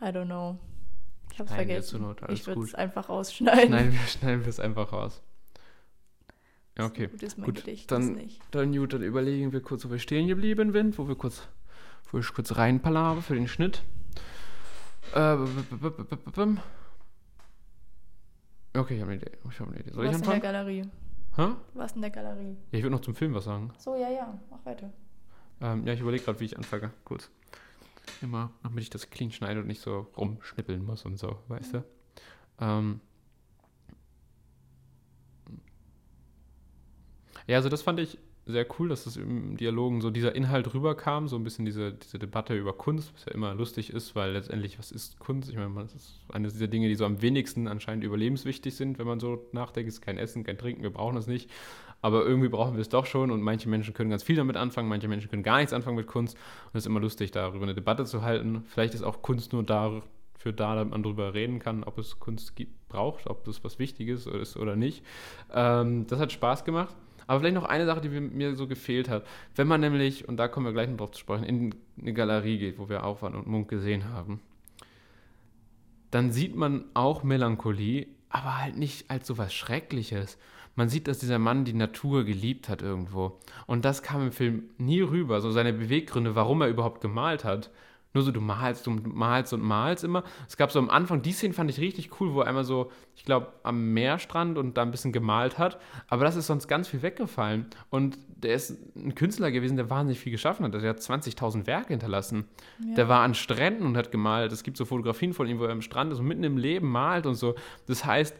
I 0.00 0.06
don't 0.06 0.26
know. 0.26 0.58
Ich 1.32 1.38
hab's 1.38 1.50
Nein, 1.50 1.66
vergessen. 1.66 2.02
Not, 2.02 2.22
ich 2.30 2.46
würde 2.46 2.62
es 2.62 2.74
einfach 2.74 3.08
rausschneiden. 3.08 3.68
Schneiden 3.68 3.92
wir, 3.92 4.00
schneiden 4.06 4.40
wir 4.40 4.48
es 4.48 4.60
einfach 4.60 4.92
raus. 4.92 5.22
Ja, 6.78 6.86
okay. 6.86 7.06
So 7.06 7.12
gut, 7.12 7.22
ist 7.22 7.38
mein 7.38 7.46
gut 7.46 7.56
Gedicht, 7.56 7.90
dann, 7.90 8.14
nicht. 8.14 8.40
dann 8.50 8.72
gut, 8.74 8.92
dann 8.92 9.02
überlegen 9.02 9.52
wir 9.52 9.60
kurz, 9.60 9.84
wo 9.84 9.90
wir 9.90 9.98
stehen 9.98 10.28
geblieben 10.28 10.72
sind, 10.72 10.98
wo 10.98 11.08
wir 11.08 11.16
kurz, 11.16 11.48
wo 12.10 12.18
ich 12.18 12.32
kurz 12.32 12.56
reinpalabe 12.56 13.22
für 13.22 13.34
den 13.34 13.48
Schnitt. 13.48 13.82
Äh, 15.14 15.36
okay, 18.74 18.94
ich 18.94 19.00
habe 19.00 19.12
eine 19.12 19.16
Idee. 19.16 19.32
Ich 19.50 19.60
habe 19.60 19.70
eine 19.70 19.80
Idee. 19.80 19.92
Soll 19.92 20.06
ich 20.06 20.14
anfangen? 20.14 20.36
in 20.36 20.40
der 20.42 20.52
Galerie. 20.52 20.84
Hä? 21.36 21.54
Was 21.74 21.92
in 21.92 22.00
der 22.00 22.10
Galerie? 22.10 22.56
Ja, 22.72 22.78
ich 22.78 22.82
würde 22.82 22.96
noch 22.96 23.02
zum 23.02 23.14
Film 23.14 23.34
was 23.34 23.44
sagen. 23.44 23.72
So, 23.78 23.94
ja, 23.94 24.10
ja, 24.10 24.38
mach 24.50 24.64
weiter. 24.64 24.92
Ähm, 25.60 25.86
ja, 25.86 25.92
ich 25.92 26.00
überlege 26.00 26.24
gerade, 26.24 26.40
wie 26.40 26.46
ich 26.46 26.56
anfange. 26.56 26.92
Kurz. 27.04 27.30
Immer, 28.22 28.50
damit 28.62 28.82
ich 28.82 28.90
das 28.90 29.10
clean 29.10 29.30
schneide 29.30 29.60
und 29.60 29.66
nicht 29.66 29.80
so 29.80 30.08
rumschnippeln 30.16 30.84
muss 30.84 31.04
und 31.04 31.18
so, 31.18 31.38
weißt 31.48 31.74
mhm. 31.74 31.78
du? 31.78 31.84
Ähm, 32.64 33.00
ja, 37.46 37.56
also 37.56 37.68
das 37.68 37.82
fand 37.82 38.00
ich 38.00 38.18
sehr 38.50 38.66
cool, 38.78 38.88
dass 38.88 39.06
es 39.06 39.16
im 39.16 39.56
Dialogen 39.56 40.00
so 40.00 40.10
dieser 40.10 40.34
Inhalt 40.34 40.74
rüberkam, 40.74 41.28
so 41.28 41.36
ein 41.36 41.44
bisschen 41.44 41.64
diese, 41.64 41.92
diese 41.92 42.18
Debatte 42.18 42.56
über 42.56 42.72
Kunst, 42.72 43.12
was 43.14 43.24
ja 43.24 43.32
immer 43.32 43.54
lustig 43.54 43.92
ist, 43.92 44.14
weil 44.14 44.32
letztendlich, 44.32 44.78
was 44.78 44.92
ist 44.92 45.18
Kunst? 45.18 45.50
Ich 45.50 45.56
meine, 45.56 45.74
das 45.74 45.94
ist 45.94 46.20
eine 46.32 46.48
dieser 46.48 46.68
Dinge, 46.68 46.88
die 46.88 46.94
so 46.94 47.04
am 47.04 47.22
wenigsten 47.22 47.68
anscheinend 47.68 48.04
überlebenswichtig 48.04 48.74
sind, 48.74 48.98
wenn 48.98 49.06
man 49.06 49.20
so 49.20 49.46
nachdenkt, 49.52 49.88
es 49.88 49.96
ist 49.96 50.00
kein 50.00 50.18
Essen, 50.18 50.44
kein 50.44 50.58
Trinken, 50.58 50.82
wir 50.82 50.90
brauchen 50.90 51.16
das 51.16 51.26
nicht, 51.26 51.50
aber 52.02 52.24
irgendwie 52.24 52.48
brauchen 52.48 52.74
wir 52.74 52.80
es 52.80 52.88
doch 52.88 53.06
schon 53.06 53.30
und 53.30 53.42
manche 53.42 53.68
Menschen 53.68 53.94
können 53.94 54.10
ganz 54.10 54.22
viel 54.22 54.36
damit 54.36 54.56
anfangen, 54.56 54.88
manche 54.88 55.08
Menschen 55.08 55.30
können 55.30 55.42
gar 55.42 55.58
nichts 55.58 55.72
anfangen 55.72 55.96
mit 55.96 56.06
Kunst 56.06 56.34
und 56.36 56.78
es 56.78 56.84
ist 56.84 56.86
immer 56.86 57.00
lustig, 57.00 57.30
darüber 57.30 57.64
eine 57.64 57.74
Debatte 57.74 58.04
zu 58.04 58.22
halten. 58.22 58.64
Vielleicht 58.66 58.94
ist 58.94 59.02
auch 59.02 59.22
Kunst 59.22 59.52
nur 59.52 59.62
dafür 59.62 60.52
da, 60.54 60.74
damit 60.74 60.92
man 60.92 61.02
darüber 61.02 61.34
reden 61.34 61.58
kann, 61.58 61.84
ob 61.84 61.98
es 61.98 62.18
Kunst 62.18 62.56
gibt, 62.56 62.88
braucht, 62.88 63.26
ob 63.26 63.44
das 63.44 63.62
was 63.64 63.78
Wichtiges 63.78 64.26
ist 64.26 64.56
oder 64.56 64.76
nicht. 64.76 65.04
Ähm, 65.52 66.06
das 66.06 66.18
hat 66.18 66.32
Spaß 66.32 66.64
gemacht. 66.64 66.94
Aber 67.30 67.38
vielleicht 67.38 67.54
noch 67.54 67.64
eine 67.64 67.86
Sache, 67.86 68.00
die 68.00 68.08
mir 68.08 68.56
so 68.56 68.66
gefehlt 68.66 69.08
hat. 69.08 69.24
Wenn 69.54 69.68
man 69.68 69.80
nämlich, 69.80 70.26
und 70.26 70.36
da 70.36 70.48
kommen 70.48 70.66
wir 70.66 70.72
gleich 70.72 70.88
noch 70.88 70.96
drauf 70.96 71.12
zu 71.12 71.20
sprechen, 71.20 71.44
in 71.44 71.74
eine 72.00 72.12
Galerie 72.12 72.58
geht, 72.58 72.76
wo 72.76 72.88
wir 72.88 73.02
waren 73.02 73.36
und 73.36 73.46
Munk 73.46 73.68
gesehen 73.68 74.08
haben, 74.08 74.40
dann 76.10 76.32
sieht 76.32 76.56
man 76.56 76.86
auch 76.92 77.22
Melancholie, 77.22 78.08
aber 78.30 78.58
halt 78.58 78.76
nicht 78.76 79.12
als 79.12 79.28
so 79.28 79.38
was 79.38 79.54
Schreckliches. 79.54 80.38
Man 80.74 80.88
sieht, 80.88 81.06
dass 81.06 81.20
dieser 81.20 81.38
Mann 81.38 81.64
die 81.64 81.72
Natur 81.72 82.24
geliebt 82.24 82.68
hat 82.68 82.82
irgendwo. 82.82 83.38
Und 83.68 83.84
das 83.84 84.02
kam 84.02 84.22
im 84.22 84.32
Film 84.32 84.64
nie 84.78 85.00
rüber, 85.00 85.40
so 85.40 85.52
seine 85.52 85.72
Beweggründe, 85.72 86.34
warum 86.34 86.62
er 86.62 86.68
überhaupt 86.68 87.00
gemalt 87.00 87.44
hat. 87.44 87.70
Nur 88.12 88.24
so, 88.24 88.32
du 88.32 88.40
malst 88.40 88.88
und 88.88 89.14
malst 89.14 89.52
und 89.52 89.62
malst 89.62 90.02
immer. 90.02 90.24
Es 90.48 90.56
gab 90.56 90.72
so 90.72 90.80
am 90.80 90.90
Anfang, 90.90 91.22
die 91.22 91.32
Szene 91.32 91.54
fand 91.54 91.70
ich 91.70 91.78
richtig 91.78 92.20
cool, 92.20 92.34
wo 92.34 92.40
er 92.40 92.48
einmal 92.48 92.64
so, 92.64 92.90
ich 93.14 93.24
glaube, 93.24 93.52
am 93.62 93.92
Meerstrand 93.92 94.58
und 94.58 94.76
da 94.76 94.82
ein 94.82 94.90
bisschen 94.90 95.12
gemalt 95.12 95.58
hat. 95.58 95.80
Aber 96.08 96.24
das 96.24 96.34
ist 96.34 96.48
sonst 96.48 96.66
ganz 96.66 96.88
viel 96.88 97.02
weggefallen. 97.02 97.66
Und 97.88 98.18
der 98.28 98.54
ist 98.54 98.76
ein 98.96 99.14
Künstler 99.14 99.52
gewesen, 99.52 99.76
der 99.76 99.90
wahnsinnig 99.90 100.18
viel 100.18 100.32
geschaffen 100.32 100.64
hat. 100.64 100.74
Der 100.74 100.88
hat 100.88 100.98
20.000 100.98 101.66
Werke 101.66 101.88
hinterlassen. 101.88 102.48
Ja. 102.84 102.96
Der 102.96 103.08
war 103.08 103.20
an 103.20 103.34
Stränden 103.34 103.86
und 103.86 103.96
hat 103.96 104.10
gemalt. 104.10 104.50
Es 104.50 104.64
gibt 104.64 104.76
so 104.76 104.84
Fotografien 104.84 105.32
von 105.32 105.46
ihm, 105.46 105.60
wo 105.60 105.64
er 105.64 105.72
am 105.72 105.82
Strand 105.82 106.12
ist 106.12 106.18
und 106.18 106.26
mitten 106.26 106.44
im 106.44 106.56
Leben 106.56 106.90
malt 106.90 107.26
und 107.26 107.36
so. 107.36 107.54
Das 107.86 108.04
heißt, 108.04 108.36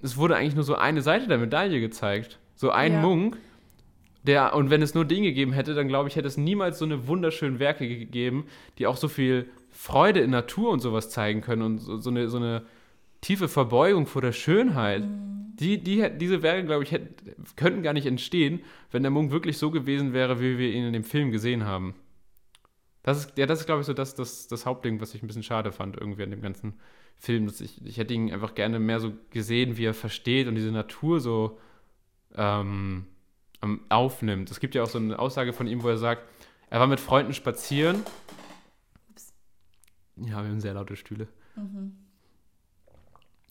es 0.00 0.16
wurde 0.16 0.36
eigentlich 0.36 0.54
nur 0.54 0.64
so 0.64 0.74
eine 0.74 1.02
Seite 1.02 1.28
der 1.28 1.38
Medaille 1.38 1.80
gezeigt. 1.80 2.38
So 2.54 2.70
ein 2.70 2.92
ja. 2.94 3.00
Munk 3.00 3.36
der, 4.24 4.54
und 4.54 4.70
wenn 4.70 4.82
es 4.82 4.94
nur 4.94 5.04
den 5.04 5.22
gegeben 5.22 5.52
hätte, 5.52 5.74
dann 5.74 5.88
glaube 5.88 6.08
ich, 6.08 6.16
hätte 6.16 6.28
es 6.28 6.36
niemals 6.36 6.78
so 6.78 6.84
eine 6.84 7.06
wunderschönen 7.06 7.58
Werke 7.58 7.86
gegeben, 7.86 8.46
die 8.78 8.86
auch 8.86 8.96
so 8.96 9.08
viel 9.08 9.48
Freude 9.70 10.20
in 10.20 10.30
Natur 10.30 10.70
und 10.70 10.80
sowas 10.80 11.10
zeigen 11.10 11.42
können 11.42 11.62
und 11.62 11.78
so, 11.78 11.98
so 11.98 12.10
eine, 12.10 12.28
so 12.28 12.38
eine 12.38 12.62
tiefe 13.20 13.48
Verbeugung 13.48 14.06
vor 14.06 14.22
der 14.22 14.32
Schönheit. 14.32 15.02
Mhm. 15.02 15.56
Die, 15.56 15.78
die, 15.78 16.08
diese 16.18 16.42
Werke, 16.42 16.66
glaube 16.66 16.82
ich, 16.82 16.90
hätten, 16.90 17.14
könnten 17.56 17.82
gar 17.82 17.92
nicht 17.92 18.06
entstehen, 18.06 18.60
wenn 18.90 19.02
der 19.02 19.10
Munk 19.10 19.30
wirklich 19.30 19.58
so 19.58 19.70
gewesen 19.70 20.12
wäre, 20.12 20.40
wie 20.40 20.58
wir 20.58 20.72
ihn 20.72 20.84
in 20.84 20.92
dem 20.92 21.04
Film 21.04 21.30
gesehen 21.30 21.64
haben. 21.64 21.94
Das 23.02 23.18
ist, 23.18 23.38
ja, 23.38 23.44
das 23.46 23.60
ist, 23.60 23.66
glaube 23.66 23.82
ich, 23.82 23.86
so 23.86 23.92
das, 23.92 24.14
das, 24.14 24.48
das 24.48 24.64
Hauptding, 24.64 25.00
was 25.00 25.14
ich 25.14 25.22
ein 25.22 25.26
bisschen 25.26 25.42
schade 25.42 25.70
fand, 25.70 25.96
irgendwie 25.96 26.22
an 26.22 26.30
dem 26.30 26.40
ganzen 26.40 26.74
Film. 27.18 27.46
Dass 27.46 27.60
ich, 27.60 27.84
ich 27.84 27.98
hätte 27.98 28.14
ihn 28.14 28.32
einfach 28.32 28.54
gerne 28.54 28.78
mehr 28.78 28.98
so 28.98 29.12
gesehen, 29.30 29.76
wie 29.76 29.84
er 29.84 29.94
versteht 29.94 30.48
und 30.48 30.54
diese 30.54 30.72
Natur 30.72 31.20
so 31.20 31.58
ähm, 32.34 33.04
aufnimmt. 33.88 34.50
Es 34.50 34.60
gibt 34.60 34.74
ja 34.74 34.82
auch 34.82 34.88
so 34.88 34.98
eine 34.98 35.18
Aussage 35.18 35.52
von 35.52 35.66
ihm, 35.66 35.82
wo 35.82 35.88
er 35.88 35.98
sagt, 35.98 36.22
er 36.70 36.80
war 36.80 36.86
mit 36.86 37.00
Freunden 37.00 37.34
spazieren. 37.34 38.02
Ups. 39.10 39.32
Ja, 40.16 40.42
wir 40.42 40.50
haben 40.50 40.60
sehr 40.60 40.74
laute 40.74 40.96
Stühle. 40.96 41.28
Mhm. 41.56 41.96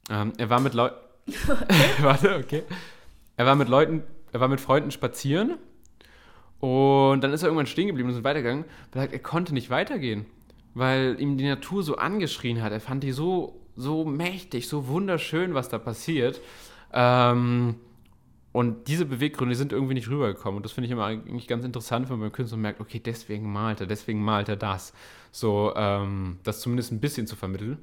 Ähm, 0.10 0.34
er 0.38 0.50
war 0.50 0.60
mit 0.60 0.74
Leuten. 0.74 0.96
Warte, 2.02 2.36
okay. 2.38 2.64
Er 3.38 3.46
war 3.46 3.56
mit 3.56 3.70
Leuten, 3.70 4.04
er 4.32 4.40
war 4.40 4.48
mit 4.48 4.62
Freunden 4.62 4.92
spazieren 4.92 5.58
und 6.60 7.22
dann 7.22 7.34
ist 7.34 7.42
er 7.44 7.48
irgendwann 7.48 7.68
stehen 7.68 7.88
geblieben 7.88 8.10
und 8.10 8.16
ist 8.16 8.24
weitergegangen. 8.24 8.66
Er 8.94 9.02
sagt, 9.02 9.14
er 9.14 9.20
konnte 9.20 9.54
nicht 9.54 9.70
weitergehen, 9.70 10.26
weil 10.74 11.18
ihm 11.20 11.38
die 11.38 11.48
Natur 11.48 11.84
so 11.84 11.98
angeschrien 11.98 12.62
hat. 12.62 12.72
Er 12.72 12.80
fand 12.80 13.04
die 13.04 13.12
so, 13.12 13.60
so 13.76 14.06
mächtig, 14.06 14.68
so 14.68 14.88
wunderschön, 14.88 15.56
was 15.56 15.70
da 15.70 15.78
passiert. 15.78 16.40
Ähm, 16.94 17.76
und 18.54 18.88
diese 18.88 19.06
Beweggründe 19.06 19.56
sind 19.56 19.74
irgendwie 19.74 19.96
nicht 19.96 20.10
rübergekommen. 20.10 20.58
Und 20.58 20.64
das 20.64 20.72
finde 20.72 20.86
ich 20.86 20.92
immer 20.92 21.06
eigentlich 21.06 21.48
ganz 21.48 21.66
interessant, 21.66 22.08
wenn 22.08 22.20
man 22.20 22.30
beim 22.30 22.32
Künstler 22.32 22.60
merkt, 22.60 22.80
okay, 22.80 23.00
deswegen 23.00 23.52
malt 23.52 23.82
er, 23.82 23.88
deswegen 23.88 24.24
malt 24.24 24.48
er 24.48 24.56
das. 24.56 24.94
So, 25.32 25.74
ähm, 25.76 26.38
das 26.44 26.62
zumindest 26.62 26.92
ein 26.92 27.00
bisschen 27.00 27.26
zu 27.26 27.36
vermitteln. 27.36 27.80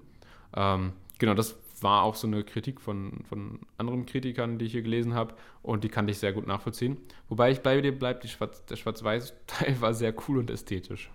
Ähm, 0.55 0.93
genau, 1.19 1.35
das 1.35 1.57
war 1.81 2.05
auch 2.05 2.15
so 2.15 2.29
eine 2.29 2.45
Kritik 2.45 2.81
von, 2.81 3.25
von 3.29 3.59
anderen 3.79 4.07
Kritikern, 4.07 4.59
die 4.59 4.67
ich 4.67 4.73
hier 4.73 4.83
gelesen 4.83 5.13
habe. 5.13 5.35
Und 5.63 5.83
die 5.83 5.89
kann 5.89 6.07
ich 6.07 6.19
sehr 6.19 6.33
gut 6.33 6.47
nachvollziehen. 6.47 6.99
Wobei 7.29 7.51
ich 7.51 7.63
bei 7.63 7.81
dir 7.81 7.99
bleibe, 7.99 8.29
Schwarz, 8.29 8.65
der 8.67 8.77
Schwarz-Weiß-Teil 8.77 9.81
war 9.81 9.93
sehr 9.93 10.15
cool 10.29 10.39
und 10.39 10.51
ästhetisch. 10.51 11.11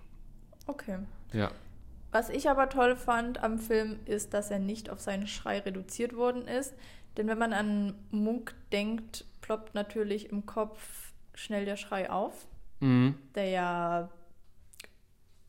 Okay. 0.66 0.98
Ja. 1.32 1.50
Was 2.12 2.28
ich 2.28 2.50
aber 2.50 2.68
toll 2.68 2.94
fand 2.94 3.42
am 3.42 3.58
Film 3.58 4.00
ist, 4.04 4.34
dass 4.34 4.50
er 4.50 4.58
nicht 4.58 4.90
auf 4.90 5.00
seinen 5.00 5.26
Schrei 5.26 5.60
reduziert 5.60 6.14
worden 6.14 6.46
ist. 6.46 6.74
Denn 7.16 7.26
wenn 7.28 7.38
man 7.38 7.54
an 7.54 7.94
Munk 8.10 8.54
denkt, 8.72 9.24
ploppt 9.46 9.74
natürlich 9.74 10.28
im 10.30 10.44
Kopf 10.44 11.12
schnell 11.34 11.64
der 11.64 11.76
Schrei 11.76 12.10
auf, 12.10 12.48
Mhm. 12.80 13.14
der 13.36 13.48
ja, 13.48 14.10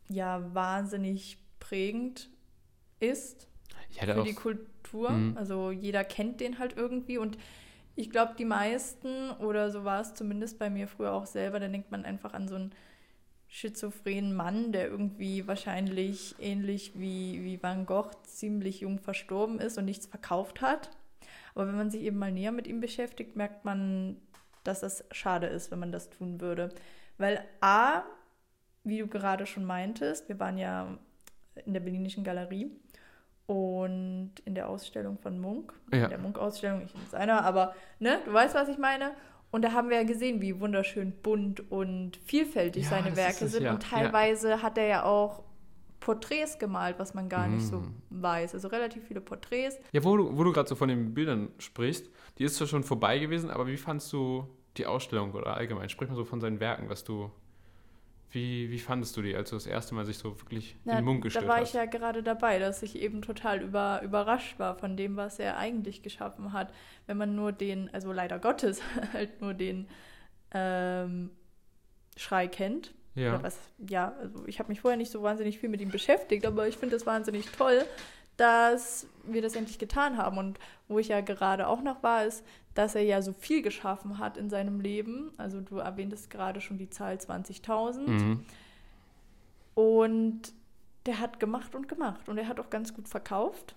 ja 0.07 0.53
wahnsinnig 0.53 1.39
prägend 1.59 2.29
ist 2.99 3.47
für 3.89 4.23
die 4.23 4.35
Kultur. 4.35 5.09
Mhm. 5.09 5.35
Also 5.35 5.71
jeder 5.71 6.03
kennt 6.03 6.41
den 6.41 6.59
halt 6.59 6.77
irgendwie 6.77 7.17
und 7.17 7.39
ich 7.95 8.11
glaube, 8.11 8.35
die 8.37 8.45
meisten, 8.45 9.31
oder 9.31 9.71
so 9.71 9.83
war 9.83 9.99
es 9.99 10.13
zumindest 10.13 10.59
bei 10.59 10.69
mir 10.69 10.87
früher 10.87 11.11
auch 11.13 11.25
selber, 11.25 11.59
da 11.59 11.67
denkt 11.67 11.89
man 11.89 12.05
einfach 12.05 12.35
an 12.35 12.47
so 12.47 12.53
einen 12.53 12.71
schizophrenen 13.47 14.35
Mann, 14.35 14.71
der 14.71 14.87
irgendwie 14.87 15.47
wahrscheinlich 15.47 16.35
ähnlich 16.39 16.91
wie, 16.93 17.43
wie 17.43 17.63
Van 17.63 17.87
Gogh 17.87 18.11
ziemlich 18.23 18.81
jung 18.81 18.99
verstorben 18.99 19.59
ist 19.59 19.79
und 19.79 19.85
nichts 19.85 20.05
verkauft 20.05 20.61
hat. 20.61 20.91
Aber 21.57 21.67
wenn 21.67 21.75
man 21.77 21.89
sich 21.89 22.01
eben 22.03 22.19
mal 22.19 22.31
näher 22.31 22.51
mit 22.51 22.67
ihm 22.67 22.79
beschäftigt, 22.81 23.35
merkt 23.35 23.65
man, 23.65 24.17
dass 24.63 24.81
das 24.81 25.03
schade 25.11 25.47
ist, 25.47 25.71
wenn 25.71 25.79
man 25.79 25.91
das 25.91 26.09
tun 26.11 26.39
würde. 26.39 26.69
Weil 27.17 27.43
A, 27.61 28.03
wie 28.83 28.99
du 28.99 29.07
gerade 29.07 29.47
schon 29.47 29.65
meintest, 29.65 30.29
wir 30.29 30.39
waren 30.39 30.59
ja 30.59 30.97
in 31.65 31.73
der 31.73 31.79
Berlinischen 31.79 32.23
Galerie 32.23 32.69
und 33.47 34.33
in 34.45 34.53
der 34.53 34.69
Ausstellung 34.69 35.17
von 35.17 35.39
Munk, 35.39 35.73
Ja. 35.91 36.03
in 36.03 36.09
der 36.11 36.19
Munk-Ausstellung, 36.19 36.81
ich 36.83 36.93
in 36.93 37.01
seiner, 37.09 37.43
aber 37.43 37.73
ne, 37.99 38.19
du 38.25 38.33
weißt, 38.33 38.53
was 38.53 38.69
ich 38.69 38.77
meine. 38.77 39.11
Und 39.49 39.63
da 39.63 39.71
haben 39.71 39.89
wir 39.89 39.97
ja 39.97 40.03
gesehen, 40.03 40.41
wie 40.41 40.59
wunderschön 40.59 41.11
bunt 41.23 41.71
und 41.71 42.17
vielfältig 42.17 42.83
Ja, 42.83 42.89
seine 42.89 43.15
Werke 43.15 43.45
es, 43.45 43.53
sind. 43.53 43.63
ja, 43.63 43.71
Und 43.71 43.81
teilweise 43.81 44.61
hat 44.61 44.77
er 44.77 44.85
ja 44.85 45.03
auch 45.05 45.41
Porträts 46.07 46.57
gemalt, 46.57 46.97
was 46.99 47.13
man 47.13 47.27
gar 47.27 47.49
nicht 47.49 47.65
so 47.65 47.81
Mm. 47.81 47.93
weiß. 48.11 48.53
Also 48.53 48.69
relativ 48.69 49.03
viele 49.05 49.19
Porträts. 49.19 49.77
Ja, 49.91 50.01
wo 50.05 50.15
du, 50.15 50.37
wo 50.37 50.45
du 50.45 50.53
gerade 50.53 50.69
so 50.69 50.75
von 50.75 50.87
den 50.87 51.13
Bildern 51.13 51.49
sprichst, 51.57 52.09
die 52.37 52.45
ist 52.45 52.55
zwar 52.55 52.65
schon 52.67 52.85
vorbei 52.85 53.19
gewesen, 53.19 53.49
aber 53.49 53.67
wie 53.67 53.75
fandst 53.75 54.13
du 54.13 54.47
die 54.77 54.85
Ausstellung 54.85 55.33
oder 55.33 55.57
allgemein? 55.57 55.89
Sprich 55.89 56.07
mal 56.09 56.15
so 56.15 56.23
von 56.23 56.39
seinen 56.39 56.61
Werken, 56.61 56.87
was 56.87 57.03
du. 57.03 57.29
Wie, 58.31 58.71
wie 58.71 58.79
fandest 58.79 59.17
du 59.17 59.21
die, 59.21 59.35
als 59.35 59.49
du 59.49 59.57
das 59.57 59.67
erste 59.67 59.95
Mal 59.95 60.05
sich 60.05 60.17
so 60.17 60.39
wirklich 60.39 60.77
in 60.85 60.91
den 60.95 61.03
Mund 61.03 61.19
da 61.19 61.23
gestellt 61.23 61.47
war 61.47 61.57
hast? 61.59 61.69
ich 61.69 61.73
ja 61.73 61.85
gerade 61.85 62.23
dabei, 62.23 62.57
dass 62.59 62.83
ich 62.83 62.97
eben 62.99 63.21
total 63.21 63.61
über, 63.61 64.01
überrascht 64.01 64.59
war 64.59 64.75
von 64.75 64.95
dem, 64.95 65.17
was 65.17 65.39
er 65.39 65.57
eigentlich 65.57 66.03
geschaffen 66.03 66.53
hat. 66.53 66.73
Wenn 67.05 67.17
man 67.17 67.35
nur 67.35 67.51
den, 67.51 67.89
also 67.93 68.13
leider 68.13 68.39
Gottes, 68.39 68.81
halt 69.13 69.41
nur 69.41 69.53
den 69.53 69.87
ähm, 70.53 71.31
Schrei 72.15 72.47
kennt. 72.47 72.93
Ja. 73.17 73.33
Oder 73.33 73.43
was, 73.43 73.57
ja, 73.79 74.13
also 74.19 74.45
ich 74.45 74.59
habe 74.59 74.69
mich 74.69 74.81
vorher 74.81 74.97
nicht 74.97 75.11
so 75.11 75.23
wahnsinnig 75.23 75.57
viel 75.57 75.69
mit 75.69 75.81
ihm 75.81 75.89
beschäftigt, 75.89 76.45
aber 76.45 76.67
ich 76.67 76.77
finde 76.77 76.95
es 76.95 77.05
wahnsinnig 77.05 77.49
toll, 77.49 77.83
dass 78.37 79.07
wir 79.23 79.41
das 79.41 79.55
endlich 79.55 79.79
getan 79.79 80.17
haben. 80.17 80.37
Und 80.37 80.59
wo 80.87 80.99
ich 80.99 81.07
ja 81.07 81.21
gerade 81.21 81.67
auch 81.67 81.81
noch 81.81 82.03
war, 82.03 82.25
ist, 82.25 82.45
dass 82.75 82.93
er 82.93 83.01
ja 83.01 83.23
so 83.23 83.33
viel 83.33 83.63
geschaffen 83.63 84.19
hat 84.19 84.37
in 84.37 84.51
seinem 84.51 84.79
Leben. 84.79 85.31
Also 85.37 85.61
du 85.61 85.77
erwähntest 85.77 86.29
gerade 86.29 86.61
schon 86.61 86.77
die 86.77 86.91
Zahl 86.91 87.15
20.000. 87.15 88.07
Mhm. 88.07 88.45
Und 89.73 90.53
der 91.07 91.19
hat 91.19 91.39
gemacht 91.39 91.73
und 91.73 91.87
gemacht. 91.87 92.29
Und 92.29 92.37
er 92.37 92.47
hat 92.47 92.59
auch 92.59 92.69
ganz 92.69 92.93
gut 92.93 93.07
verkauft. 93.07 93.73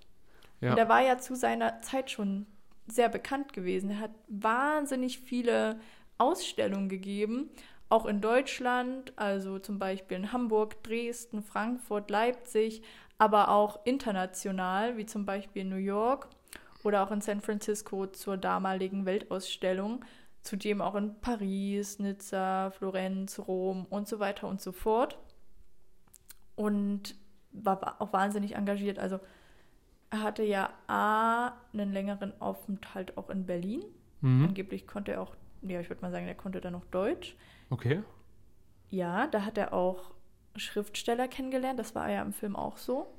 Ja. 0.60 0.72
Und 0.72 0.78
er 0.78 0.90
war 0.90 1.00
ja 1.00 1.16
zu 1.16 1.34
seiner 1.34 1.80
Zeit 1.80 2.10
schon 2.10 2.44
sehr 2.86 3.08
bekannt 3.08 3.54
gewesen. 3.54 3.90
Er 3.90 4.00
hat 4.00 4.10
wahnsinnig 4.28 5.18
viele 5.18 5.80
Ausstellungen 6.18 6.90
gegeben, 6.90 7.48
auch 7.90 8.06
in 8.06 8.20
Deutschland, 8.20 9.12
also 9.16 9.58
zum 9.58 9.78
Beispiel 9.78 10.16
in 10.16 10.32
Hamburg, 10.32 10.82
Dresden, 10.82 11.42
Frankfurt, 11.42 12.10
Leipzig, 12.10 12.82
aber 13.18 13.50
auch 13.50 13.84
international, 13.84 14.96
wie 14.96 15.06
zum 15.06 15.26
Beispiel 15.26 15.62
in 15.62 15.68
New 15.68 15.76
York 15.76 16.28
oder 16.82 17.02
auch 17.02 17.10
in 17.10 17.20
San 17.20 17.40
Francisco 17.40 18.06
zur 18.06 18.38
damaligen 18.38 19.04
Weltausstellung, 19.04 20.04
zudem 20.42 20.80
auch 20.80 20.94
in 20.94 21.20
Paris, 21.20 21.98
Nizza, 21.98 22.70
Florenz, 22.70 23.38
Rom 23.38 23.84
und 23.90 24.08
so 24.08 24.20
weiter 24.20 24.48
und 24.48 24.60
so 24.62 24.72
fort. 24.72 25.18
Und 26.56 27.14
war 27.52 28.00
auch 28.00 28.12
wahnsinnig 28.12 28.54
engagiert. 28.54 28.98
Also 28.98 29.18
er 30.10 30.22
hatte 30.22 30.42
ja 30.42 30.70
A, 30.86 31.52
einen 31.72 31.92
längeren 31.92 32.40
Aufenthalt 32.40 33.16
auch 33.16 33.30
in 33.30 33.46
Berlin. 33.46 33.84
Mhm. 34.20 34.46
Angeblich 34.46 34.86
konnte 34.86 35.12
er 35.12 35.22
auch, 35.22 35.36
ja, 35.62 35.80
ich 35.80 35.88
würde 35.88 36.02
mal 36.02 36.10
sagen, 36.10 36.26
er 36.26 36.34
konnte 36.34 36.60
dann 36.60 36.72
noch 36.72 36.86
Deutsch. 36.86 37.36
Okay. 37.70 38.02
Ja, 38.88 39.26
da 39.26 39.44
hat 39.44 39.58
er 39.58 39.72
auch 39.72 40.12
Schriftsteller 40.56 41.28
kennengelernt. 41.28 41.78
Das 41.78 41.94
war 41.94 42.10
ja 42.10 42.22
im 42.22 42.32
Film 42.32 42.56
auch 42.56 42.76
so. 42.76 43.12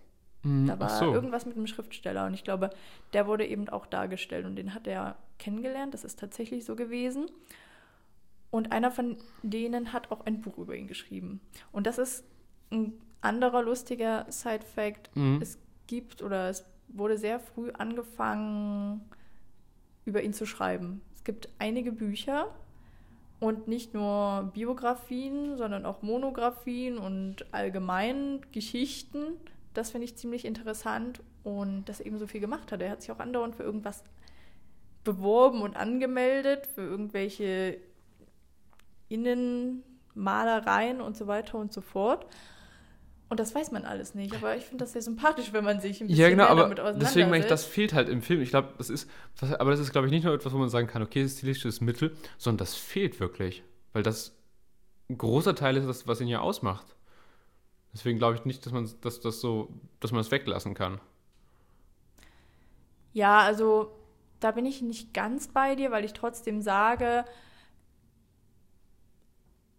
Mhm. 0.43 0.67
Da 0.67 0.79
war 0.79 0.89
so. 0.89 1.13
irgendwas 1.13 1.45
mit 1.45 1.55
einem 1.55 1.67
Schriftsteller 1.67 2.25
und 2.25 2.33
ich 2.33 2.43
glaube, 2.43 2.71
der 3.13 3.27
wurde 3.27 3.45
eben 3.45 3.69
auch 3.69 3.85
dargestellt 3.85 4.45
und 4.45 4.55
den 4.55 4.73
hat 4.73 4.87
er 4.87 5.15
kennengelernt. 5.37 5.93
Das 5.93 6.03
ist 6.03 6.19
tatsächlich 6.19 6.65
so 6.65 6.75
gewesen. 6.75 7.29
Und 8.49 8.73
einer 8.73 8.91
von 8.91 9.17
denen 9.43 9.93
hat 9.93 10.11
auch 10.11 10.25
ein 10.25 10.41
Buch 10.41 10.57
über 10.57 10.75
ihn 10.75 10.87
geschrieben. 10.87 11.39
Und 11.71 11.87
das 11.87 11.97
ist 11.97 12.25
ein 12.69 12.93
anderer 13.21 13.63
lustiger 13.63 14.25
Side-Fact. 14.29 15.15
Mhm. 15.15 15.39
Es 15.41 15.57
gibt 15.87 16.21
oder 16.21 16.49
es 16.49 16.65
wurde 16.89 17.17
sehr 17.17 17.39
früh 17.39 17.71
angefangen, 17.71 19.01
über 20.03 20.21
ihn 20.21 20.33
zu 20.33 20.45
schreiben. 20.45 21.01
Es 21.21 21.25
gibt 21.25 21.49
einige 21.59 21.91
Bücher 21.91 22.47
und 23.39 23.67
nicht 23.67 23.93
nur 23.93 24.49
Biografien, 24.55 25.55
sondern 25.55 25.85
auch 25.85 26.01
Monographien 26.01 26.97
und 26.97 27.45
allgemein 27.53 28.41
Geschichten. 28.51 29.37
Das 29.75 29.91
finde 29.91 30.05
ich 30.05 30.17
ziemlich 30.17 30.45
interessant 30.45 31.21
und 31.43 31.85
dass 31.85 31.99
er 31.99 32.07
eben 32.07 32.17
so 32.17 32.25
viel 32.25 32.41
gemacht 32.41 32.71
hat. 32.71 32.81
Er 32.81 32.89
hat 32.89 33.03
sich 33.03 33.11
auch 33.11 33.19
andauernd 33.19 33.55
für 33.55 33.61
irgendwas 33.61 34.03
beworben 35.03 35.61
und 35.61 35.75
angemeldet, 35.75 36.65
für 36.65 36.81
irgendwelche 36.81 37.77
Innenmalereien 39.09 41.01
und 41.01 41.15
so 41.15 41.27
weiter 41.27 41.59
und 41.59 41.71
so 41.71 41.81
fort. 41.81 42.25
Und 43.31 43.39
das 43.39 43.55
weiß 43.55 43.71
man 43.71 43.85
alles 43.85 44.13
nicht, 44.13 44.35
aber 44.35 44.57
ich 44.57 44.65
finde 44.65 44.83
das 44.83 44.91
sehr 44.91 45.01
sympathisch, 45.01 45.53
wenn 45.53 45.63
man 45.63 45.79
sich 45.79 46.01
ein 46.01 46.09
bisschen 46.09 46.21
Ja, 46.21 46.29
genau, 46.29 46.47
aber 46.47 46.63
damit 46.63 46.81
auseinandersetzt. 46.81 47.15
deswegen 47.15 47.29
meine 47.29 47.43
ich, 47.43 47.49
das 47.49 47.63
fehlt 47.63 47.93
halt 47.93 48.09
im 48.09 48.21
Film. 48.21 48.41
Ich 48.41 48.49
glaube, 48.49 48.73
das 48.77 48.89
ist, 48.89 49.09
das, 49.39 49.53
aber 49.53 49.71
das 49.71 49.79
ist, 49.79 49.93
glaube 49.93 50.07
ich, 50.07 50.11
nicht 50.11 50.25
nur 50.25 50.33
etwas, 50.33 50.51
wo 50.53 50.57
man 50.57 50.67
sagen 50.69 50.87
kann, 50.87 51.01
okay, 51.01 51.23
das 51.23 51.31
ist 51.31 51.37
stilistisches 51.37 51.79
Mittel, 51.79 52.15
sondern 52.37 52.57
das 52.59 52.75
fehlt 52.75 53.21
wirklich. 53.21 53.63
Weil 53.93 54.03
das 54.03 54.35
ein 55.09 55.17
großer 55.17 55.55
Teil 55.55 55.77
ist, 55.77 55.87
das, 55.87 56.07
was 56.07 56.21
ihn 56.21 56.27
ja 56.27 56.41
ausmacht. 56.41 56.95
Deswegen 57.93 58.19
glaube 58.19 58.35
ich 58.35 58.45
nicht, 58.45 58.65
dass 58.65 58.73
man 58.73 58.89
dass 59.01 59.21
das 59.21 59.41
so, 59.41 59.69
dass 60.01 60.11
man 60.11 60.19
das 60.21 60.31
weglassen 60.31 60.73
kann. 60.73 60.99
Ja, 63.13 63.39
also 63.39 63.91
da 64.39 64.51
bin 64.51 64.65
ich 64.65 64.81
nicht 64.81 65.13
ganz 65.13 65.47
bei 65.49 65.75
dir, 65.75 65.91
weil 65.91 66.05
ich 66.05 66.13
trotzdem 66.13 66.61
sage, 66.61 67.25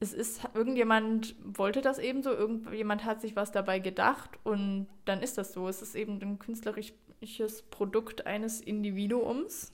es 0.02 0.12
ist, 0.12 0.40
irgendjemand 0.54 1.36
wollte 1.44 1.80
das 1.80 1.98
eben 1.98 2.22
so, 2.22 2.30
irgendjemand 2.30 3.04
hat 3.04 3.20
sich 3.20 3.36
was 3.36 3.52
dabei 3.52 3.78
gedacht 3.78 4.30
und 4.42 4.88
dann 5.04 5.22
ist 5.22 5.38
das 5.38 5.52
so. 5.52 5.68
Es 5.68 5.80
ist 5.80 5.94
eben 5.94 6.20
ein 6.20 6.38
künstlerisches 6.40 7.62
Produkt 7.70 8.26
eines 8.26 8.60
Individuums. 8.60 9.72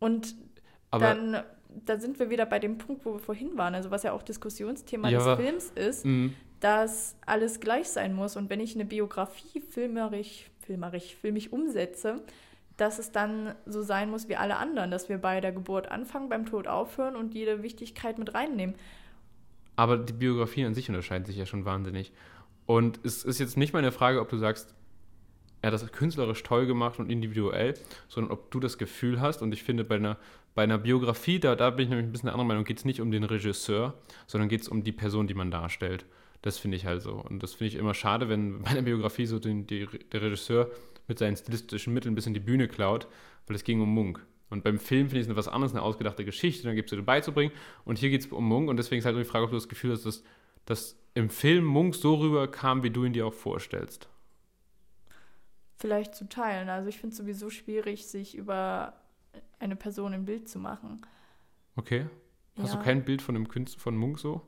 Und 0.00 0.34
Aber 0.90 1.06
dann, 1.06 1.42
da 1.86 1.98
sind 1.98 2.18
wir 2.18 2.30
wieder 2.30 2.46
bei 2.46 2.58
dem 2.58 2.78
Punkt, 2.78 3.06
wo 3.06 3.12
wir 3.12 3.20
vorhin 3.20 3.56
waren, 3.56 3.76
also 3.76 3.92
was 3.92 4.02
ja 4.02 4.12
auch 4.12 4.22
Diskussionsthema 4.22 5.08
Ja, 5.08 5.36
des 5.36 5.44
Films 5.44 5.70
ist, 5.76 6.04
mh, 6.04 6.30
dass 6.58 7.16
alles 7.24 7.60
gleich 7.60 7.88
sein 7.88 8.14
muss. 8.14 8.36
Und 8.36 8.50
wenn 8.50 8.58
ich 8.58 8.74
eine 8.74 8.84
Biografie 8.84 9.60
filmerisch, 9.60 10.50
filmerisch, 10.66 11.14
filmisch 11.14 11.52
umsetze, 11.52 12.22
dass 12.76 12.98
es 12.98 13.12
dann 13.12 13.54
so 13.66 13.82
sein 13.82 14.10
muss 14.10 14.28
wie 14.28 14.34
alle 14.36 14.56
anderen, 14.56 14.90
dass 14.90 15.08
wir 15.08 15.18
bei 15.18 15.40
der 15.40 15.52
Geburt 15.52 15.92
anfangen, 15.92 16.28
beim 16.28 16.46
Tod 16.46 16.66
aufhören 16.66 17.14
und 17.14 17.34
jede 17.34 17.62
Wichtigkeit 17.62 18.18
mit 18.18 18.34
reinnehmen. 18.34 18.74
Aber 19.76 19.98
die 19.98 20.12
Biografien 20.12 20.66
an 20.66 20.74
sich 20.74 20.88
unterscheiden 20.88 21.24
sich 21.24 21.36
ja 21.36 21.46
schon 21.46 21.64
wahnsinnig. 21.64 22.12
Und 22.66 23.00
es 23.04 23.24
ist 23.24 23.38
jetzt 23.38 23.56
nicht 23.56 23.72
mal 23.72 23.80
eine 23.80 23.92
Frage, 23.92 24.20
ob 24.20 24.28
du 24.28 24.36
sagst, 24.36 24.74
er 25.62 25.68
hat 25.68 25.80
das 25.80 25.92
künstlerisch 25.92 26.42
toll 26.42 26.66
gemacht 26.66 26.98
und 26.98 27.10
individuell, 27.10 27.74
sondern 28.08 28.32
ob 28.32 28.50
du 28.50 28.58
das 28.58 28.78
Gefühl 28.78 29.20
hast. 29.20 29.42
Und 29.42 29.52
ich 29.52 29.62
finde, 29.62 29.84
bei 29.84 29.94
einer, 29.94 30.18
bei 30.54 30.64
einer 30.64 30.78
Biografie, 30.78 31.38
da, 31.38 31.54
da 31.54 31.70
bin 31.70 31.84
ich 31.84 31.90
nämlich 31.90 32.06
ein 32.06 32.12
bisschen 32.12 32.26
der 32.26 32.34
anderen 32.34 32.48
Meinung, 32.48 32.64
geht 32.64 32.78
es 32.78 32.84
nicht 32.84 33.00
um 33.00 33.12
den 33.12 33.22
Regisseur, 33.22 33.94
sondern 34.26 34.48
geht 34.48 34.62
es 34.62 34.68
um 34.68 34.82
die 34.82 34.92
Person, 34.92 35.28
die 35.28 35.34
man 35.34 35.50
darstellt. 35.52 36.04
Das 36.42 36.58
finde 36.58 36.76
ich 36.76 36.84
halt 36.84 37.02
so. 37.02 37.12
Und 37.12 37.44
das 37.44 37.54
finde 37.54 37.68
ich 37.68 37.76
immer 37.76 37.94
schade, 37.94 38.28
wenn 38.28 38.62
bei 38.62 38.70
einer 38.70 38.82
Biografie 38.82 39.26
so 39.26 39.38
den, 39.38 39.66
die, 39.66 39.86
der 40.12 40.22
Regisseur 40.22 40.68
mit 41.06 41.18
seinen 41.18 41.36
stilistischen 41.36 41.94
Mitteln 41.94 42.12
ein 42.12 42.16
bisschen 42.16 42.34
die 42.34 42.40
Bühne 42.40 42.66
klaut, 42.66 43.06
weil 43.46 43.54
es 43.54 43.64
ging 43.64 43.80
um 43.80 43.94
Munk. 43.94 44.26
Und 44.52 44.62
beim 44.64 44.78
Film 44.78 45.08
finde 45.08 45.20
ich 45.20 45.26
es 45.26 45.30
etwas 45.30 45.48
anderes, 45.48 45.72
eine 45.72 45.80
ausgedachte 45.82 46.26
Geschichte, 46.26 46.64
dann 46.64 46.76
gibt 46.76 46.92
es 46.92 46.96
dir 46.96 47.02
beizubringen. 47.02 47.52
Und 47.86 47.98
hier 47.98 48.10
geht 48.10 48.20
es 48.20 48.26
um 48.26 48.46
Munk 48.46 48.68
und 48.68 48.76
deswegen 48.76 48.98
ist 48.98 49.06
halt 49.06 49.14
nur 49.14 49.24
die 49.24 49.28
Frage, 49.28 49.44
ob 49.44 49.50
du 49.50 49.56
das 49.56 49.68
Gefühl 49.68 49.92
hast, 49.92 50.04
dass, 50.04 50.22
dass 50.66 50.96
im 51.14 51.30
Film 51.30 51.64
Munk 51.64 51.94
so 51.94 52.16
rüberkam, 52.16 52.82
wie 52.82 52.90
du 52.90 53.04
ihn 53.04 53.14
dir 53.14 53.26
auch 53.26 53.32
vorstellst. 53.32 54.08
Vielleicht 55.78 56.14
zu 56.14 56.28
teilen. 56.28 56.68
Also 56.68 56.90
ich 56.90 56.98
finde 56.98 57.12
es 57.12 57.16
sowieso 57.16 57.48
schwierig, 57.48 58.06
sich 58.06 58.36
über 58.36 58.92
eine 59.58 59.74
Person 59.74 60.12
ein 60.12 60.26
Bild 60.26 60.48
zu 60.48 60.58
machen. 60.58 61.00
Okay. 61.76 62.06
Hast 62.58 62.74
Ja. 62.74 62.78
du 62.78 62.84
kein 62.84 63.04
Bild 63.04 63.22
von 63.22 63.34
einem 63.34 63.48
Künstler, 63.48 63.80
von 63.80 63.96
Munk 63.96 64.18
so? 64.18 64.42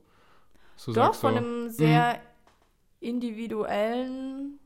So 0.77 0.93
Doch, 0.93 1.15
von 1.15 1.33
so, 1.33 1.39
einem 1.39 1.69
sehr 1.71 2.21
individuellen, 3.01 4.59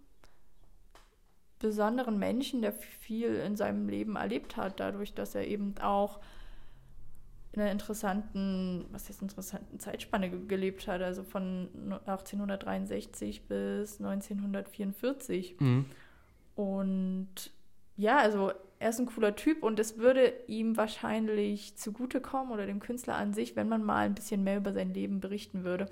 besonderen 1.58 2.18
Menschen, 2.18 2.62
der 2.62 2.72
viel 2.72 3.34
in 3.36 3.56
seinem 3.56 3.88
Leben 3.88 4.16
erlebt 4.16 4.56
hat, 4.56 4.80
dadurch, 4.80 5.14
dass 5.14 5.34
er 5.34 5.46
eben 5.46 5.74
auch 5.80 6.20
in 7.52 7.62
einer 7.62 7.72
interessanten, 7.72 8.86
was 8.92 9.10
ist 9.10 9.22
interessanten 9.22 9.80
Zeitspanne 9.80 10.30
gelebt 10.30 10.86
hat, 10.86 11.02
also 11.02 11.22
von 11.22 11.68
1863 12.06 13.48
bis 13.48 13.98
1944. 13.98 15.58
Mhm. 15.58 15.86
Und 16.54 17.50
ja, 17.96 18.18
also 18.18 18.52
er 18.78 18.90
ist 18.90 19.00
ein 19.00 19.06
cooler 19.06 19.34
Typ 19.34 19.62
und 19.62 19.80
es 19.80 19.98
würde 19.98 20.32
ihm 20.46 20.76
wahrscheinlich 20.76 21.76
zugutekommen 21.76 22.52
oder 22.52 22.66
dem 22.66 22.80
Künstler 22.80 23.16
an 23.16 23.32
sich, 23.32 23.56
wenn 23.56 23.68
man 23.68 23.82
mal 23.82 24.06
ein 24.06 24.14
bisschen 24.14 24.44
mehr 24.44 24.58
über 24.58 24.72
sein 24.72 24.94
Leben 24.94 25.20
berichten 25.20 25.64
würde. 25.64 25.86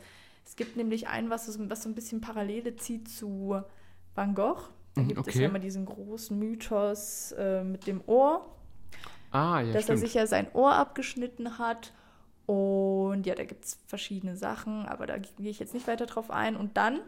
Es 0.45 0.55
gibt 0.55 0.77
nämlich 0.77 1.09
ein, 1.09 1.31
was, 1.31 1.59
was 1.69 1.83
so 1.83 1.89
ein 1.89 1.95
bisschen 1.95 2.21
Parallele 2.21 2.77
zieht 2.77 3.09
zu 3.09 3.61
Van 4.15 4.35
Gogh. 4.35 4.69
Da 4.97 5.03
mhm, 5.03 5.09
gibt 5.09 5.21
okay. 5.21 5.31
es 5.31 5.37
ja 5.37 5.47
immer 5.47 5.59
diesen 5.59 5.87
großen 5.87 6.37
Mythos 6.37 7.33
äh, 7.39 7.63
mit 7.63 7.87
dem 7.87 8.03
Ohr. 8.07 8.53
Ah, 9.31 9.61
ja, 9.61 9.73
dass 9.73 9.85
stimmt. 9.85 9.99
er 9.99 10.01
sich 10.01 10.15
ja 10.15 10.27
sein 10.27 10.49
Ohr 10.53 10.75
abgeschnitten 10.75 11.59
hat. 11.59 11.93
Und 12.47 13.27
ja, 13.27 13.35
da 13.35 13.45
gibt 13.45 13.65
es 13.65 13.79
verschiedene 13.87 14.37
Sachen, 14.37 14.87
aber 14.87 15.07
da 15.07 15.19
gehe 15.19 15.51
ich 15.51 15.59
jetzt 15.59 15.75
nicht 15.75 15.87
weiter 15.87 16.07
drauf 16.07 16.31
ein. 16.31 16.57
Und 16.57 16.77
dann 16.77 17.01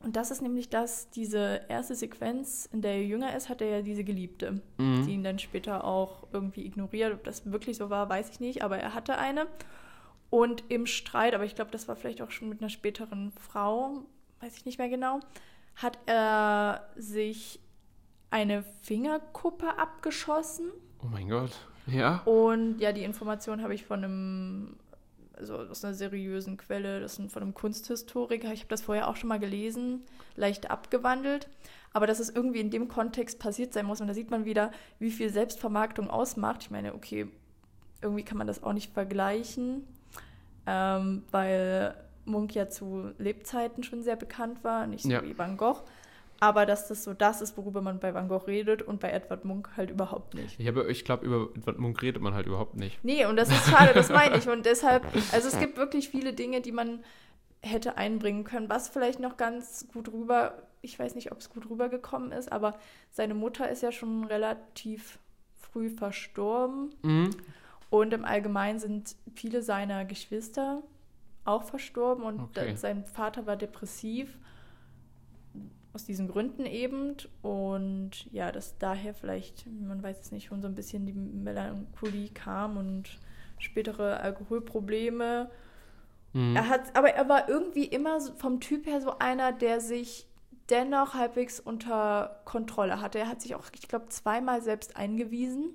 und 0.00 0.14
das 0.14 0.30
ist 0.30 0.42
nämlich 0.42 0.68
das, 0.68 1.10
diese 1.10 1.62
erste 1.68 1.96
Sequenz, 1.96 2.68
in 2.72 2.82
der 2.82 2.92
er 2.92 3.04
jünger 3.04 3.36
ist, 3.36 3.48
hat 3.48 3.60
er 3.60 3.68
ja 3.68 3.82
diese 3.82 4.04
Geliebte, 4.04 4.62
mhm. 4.78 5.04
die 5.04 5.14
ihn 5.14 5.24
dann 5.24 5.40
später 5.40 5.84
auch 5.84 6.28
irgendwie 6.32 6.64
ignoriert. 6.64 7.12
Ob 7.12 7.24
das 7.24 7.50
wirklich 7.50 7.76
so 7.76 7.90
war, 7.90 8.08
weiß 8.08 8.30
ich 8.30 8.38
nicht, 8.38 8.62
aber 8.62 8.78
er 8.78 8.94
hatte 8.94 9.18
eine. 9.18 9.48
Und 10.30 10.62
im 10.68 10.86
Streit, 10.86 11.34
aber 11.34 11.44
ich 11.44 11.56
glaube, 11.56 11.72
das 11.72 11.88
war 11.88 11.96
vielleicht 11.96 12.22
auch 12.22 12.30
schon 12.30 12.48
mit 12.48 12.60
einer 12.60 12.68
späteren 12.68 13.32
Frau, 13.32 14.04
weiß 14.40 14.56
ich 14.56 14.66
nicht 14.66 14.78
mehr 14.78 14.88
genau, 14.88 15.20
hat 15.78 15.98
er 16.06 16.88
sich 16.96 17.60
eine 18.30 18.62
Fingerkuppe 18.82 19.78
abgeschossen. 19.78 20.70
Oh 21.02 21.06
mein 21.10 21.28
Gott, 21.28 21.52
ja. 21.86 22.22
Und 22.24 22.78
ja, 22.80 22.92
die 22.92 23.04
Information 23.04 23.62
habe 23.62 23.74
ich 23.74 23.84
von 23.84 24.04
einem 24.04 24.76
also 25.38 25.56
aus 25.56 25.84
einer 25.84 25.94
seriösen 25.94 26.56
Quelle, 26.56 27.00
das 27.00 27.18
ist 27.18 27.32
von 27.32 27.42
einem 27.42 27.54
Kunsthistoriker. 27.54 28.52
Ich 28.52 28.60
habe 28.60 28.70
das 28.70 28.82
vorher 28.82 29.08
auch 29.08 29.16
schon 29.16 29.28
mal 29.28 29.38
gelesen, 29.38 30.02
leicht 30.34 30.70
abgewandelt. 30.70 31.48
Aber 31.92 32.06
dass 32.06 32.18
es 32.18 32.28
irgendwie 32.28 32.60
in 32.60 32.70
dem 32.70 32.88
Kontext 32.88 33.38
passiert 33.38 33.72
sein 33.72 33.86
muss. 33.86 34.00
Und 34.00 34.08
da 34.08 34.14
sieht 34.14 34.30
man 34.30 34.44
wieder, 34.44 34.72
wie 34.98 35.10
viel 35.10 35.30
Selbstvermarktung 35.30 36.10
ausmacht. 36.10 36.62
Ich 36.62 36.70
meine, 36.70 36.94
okay, 36.94 37.28
irgendwie 38.02 38.24
kann 38.24 38.36
man 38.36 38.46
das 38.46 38.62
auch 38.62 38.72
nicht 38.72 38.92
vergleichen, 38.92 39.86
ähm, 40.66 41.22
weil 41.30 41.94
Munk 42.28 42.54
ja 42.54 42.68
zu 42.68 43.10
Lebzeiten 43.18 43.82
schon 43.82 44.02
sehr 44.02 44.16
bekannt 44.16 44.62
war, 44.62 44.86
nicht 44.86 45.02
so 45.02 45.10
ja. 45.10 45.22
wie 45.22 45.36
Van 45.36 45.56
Gogh 45.56 45.82
aber 46.40 46.66
dass 46.66 46.88
das 46.88 47.04
so 47.04 47.14
das 47.14 47.40
ist, 47.42 47.56
worüber 47.56 47.80
man 47.80 47.98
bei 47.98 48.14
Van 48.14 48.28
Gogh 48.28 48.46
redet 48.46 48.82
und 48.82 49.00
bei 49.00 49.10
Edward 49.10 49.44
Munk 49.44 49.70
halt 49.76 49.90
überhaupt 49.90 50.34
nicht. 50.34 50.58
Ich, 50.58 50.66
ich 50.66 51.04
glaube, 51.04 51.26
über 51.26 51.48
Edward 51.56 51.78
Munk 51.78 52.00
redet 52.00 52.22
man 52.22 52.34
halt 52.34 52.46
überhaupt 52.46 52.76
nicht. 52.76 53.02
Nee, 53.02 53.26
und 53.26 53.36
das 53.36 53.50
ist 53.50 53.68
schade, 53.68 53.92
das 53.92 54.08
meine 54.08 54.36
ich. 54.36 54.48
Und 54.48 54.64
deshalb, 54.64 55.04
also 55.32 55.48
es 55.48 55.58
gibt 55.58 55.76
wirklich 55.76 56.08
viele 56.10 56.32
Dinge, 56.32 56.60
die 56.60 56.72
man 56.72 57.00
hätte 57.60 57.96
einbringen 57.96 58.44
können, 58.44 58.68
was 58.68 58.88
vielleicht 58.88 59.18
noch 59.18 59.36
ganz 59.36 59.88
gut 59.92 60.12
rüber, 60.12 60.62
ich 60.80 60.96
weiß 60.96 61.16
nicht, 61.16 61.32
ob 61.32 61.38
es 61.38 61.50
gut 61.50 61.68
rübergekommen 61.68 62.30
ist, 62.30 62.52
aber 62.52 62.78
seine 63.10 63.34
Mutter 63.34 63.68
ist 63.68 63.82
ja 63.82 63.90
schon 63.90 64.24
relativ 64.24 65.18
früh 65.56 65.90
verstorben. 65.90 66.94
Mhm. 67.02 67.30
Und 67.90 68.12
im 68.12 68.24
Allgemeinen 68.24 68.78
sind 68.78 69.16
viele 69.34 69.62
seiner 69.62 70.04
Geschwister 70.04 70.82
auch 71.48 71.64
verstorben 71.64 72.24
und 72.24 72.40
okay. 72.40 72.76
sein 72.76 73.04
Vater 73.04 73.46
war 73.46 73.56
depressiv 73.56 74.38
aus 75.92 76.04
diesen 76.04 76.28
Gründen 76.28 76.66
eben. 76.66 77.16
Und 77.42 78.30
ja, 78.32 78.52
dass 78.52 78.78
daher 78.78 79.14
vielleicht, 79.14 79.66
man 79.66 80.02
weiß 80.02 80.20
es 80.20 80.32
nicht, 80.32 80.46
schon 80.46 80.62
so 80.62 80.68
ein 80.68 80.74
bisschen 80.74 81.06
die 81.06 81.12
Melancholie 81.12 82.28
kam 82.28 82.76
und 82.76 83.18
spätere 83.58 84.20
Alkoholprobleme. 84.20 85.50
Mhm. 86.32 86.54
Er 86.56 86.68
hat, 86.68 86.94
aber 86.96 87.10
er 87.10 87.28
war 87.28 87.48
irgendwie 87.48 87.84
immer 87.84 88.20
vom 88.20 88.60
Typ 88.60 88.86
her 88.86 89.00
so 89.00 89.18
einer, 89.18 89.52
der 89.52 89.80
sich 89.80 90.26
dennoch 90.70 91.14
halbwegs 91.14 91.58
unter 91.58 92.42
Kontrolle 92.44 93.00
hatte. 93.00 93.18
Er 93.18 93.28
hat 93.28 93.40
sich 93.40 93.54
auch, 93.54 93.64
ich 93.74 93.88
glaube, 93.88 94.08
zweimal 94.08 94.62
selbst 94.62 94.96
eingewiesen. 94.96 95.70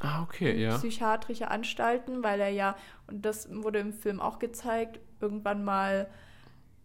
Ah, 0.00 0.22
okay, 0.22 0.60
ja. 0.60 0.76
Psychiatrische 0.76 1.50
Anstalten, 1.50 2.22
weil 2.22 2.40
er 2.40 2.50
ja, 2.50 2.76
und 3.06 3.24
das 3.24 3.48
wurde 3.50 3.78
im 3.78 3.92
Film 3.92 4.20
auch 4.20 4.38
gezeigt, 4.38 5.00
irgendwann 5.20 5.64
mal 5.64 6.08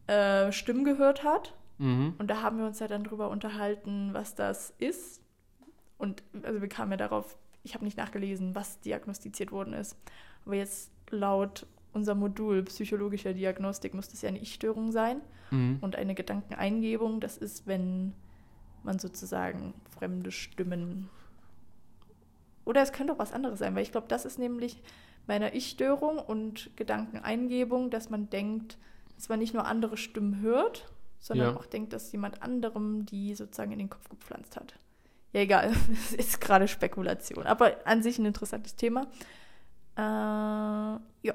äh, 0.07 0.51
Stimmen 0.51 0.83
gehört 0.83 1.23
hat. 1.23 1.53
Mhm. 1.77 2.15
Und 2.17 2.27
da 2.27 2.41
haben 2.41 2.57
wir 2.57 2.65
uns 2.65 2.79
ja 2.79 2.87
dann 2.87 3.03
drüber 3.03 3.29
unterhalten, 3.29 4.09
was 4.13 4.35
das 4.35 4.73
ist. 4.77 5.21
Und 5.97 6.23
also 6.43 6.61
wir 6.61 6.69
kamen 6.69 6.91
ja 6.91 6.97
darauf, 6.97 7.37
ich 7.63 7.73
habe 7.73 7.85
nicht 7.85 7.97
nachgelesen, 7.97 8.55
was 8.55 8.79
diagnostiziert 8.79 9.51
worden 9.51 9.73
ist. 9.73 9.97
Aber 10.45 10.55
jetzt 10.55 10.91
laut 11.09 11.67
unser 11.93 12.15
Modul 12.15 12.63
psychologischer 12.63 13.33
Diagnostik 13.33 13.93
muss 13.93 14.07
das 14.07 14.21
ja 14.21 14.29
eine 14.29 14.39
Ich-Störung 14.39 14.91
sein. 14.91 15.21
Mhm. 15.51 15.79
Und 15.81 15.95
eine 15.95 16.15
Gedankeneingebung, 16.15 17.19
das 17.19 17.37
ist, 17.37 17.67
wenn 17.67 18.13
man 18.83 18.99
sozusagen 18.99 19.73
fremde 19.97 20.31
Stimmen. 20.31 21.09
Oder 22.65 22.81
es 22.81 22.91
könnte 22.91 23.13
auch 23.13 23.19
was 23.19 23.33
anderes 23.33 23.59
sein, 23.59 23.75
weil 23.75 23.83
ich 23.83 23.91
glaube, 23.91 24.07
das 24.07 24.25
ist 24.25 24.39
nämlich 24.39 24.81
bei 25.27 25.35
einer 25.35 25.53
Ich-Störung 25.53 26.19
und 26.19 26.75
Gedankeneingebung, 26.75 27.89
dass 27.89 28.09
man 28.09 28.29
denkt, 28.29 28.77
dass 29.15 29.29
man 29.29 29.39
nicht 29.39 29.53
nur 29.53 29.65
andere 29.65 29.97
Stimmen 29.97 30.41
hört, 30.41 30.87
sondern 31.19 31.53
ja. 31.53 31.55
auch 31.59 31.65
denkt, 31.65 31.93
dass 31.93 32.11
jemand 32.11 32.41
anderem 32.41 33.05
die 33.05 33.35
sozusagen 33.35 33.71
in 33.71 33.79
den 33.79 33.89
Kopf 33.89 34.09
gepflanzt 34.09 34.55
hat. 34.55 34.75
Ja, 35.33 35.41
egal, 35.41 35.71
es 35.93 36.13
ist 36.13 36.41
gerade 36.41 36.67
Spekulation, 36.67 37.45
aber 37.45 37.77
an 37.85 38.03
sich 38.03 38.19
ein 38.19 38.25
interessantes 38.25 38.75
Thema. 38.75 39.07
Äh, 39.95 40.01
ja. 40.01 41.33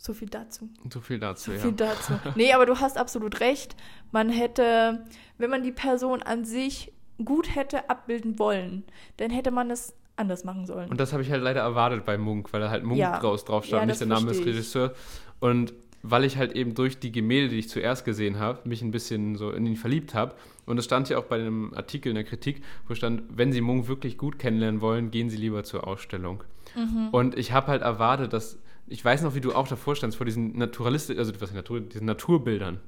So 0.00 0.14
viel 0.14 0.28
dazu. 0.28 0.68
So 0.92 1.00
viel 1.00 1.18
dazu, 1.18 1.50
so 1.50 1.56
ja. 1.56 1.62
viel 1.62 1.72
dazu. 1.72 2.12
Nee, 2.36 2.52
aber 2.52 2.66
du 2.66 2.78
hast 2.78 2.96
absolut 2.96 3.40
recht. 3.40 3.76
Man 4.12 4.30
hätte, 4.30 5.04
wenn 5.38 5.50
man 5.50 5.62
die 5.62 5.72
Person 5.72 6.22
an 6.22 6.44
sich 6.44 6.92
gut 7.24 7.54
hätte 7.54 7.90
abbilden 7.90 8.38
wollen, 8.38 8.84
dann 9.16 9.30
hätte 9.30 9.50
man 9.50 9.70
es 9.70 9.94
anders 10.16 10.44
machen 10.44 10.66
sollen. 10.66 10.90
Und 10.90 10.98
das 11.00 11.12
habe 11.12 11.22
ich 11.22 11.30
halt 11.30 11.42
leider 11.42 11.60
erwartet 11.60 12.04
bei 12.04 12.18
Munk, 12.18 12.52
weil 12.52 12.60
da 12.60 12.70
halt 12.70 12.84
Munk 12.84 12.98
ja. 12.98 13.18
draus 13.18 13.44
drauf 13.44 13.64
stand, 13.64 13.82
ja, 13.82 13.86
nicht 13.86 14.00
der 14.00 14.08
Name 14.08 14.26
des 14.26 14.44
Regisseurs. 14.44 14.92
Und 15.40 15.72
weil 16.02 16.24
ich 16.24 16.36
halt 16.36 16.52
eben 16.52 16.74
durch 16.74 16.98
die 16.98 17.12
Gemälde, 17.12 17.48
die 17.50 17.58
ich 17.58 17.68
zuerst 17.68 18.04
gesehen 18.04 18.38
habe, 18.38 18.68
mich 18.68 18.82
ein 18.82 18.90
bisschen 18.90 19.36
so 19.36 19.50
in 19.50 19.66
ihn 19.66 19.76
verliebt 19.76 20.14
habe. 20.14 20.34
Und 20.64 20.78
es 20.78 20.84
stand 20.84 21.08
ja 21.08 21.18
auch 21.18 21.24
bei 21.24 21.36
einem 21.36 21.74
Artikel 21.74 22.10
in 22.10 22.14
der 22.14 22.24
Kritik, 22.24 22.62
wo 22.86 22.94
stand, 22.94 23.22
wenn 23.30 23.52
Sie 23.52 23.60
Munk 23.60 23.88
wirklich 23.88 24.16
gut 24.18 24.38
kennenlernen 24.38 24.80
wollen, 24.80 25.10
gehen 25.10 25.30
Sie 25.30 25.36
lieber 25.36 25.64
zur 25.64 25.86
Ausstellung. 25.86 26.44
Mhm. 26.76 27.08
Und 27.10 27.38
ich 27.38 27.52
habe 27.52 27.68
halt 27.68 27.82
erwartet, 27.82 28.32
dass, 28.32 28.58
ich 28.86 29.04
weiß 29.04 29.22
noch, 29.22 29.34
wie 29.34 29.40
du 29.40 29.54
auch 29.54 29.66
davor 29.66 29.96
standst, 29.96 30.18
vor 30.18 30.24
diesen 30.24 30.56
Naturalisten, 30.56 31.18
also 31.18 31.32
was 31.40 31.52
Natur, 31.52 31.80
diesen 31.80 32.06
Naturbildern. 32.06 32.78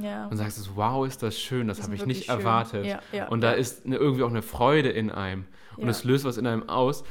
Ja. 0.00 0.26
Und 0.26 0.36
sagst, 0.36 0.70
wow, 0.76 1.06
ist 1.06 1.22
das 1.22 1.38
schön, 1.38 1.68
das 1.68 1.82
habe 1.82 1.94
ich 1.94 2.06
nicht 2.06 2.26
schön. 2.26 2.38
erwartet. 2.38 2.86
Ja, 2.86 3.00
ja, 3.12 3.28
und 3.28 3.40
da 3.40 3.52
ist 3.52 3.86
eine, 3.86 3.96
irgendwie 3.96 4.22
auch 4.22 4.30
eine 4.30 4.42
Freude 4.42 4.90
in 4.90 5.10
einem. 5.10 5.46
Und 5.76 5.88
es 5.88 6.04
löst 6.04 6.24
was 6.24 6.38
in 6.38 6.46
einem 6.46 6.68
aus. 6.68 7.04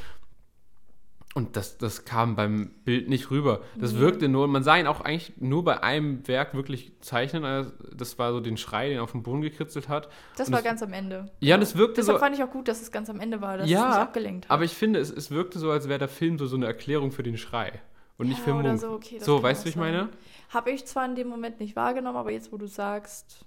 Und 1.38 1.56
das, 1.56 1.78
das 1.78 2.04
kam 2.04 2.36
beim 2.36 2.72
Bild 2.84 3.10
nicht 3.10 3.30
rüber. 3.30 3.62
Das 3.76 3.94
mhm. 3.94 4.00
wirkte 4.00 4.28
nur, 4.28 4.48
man 4.48 4.64
sah 4.64 4.76
ihn 4.76 4.88
auch 4.88 5.02
eigentlich 5.02 5.34
nur 5.38 5.64
bei 5.64 5.84
einem 5.84 6.28
Werk 6.28 6.56
wirklich 6.56 6.94
zeichnen. 7.02 7.46
Also 7.46 7.72
das 7.96 8.18
war 8.18 8.34
so 8.34 8.40
den 8.40 8.58
Schrei, 8.58 8.90
den 8.90 8.98
er 8.98 9.04
auf 9.04 9.12
den 9.12 9.22
Boden 9.22 9.42
gekritzelt 9.42 9.88
hat. 9.88 10.10
Das 10.36 10.48
Und 10.48 10.54
war 10.54 10.64
das, 10.64 10.68
ganz 10.68 10.82
am 10.82 10.94
Ende. 10.94 11.30
Ja, 11.40 11.60
das 11.60 11.78
wirkte 11.78 12.02
Deshalb 12.02 12.18
so. 12.18 12.26
fand 12.26 12.36
ich 12.36 12.44
auch 12.44 12.50
gut, 12.50 12.68
dass 12.68 12.82
es 12.82 12.92
ganz 12.92 13.08
am 13.12 13.20
Ende 13.20 13.40
war, 13.40 13.60
dass 13.60 13.70
ja, 13.70 13.84
es 13.84 13.88
mich 13.90 14.02
abgelenkt 14.02 14.46
hat. 14.46 14.52
Aber 14.52 14.64
ich 14.64 14.74
finde, 14.74 15.00
es, 15.00 15.12
es 15.12 15.30
wirkte 15.30 15.60
so, 15.60 15.70
als 15.70 15.88
wäre 15.88 16.00
der 16.00 16.08
Film 16.08 16.40
so, 16.40 16.48
so 16.48 16.56
eine 16.56 16.66
Erklärung 16.66 17.12
für 17.12 17.22
den 17.22 17.38
Schrei. 17.38 17.82
Und 18.18 18.30
nicht 18.30 18.40
ja, 18.40 18.46
für 18.46 18.54
Munk. 18.54 18.80
So, 18.80 18.92
okay, 18.92 19.20
so 19.20 19.42
weißt 19.42 19.62
du, 19.62 19.66
wie 19.66 19.70
ich 19.70 19.76
meine? 19.76 20.10
Habe 20.50 20.72
ich 20.72 20.86
zwar 20.86 21.06
in 21.06 21.16
dem 21.16 21.28
Moment 21.28 21.60
nicht 21.60 21.76
wahrgenommen, 21.76 22.18
aber 22.18 22.32
jetzt, 22.32 22.52
wo 22.52 22.58
du 22.58 22.68
sagst, 22.68 23.46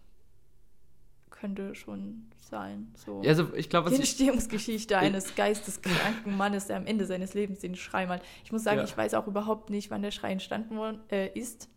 könnte 1.30 1.74
schon 1.74 2.30
sein. 2.38 2.92
So. 2.94 3.22
Ja, 3.22 3.30
also 3.30 3.48
ich 3.54 3.68
glaube, 3.68 3.90
die 3.90 3.96
Entstehungsgeschichte 3.96 4.94
ich, 4.94 5.00
eines 5.00 5.34
geisteskranken 5.34 6.36
Mannes, 6.36 6.66
der 6.66 6.76
am 6.76 6.86
Ende 6.86 7.06
seines 7.06 7.34
Lebens 7.34 7.60
den 7.60 7.74
Schrei 7.74 8.06
malt. 8.06 8.22
Ich 8.44 8.52
muss 8.52 8.62
sagen, 8.62 8.78
ja. 8.78 8.84
ich 8.84 8.96
weiß 8.96 9.14
auch 9.14 9.26
überhaupt 9.26 9.70
nicht, 9.70 9.90
wann 9.90 10.02
der 10.02 10.10
Schrei 10.10 10.32
entstanden 10.32 10.76
worden, 10.76 11.00
äh, 11.10 11.28
ist. 11.36 11.68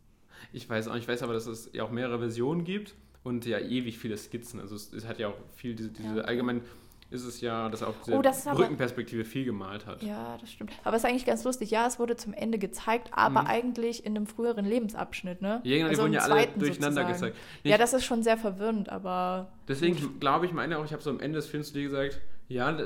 Ich 0.52 0.70
weiß 0.70 0.90
auch, 0.90 0.96
ich 0.96 1.08
weiß 1.08 1.24
aber, 1.24 1.34
dass 1.34 1.48
es 1.48 1.70
ja 1.74 1.84
auch 1.84 1.92
mehrere 1.92 2.20
Versionen 2.20 2.64
gibt 2.64 2.96
und 3.24 3.46
ja 3.46 3.60
ewig 3.60 3.98
viele 3.98 4.18
Skizzen. 4.18 4.60
Also 4.60 4.76
es, 4.76 4.92
es 4.94 5.08
hat 5.08 5.18
ja 5.18 5.30
auch 5.30 5.38
viel 5.56 5.76
diese, 5.76 5.90
diese 5.90 6.08
ja, 6.08 6.14
okay. 6.16 6.28
allgemein 6.28 6.62
ist 7.10 7.26
es 7.26 7.42
ja, 7.42 7.70
dass 7.70 7.82
er 7.82 7.90
auf 7.90 7.96
diese 8.06 8.18
oh, 8.18 8.56
Brückenperspektive 8.56 9.22
aber, 9.22 9.30
viel 9.30 9.46
gemalt 9.46 9.86
hat. 9.86 10.02
Ja, 10.04 10.38
das 10.40 10.52
stimmt. 10.52 10.72
Aber 10.84 10.96
es 10.96 11.04
ist 11.04 11.10
eigentlich 11.10 11.26
ganz 11.26 11.44
lustig. 11.44 11.72
Ja, 11.72 11.86
es 11.86 12.00
wurde 12.00 12.16
zum 12.16 12.34
Ende 12.34 12.58
gezeigt, 12.58 13.10
aber 13.12 13.42
mhm. 13.42 13.48
eigentlich 13.48 14.06
in 14.06 14.16
einem 14.16 14.28
früheren 14.28 14.66
Lebensabschnitt, 14.66 15.42
ne? 15.42 15.62
Ja, 15.64 15.78
genau, 15.78 15.90
also 15.90 16.02
die 16.02 16.04
wurden 16.04 16.14
ja 16.14 16.22
alle 16.22 16.48
durcheinander 16.48 17.02
sozusagen. 17.02 17.14
gezeigt. 17.14 17.38
Nicht, 17.64 17.72
ja, 17.72 17.78
das 17.78 17.94
ist 17.94 18.06
schon 18.06 18.24
sehr 18.24 18.38
verwirrend, 18.38 18.90
aber. 18.90 19.52
Deswegen 19.68 20.20
glaube 20.20 20.46
ich, 20.46 20.54
meine 20.54 20.78
auch, 20.78 20.86
ich 20.86 20.94
habe 20.94 21.04
so 21.04 21.10
am 21.10 21.20
Ende 21.20 21.38
des 21.38 21.48
Films 21.48 21.68
zu 21.68 21.74
dir 21.74 21.84
gesagt, 21.84 22.20
ja, 22.48 22.78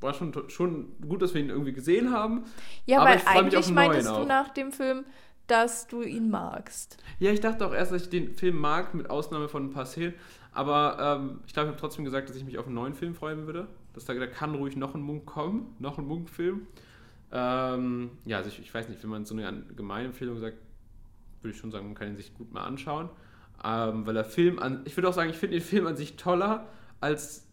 war 0.00 0.14
schon, 0.14 0.32
schon 0.48 0.92
gut, 1.06 1.22
dass 1.22 1.34
wir 1.34 1.40
ihn 1.40 1.50
irgendwie 1.50 1.72
gesehen 1.72 2.12
haben. 2.12 2.44
Ja, 2.84 3.04
weil 3.04 3.20
eigentlich 3.24 3.70
meintest 3.70 4.08
du 4.08 4.24
nach 4.24 4.50
dem 4.50 4.72
Film, 4.72 5.04
dass 5.46 5.86
du 5.86 6.02
ihn 6.02 6.30
magst. 6.30 6.98
Ja, 7.18 7.30
ich 7.30 7.40
dachte 7.40 7.66
auch 7.66 7.72
erst, 7.72 7.92
dass 7.92 8.02
ich 8.02 8.10
den 8.10 8.34
Film 8.34 8.58
mag, 8.58 8.94
mit 8.94 9.10
Ausnahme 9.10 9.48
von 9.48 9.66
ein 9.66 9.70
paar 9.70 9.86
Szenen. 9.86 10.14
Aber 10.56 10.96
ähm, 10.98 11.40
ich 11.46 11.52
glaube, 11.52 11.68
ich 11.68 11.72
habe 11.72 11.80
trotzdem 11.80 12.06
gesagt, 12.06 12.30
dass 12.30 12.36
ich 12.36 12.44
mich 12.44 12.56
auf 12.56 12.64
einen 12.64 12.74
neuen 12.74 12.94
Film 12.94 13.14
freuen 13.14 13.46
würde. 13.46 13.68
Dass 13.92 14.06
da, 14.06 14.14
da 14.14 14.26
kann 14.26 14.54
ruhig 14.54 14.74
noch 14.74 14.94
ein 14.94 15.02
Munk 15.02 15.26
kommen, 15.26 15.76
noch 15.78 15.98
ein 15.98 16.06
Munk-Film. 16.06 16.66
Ähm, 17.30 18.10
ja, 18.24 18.38
also 18.38 18.48
ich, 18.48 18.60
ich, 18.60 18.72
weiß 18.72 18.88
nicht, 18.88 19.02
wenn 19.02 19.10
man 19.10 19.26
so 19.26 19.36
eine 19.36 19.64
gemeine 19.76 20.06
Empfehlung 20.06 20.38
sagt, 20.38 20.56
würde 21.42 21.54
ich 21.54 21.60
schon 21.60 21.70
sagen, 21.70 21.84
man 21.84 21.94
kann 21.94 22.08
ihn 22.08 22.16
sich 22.16 22.32
gut 22.32 22.54
mal 22.54 22.64
anschauen. 22.64 23.10
Ähm, 23.62 24.06
weil 24.06 24.14
der 24.14 24.24
Film 24.24 24.58
an, 24.58 24.80
ich 24.86 24.96
würde 24.96 25.10
auch 25.10 25.12
sagen, 25.12 25.28
ich 25.28 25.36
finde 25.36 25.58
den 25.58 25.64
Film 25.64 25.86
an 25.86 25.96
sich 25.96 26.16
toller 26.16 26.66
als 27.02 27.45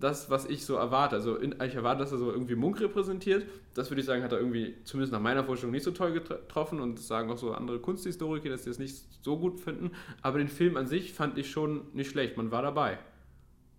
das, 0.00 0.30
was 0.30 0.46
ich 0.46 0.64
so 0.64 0.76
erwarte. 0.76 1.16
Also 1.16 1.36
in, 1.36 1.54
ich 1.64 1.74
erwarte, 1.74 2.00
dass 2.00 2.12
er 2.12 2.18
so 2.18 2.30
irgendwie 2.30 2.54
Munk 2.54 2.80
repräsentiert. 2.80 3.46
Das 3.74 3.90
würde 3.90 4.00
ich 4.00 4.06
sagen, 4.06 4.22
hat 4.22 4.32
er 4.32 4.38
irgendwie 4.38 4.76
zumindest 4.84 5.12
nach 5.12 5.20
meiner 5.20 5.44
Vorstellung 5.44 5.72
nicht 5.72 5.84
so 5.84 5.90
toll 5.90 6.12
getroffen 6.12 6.80
und 6.80 6.98
das 6.98 7.08
sagen 7.08 7.30
auch 7.30 7.38
so 7.38 7.52
andere 7.52 7.78
Kunsthistoriker, 7.80 8.48
dass 8.48 8.64
sie 8.64 8.70
das 8.70 8.78
nicht 8.78 8.96
so 9.22 9.38
gut 9.38 9.60
finden. 9.60 9.92
Aber 10.22 10.38
den 10.38 10.48
Film 10.48 10.76
an 10.76 10.86
sich 10.86 11.12
fand 11.12 11.38
ich 11.38 11.50
schon 11.50 11.82
nicht 11.92 12.10
schlecht. 12.10 12.36
Man 12.36 12.50
war 12.50 12.62
dabei. 12.62 12.98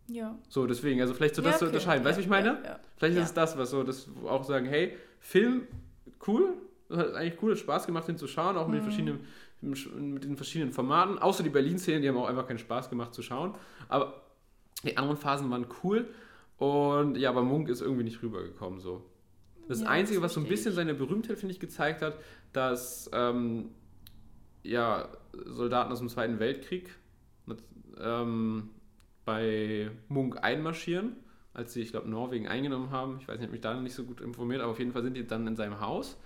Ja. 0.08 0.38
So, 0.50 0.66
deswegen, 0.66 1.00
also 1.02 1.14
vielleicht 1.14 1.36
so 1.36 1.42
das 1.42 1.52
ja, 1.52 1.56
okay. 1.56 1.60
zu 1.60 1.66
unterscheiden. 1.68 2.04
Weißt 2.04 2.18
du, 2.18 2.22
ja, 2.22 2.30
wie 2.30 2.40
ich 2.40 2.46
meine? 2.46 2.64
Ja, 2.64 2.80
vielleicht 2.98 3.18
ist 3.18 3.24
es 3.26 3.34
das, 3.34 3.58
was 3.58 3.70
so, 3.70 3.84
das 3.84 4.10
auch 4.26 4.44
sagen, 4.44 4.66
hey, 4.66 4.98
Film, 5.20 5.68
cool, 6.28 6.56
hat 6.90 7.14
eigentlich 7.14 7.42
cool 7.42 7.56
Spaß 7.56 7.86
gemacht, 7.86 8.08
den 8.08 8.18
zu 8.18 8.28
schauen, 8.28 8.58
auch 8.58 8.68
mit, 8.68 8.82
mhm. 8.82 8.86
den 8.86 9.20
verschiedenen, 9.62 10.14
mit 10.14 10.24
den 10.24 10.36
verschiedenen 10.36 10.74
Formaten. 10.74 11.20
Außer 11.20 11.44
die 11.44 11.50
Berlin-Szenen, 11.50 12.02
die 12.02 12.10
haben 12.10 12.18
auch 12.18 12.28
einfach 12.28 12.48
keinen 12.48 12.58
Spaß 12.58 12.90
gemacht 12.90 13.14
zu 13.14 13.22
schauen. 13.22 13.54
Aber 13.88 14.22
die 14.84 14.98
anderen 14.98 15.18
Phasen 15.18 15.50
waren 15.50 15.68
cool. 15.84 16.08
Und 16.58 17.18
ja, 17.18 17.30
aber 17.30 17.44
Munk 17.44 17.70
ist 17.70 17.82
irgendwie 17.82 18.04
nicht 18.04 18.22
rübergekommen 18.22 18.80
so. 18.80 19.04
Das 19.68 19.82
ja, 19.82 19.88
Einzige, 19.88 20.22
was 20.22 20.34
so 20.34 20.42
ein 20.42 20.48
bisschen 20.48 20.74
seine 20.74 20.94
Berühmtheit, 20.94 21.38
finde 21.38 21.54
ich, 21.54 21.60
gezeigt 21.60 22.02
hat, 22.02 22.18
dass 22.54 23.10
ähm, 23.14 23.70
ja, 24.64 25.10
Soldaten 25.46 25.92
aus 25.92 26.00
dem 26.00 26.10
Zweiten 26.10 26.40
Weltkrieg 26.40 26.90
ähm, 28.00 28.70
bei 29.26 29.92
Munk 30.08 30.44
einmarschieren, 30.44 31.18
als 31.54 31.74
sie, 31.74 31.82
ich 31.82 31.92
glaube, 31.92 32.10
Norwegen 32.10 32.48
eingenommen 32.48 32.92
haben. 32.92 33.20
Ich 33.22 33.28
weiß 33.28 33.36
nicht, 33.36 33.42
ich 33.42 33.44
habe 33.44 33.52
mich 33.52 33.62
da 33.62 33.80
nicht 33.80 33.94
so 33.94 34.04
gut 34.04 34.22
informiert, 34.22 34.62
aber 34.62 34.72
auf 34.72 34.80
jeden 34.80 34.92
Fall 34.92 35.04
sind 35.04 35.16
die 35.16 35.26
dann 35.26 35.46
in 35.48 35.56
seinem 35.56 35.80
Haus. 35.80 36.18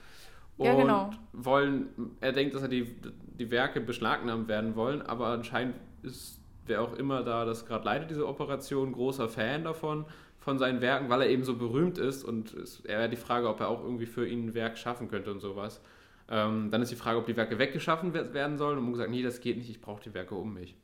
Und 0.57 0.67
ja, 0.67 0.75
genau. 0.75 1.09
wollen, 1.33 1.87
er 2.21 2.31
denkt, 2.31 2.55
dass 2.55 2.61
er 2.61 2.67
die, 2.67 2.95
die 3.39 3.49
Werke 3.49 3.81
beschlagnahmt 3.81 4.47
werden 4.47 4.75
wollen, 4.75 5.01
aber 5.01 5.27
anscheinend 5.27 5.75
ist 6.03 6.42
wer 6.65 6.81
auch 6.81 6.93
immer 6.93 7.23
da 7.23 7.45
das 7.45 7.65
gerade 7.65 7.85
leitet, 7.85 8.09
diese 8.09 8.27
Operation, 8.27 8.91
großer 8.91 9.29
Fan 9.29 9.63
davon, 9.63 10.05
von 10.39 10.59
seinen 10.59 10.81
Werken, 10.81 11.09
weil 11.09 11.21
er 11.21 11.29
eben 11.29 11.43
so 11.43 11.55
berühmt 11.55 11.97
ist 11.97 12.23
und 12.23 12.53
es, 12.53 12.81
er 12.81 12.99
wäre 12.99 13.09
die 13.09 13.15
Frage, 13.15 13.47
ob 13.47 13.61
er 13.61 13.69
auch 13.69 13.81
irgendwie 13.81 14.05
für 14.05 14.27
ihn 14.27 14.47
ein 14.47 14.53
Werk 14.53 14.77
schaffen 14.77 15.07
könnte 15.07 15.31
und 15.31 15.39
sowas. 15.39 15.81
Ähm, 16.29 16.69
dann 16.71 16.81
ist 16.81 16.91
die 16.91 16.95
Frage, 16.95 17.17
ob 17.17 17.25
die 17.25 17.37
Werke 17.37 17.59
weggeschaffen 17.59 18.13
werden 18.13 18.57
sollen 18.57 18.77
und 18.77 18.83
man 18.83 18.93
gesagt, 18.93 19.09
nee, 19.09 19.23
das 19.23 19.39
geht 19.39 19.57
nicht, 19.57 19.69
ich 19.69 19.81
brauche 19.81 20.03
die 20.03 20.13
Werke 20.13 20.35
um 20.35 20.53
mich. 20.53 20.75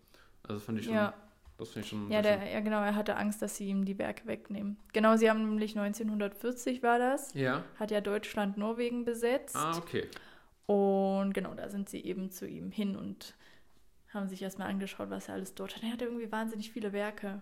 Also 0.43 0.59
fand 0.59 0.79
ich 0.79 0.85
schon, 0.85 0.95
ja. 0.95 1.13
das 1.57 1.69
finde 1.69 1.85
ich 1.85 1.89
schon. 1.89 2.09
Ja, 2.09 2.21
der, 2.21 2.49
ja, 2.49 2.59
genau, 2.61 2.81
er 2.81 2.95
hatte 2.95 3.15
Angst, 3.15 3.41
dass 3.41 3.57
sie 3.57 3.67
ihm 3.67 3.85
die 3.85 3.97
Werke 3.97 4.27
wegnehmen. 4.27 4.77
Genau, 4.93 5.15
sie 5.17 5.29
haben 5.29 5.43
nämlich 5.43 5.77
1940 5.77 6.81
war 6.81 6.99
das. 6.99 7.33
Ja. 7.33 7.63
Hat 7.77 7.91
ja 7.91 8.01
Deutschland 8.01 8.57
Norwegen 8.57 9.05
besetzt. 9.05 9.55
Ah, 9.55 9.77
okay. 9.77 10.07
Und 10.65 11.33
genau, 11.33 11.53
da 11.55 11.67
sind 11.67 11.89
sie 11.89 12.03
eben 12.03 12.29
zu 12.31 12.47
ihm 12.47 12.71
hin 12.71 12.95
und 12.95 13.35
haben 14.13 14.27
sich 14.27 14.41
erstmal 14.41 14.69
angeschaut, 14.69 15.09
was 15.09 15.27
er 15.27 15.35
alles 15.35 15.55
dort 15.55 15.75
hat. 15.75 15.83
Er 15.83 15.93
hatte 15.93 16.05
irgendwie 16.05 16.31
wahnsinnig 16.31 16.71
viele 16.71 16.93
Werke 16.93 17.41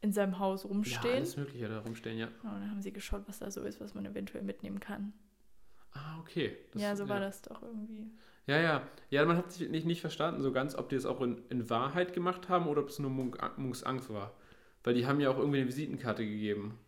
in 0.00 0.12
seinem 0.12 0.38
Haus 0.38 0.64
rumstehen. 0.64 1.10
Ja, 1.10 1.16
alles 1.16 1.36
Mögliche 1.36 1.68
da 1.68 1.80
rumstehen, 1.80 2.18
ja. 2.18 2.28
Und 2.42 2.52
dann 2.60 2.70
haben 2.70 2.82
sie 2.82 2.92
geschaut, 2.92 3.22
was 3.26 3.40
da 3.40 3.50
so 3.50 3.62
ist, 3.62 3.80
was 3.80 3.94
man 3.94 4.06
eventuell 4.06 4.44
mitnehmen 4.44 4.78
kann. 4.80 5.12
Ah, 5.92 6.18
okay. 6.20 6.56
Das, 6.72 6.82
ja, 6.82 6.96
so 6.96 7.04
ja. 7.04 7.08
war 7.08 7.20
das 7.20 7.42
doch 7.42 7.62
irgendwie. 7.62 8.06
Ja, 8.46 8.60
ja. 8.60 8.82
Ja, 9.10 9.24
man 9.24 9.36
hat 9.36 9.52
sich 9.52 9.68
nicht, 9.68 9.86
nicht 9.86 10.00
verstanden 10.00 10.40
so 10.40 10.52
ganz, 10.52 10.76
ob 10.76 10.88
die 10.88 10.94
das 10.94 11.04
auch 11.04 11.20
in, 11.20 11.42
in 11.48 11.68
Wahrheit 11.68 12.12
gemacht 12.12 12.48
haben 12.48 12.66
oder 12.66 12.82
ob 12.82 12.88
es 12.88 12.98
nur 12.98 13.10
Munk, 13.10 13.38
Munks 13.58 13.82
Angst 13.82 14.12
war. 14.12 14.32
Weil 14.84 14.94
die 14.94 15.06
haben 15.06 15.20
ja 15.20 15.30
auch 15.30 15.38
irgendwie 15.38 15.58
eine 15.58 15.68
Visitenkarte 15.68 16.24
gegeben. 16.24 16.78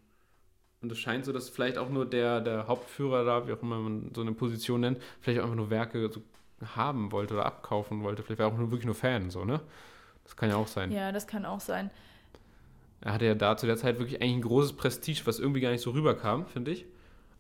Und 0.81 0.91
es 0.93 0.99
scheint 0.99 1.25
so, 1.25 1.33
dass 1.33 1.51
vielleicht 1.51 1.77
auch 1.77 1.91
nur 1.91 2.09
der, 2.09 2.41
der 2.41 2.67
Hauptführer 2.67 3.25
da, 3.25 3.47
wie 3.47 3.53
auch 3.53 3.63
immer 3.63 3.79
man 3.79 4.13
so 4.15 4.23
eine 4.23 4.33
Position 4.33 4.81
nennt, 4.81 5.03
vielleicht 5.21 5.41
auch 5.41 5.45
einfach 5.45 5.57
nur 5.57 5.71
Werke 5.71 6.11
so 6.11 6.23
haben 6.75 7.13
wollte 7.13 7.35
oder 7.35 7.47
abkaufen 7.47 8.03
wollte. 8.03 8.23
Vielleicht 8.23 8.39
war 8.39 8.49
er 8.49 8.53
auch 8.53 8.59
nur, 8.59 8.71
wirklich 8.71 8.87
nur 8.87 8.95
Fan, 8.95 9.31
so, 9.31 9.45
ne? 9.45 9.61
Das 10.25 10.37
kann 10.37 10.51
ja 10.51 10.57
auch 10.57 10.69
sein. 10.69 10.93
Ja, 10.93 11.13
das 11.13 11.27
kann 11.27 11.45
auch 11.45 11.61
sein. 11.61 11.91
Er 13.01 13.15
hatte 13.15 13.25
ja 13.25 13.35
da 13.35 13.57
zu 13.57 13.67
der 13.67 13.77
Zeit 13.77 13.99
wirklich 13.99 14.21
eigentlich 14.21 14.37
ein 14.37 14.43
großes 14.43 14.75
Prestige, 14.75 15.23
was 15.25 15.39
irgendwie 15.39 15.61
gar 15.61 15.71
nicht 15.71 15.81
so 15.81 15.91
rüberkam, 15.91 16.47
finde 16.47 16.73
ich. 16.73 16.87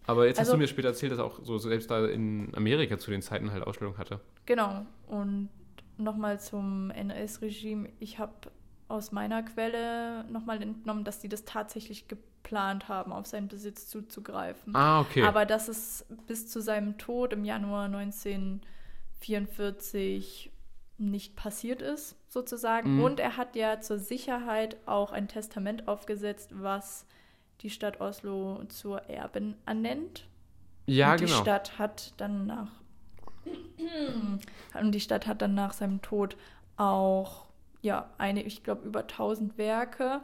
Aber 0.06 0.26
jetzt 0.26 0.38
also, 0.38 0.50
hast 0.50 0.54
du 0.54 0.58
mir 0.58 0.66
später 0.66 0.88
erzählt, 0.88 1.12
dass 1.12 1.18
er 1.18 1.24
auch 1.24 1.40
so 1.42 1.58
selbst 1.58 1.90
da 1.90 2.06
in 2.06 2.52
Amerika 2.56 2.98
zu 2.98 3.10
den 3.10 3.22
Zeiten 3.22 3.52
halt 3.52 3.62
Ausstellungen 3.66 3.98
hatte. 3.98 4.20
Genau. 4.46 4.86
Und 5.06 5.50
nochmal 5.98 6.40
zum 6.40 6.90
NS-Regime. 6.90 7.90
Ich 8.00 8.18
habe 8.18 8.32
aus 8.88 9.12
meiner 9.12 9.42
Quelle 9.42 10.24
nochmal 10.24 10.60
entnommen, 10.62 11.04
dass 11.04 11.20
die 11.20 11.28
das 11.28 11.44
tatsächlich 11.44 12.08
geplant 12.08 12.88
haben, 12.88 13.12
auf 13.12 13.26
seinen 13.26 13.48
Besitz 13.48 13.88
zuzugreifen. 13.88 14.74
Ah, 14.74 15.00
okay. 15.00 15.22
Aber 15.22 15.46
dass 15.46 15.68
es 15.68 16.06
bis 16.26 16.48
zu 16.48 16.60
seinem 16.60 16.98
Tod 16.98 17.32
im 17.32 17.44
Januar 17.44 17.88
1944 19.22 20.50
nicht 20.98 21.34
passiert 21.34 21.82
ist, 21.82 22.16
sozusagen. 22.28 22.96
Mhm. 22.96 23.02
Und 23.02 23.20
er 23.20 23.36
hat 23.36 23.56
ja 23.56 23.80
zur 23.80 23.98
Sicherheit 23.98 24.76
auch 24.86 25.12
ein 25.12 25.28
Testament 25.28 25.88
aufgesetzt, 25.88 26.50
was 26.54 27.06
die 27.62 27.70
Stadt 27.70 28.00
Oslo 28.00 28.64
zur 28.68 29.02
Erbin 29.08 29.54
ernennt. 29.66 30.26
Ja, 30.86 31.12
und 31.12 31.20
genau. 31.20 31.32
Die 31.32 31.40
Stadt 31.40 31.78
hat 31.78 32.12
dann 32.16 32.46
nach 32.46 32.68
und 34.78 34.92
die 34.92 35.00
Stadt 35.00 35.26
hat 35.26 35.40
dann 35.40 35.54
nach 35.54 35.72
seinem 35.72 36.02
Tod 36.02 36.36
auch 36.76 37.46
ja 37.80 38.10
eine, 38.18 38.42
ich 38.42 38.62
glaube 38.62 38.86
über 38.86 39.00
1000 39.00 39.56
Werke 39.56 40.20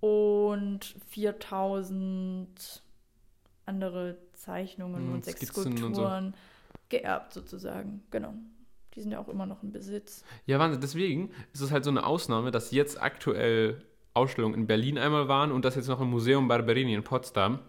und 0.00 0.96
4000 1.08 2.82
andere 3.64 4.18
Zeichnungen 4.34 5.08
mhm, 5.08 5.14
und 5.14 5.24
sechs 5.24 5.40
Skizzen 5.40 5.76
Skulpturen 5.76 6.26
und 6.26 6.34
so. 6.34 6.38
Geerbt 6.90 7.32
sozusagen. 7.32 8.02
Genau. 8.10 8.34
Die 8.94 9.00
sind 9.00 9.12
ja 9.12 9.20
auch 9.20 9.28
immer 9.28 9.46
noch 9.46 9.62
im 9.62 9.72
Besitz. 9.72 10.24
Ja, 10.46 10.58
Wahnsinn. 10.58 10.80
Deswegen 10.80 11.30
ist 11.52 11.60
es 11.60 11.70
halt 11.70 11.84
so 11.84 11.90
eine 11.90 12.04
Ausnahme, 12.04 12.50
dass 12.50 12.72
jetzt 12.72 13.00
aktuell 13.00 13.82
Ausstellungen 14.14 14.54
in 14.54 14.66
Berlin 14.66 14.98
einmal 14.98 15.28
waren 15.28 15.52
und 15.52 15.64
dass 15.64 15.76
jetzt 15.76 15.88
noch 15.88 16.00
im 16.00 16.10
Museum 16.10 16.48
Barberini 16.48 16.94
in 16.94 17.04
Potsdam 17.04 17.60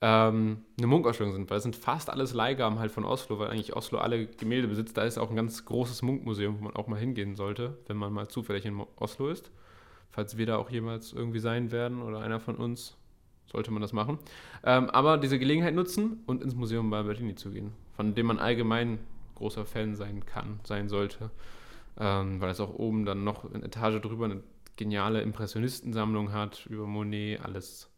ähm, 0.00 0.64
eine 0.76 0.86
Munkausstellung 0.86 1.32
sind, 1.32 1.48
weil 1.48 1.58
es 1.58 1.62
sind 1.62 1.76
fast 1.76 2.10
alles 2.10 2.34
Leihgaben 2.34 2.78
halt 2.78 2.90
von 2.90 3.04
Oslo, 3.04 3.38
weil 3.38 3.48
eigentlich 3.48 3.76
Oslo 3.76 3.98
alle 3.98 4.26
Gemälde 4.26 4.68
besitzt. 4.68 4.96
Da 4.96 5.04
ist 5.04 5.18
auch 5.18 5.30
ein 5.30 5.36
ganz 5.36 5.64
großes 5.64 6.02
Munkmuseum, 6.02 6.58
wo 6.58 6.64
man 6.64 6.76
auch 6.76 6.88
mal 6.88 6.98
hingehen 6.98 7.36
sollte, 7.36 7.78
wenn 7.86 7.96
man 7.96 8.12
mal 8.12 8.28
zufällig 8.28 8.66
in 8.66 8.82
Oslo 8.96 9.28
ist. 9.28 9.50
Falls 10.10 10.36
wir 10.36 10.46
da 10.46 10.56
auch 10.58 10.70
jemals 10.70 11.12
irgendwie 11.12 11.38
sein 11.38 11.70
werden 11.70 12.02
oder 12.02 12.20
einer 12.20 12.40
von 12.40 12.56
uns, 12.56 12.96
sollte 13.46 13.70
man 13.70 13.82
das 13.82 13.92
machen. 13.92 14.18
Ähm, 14.64 14.90
aber 14.90 15.18
diese 15.18 15.38
Gelegenheit 15.38 15.74
nutzen 15.74 16.22
und 16.26 16.42
ins 16.42 16.54
Museum 16.54 16.90
Barberini 16.90 17.34
zu 17.34 17.50
gehen, 17.50 17.72
von 17.96 18.14
dem 18.14 18.26
man 18.26 18.38
allgemein 18.38 18.98
großer 19.34 19.66
Fan 19.66 19.94
sein 19.94 20.24
kann, 20.26 20.60
sein 20.64 20.88
sollte. 20.88 21.30
Ähm, 21.98 22.40
weil 22.40 22.50
es 22.50 22.60
auch 22.60 22.74
oben 22.74 23.04
dann 23.04 23.22
noch 23.22 23.52
eine 23.52 23.64
Etage 23.64 24.00
drüber 24.00 24.24
eine 24.24 24.42
geniale 24.76 25.22
Impressionistensammlung 25.22 26.32
hat, 26.32 26.66
über 26.66 26.86
Monet, 26.86 27.40
alles. 27.40 27.88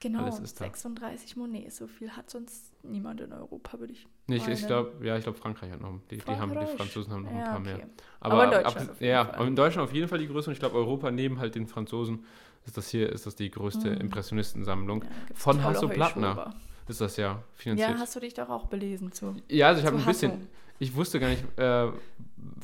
Genau, 0.00 0.22
alles 0.22 0.40
ist 0.40 0.56
36 0.56 1.34
da. 1.34 1.40
Monet, 1.40 1.72
so 1.72 1.86
viel 1.86 2.10
hat 2.10 2.30
sonst 2.30 2.72
niemand 2.82 3.20
in 3.20 3.32
Europa, 3.32 3.78
würde 3.78 3.92
ich 3.92 4.08
Nicht, 4.26 4.48
ich 4.48 4.66
glaube, 4.66 5.06
ja, 5.06 5.16
ich 5.16 5.24
glaube, 5.24 5.38
Frankreich 5.38 5.70
hat 5.70 5.80
noch, 5.80 6.00
die, 6.10 6.16
die, 6.16 6.30
haben, 6.30 6.58
die 6.58 6.76
Franzosen 6.76 7.12
haben 7.12 7.24
noch 7.24 7.30
ja, 7.30 7.38
ein 7.38 7.44
paar 7.44 7.60
okay. 7.60 7.76
mehr. 7.76 7.88
Aber, 8.20 8.34
Aber 8.34 8.44
in 8.44 8.50
Deutschland 8.50 8.90
ab, 8.90 9.00
ja, 9.00 9.24
Fall. 9.26 9.46
in 9.46 9.56
Deutschland 9.56 9.88
auf 9.88 9.94
jeden 9.94 10.08
Fall 10.08 10.18
die 10.18 10.26
größte 10.26 10.50
und 10.50 10.54
ich 10.54 10.60
glaube, 10.60 10.76
Europa 10.76 11.10
neben 11.10 11.38
halt 11.38 11.54
den 11.54 11.66
Franzosen 11.66 12.24
ist 12.64 12.76
das 12.76 12.88
hier, 12.88 13.10
ist 13.10 13.26
das 13.26 13.36
die 13.36 13.50
größte 13.50 13.90
mhm. 13.90 14.00
Impressionistensammlung 14.00 15.04
ja, 15.04 15.10
von 15.34 15.62
Hasso 15.62 15.88
Plattner 15.88 16.54
ist 16.90 17.00
das 17.00 17.16
ja 17.16 17.42
finanziert. 17.54 17.90
Ja, 17.90 17.98
hast 17.98 18.14
du 18.16 18.20
dich 18.20 18.34
doch 18.34 18.48
auch 18.48 18.66
belesen 18.66 19.12
zu. 19.12 19.34
Ja, 19.48 19.68
also 19.68 19.80
ich 19.80 19.86
habe 19.86 19.96
ein 19.96 20.04
bisschen, 20.04 20.48
ich 20.78 20.94
wusste 20.94 21.20
gar 21.20 21.28
nicht, 21.28 21.44
äh, 21.56 21.88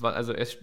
also 0.02 0.32
erst, 0.32 0.58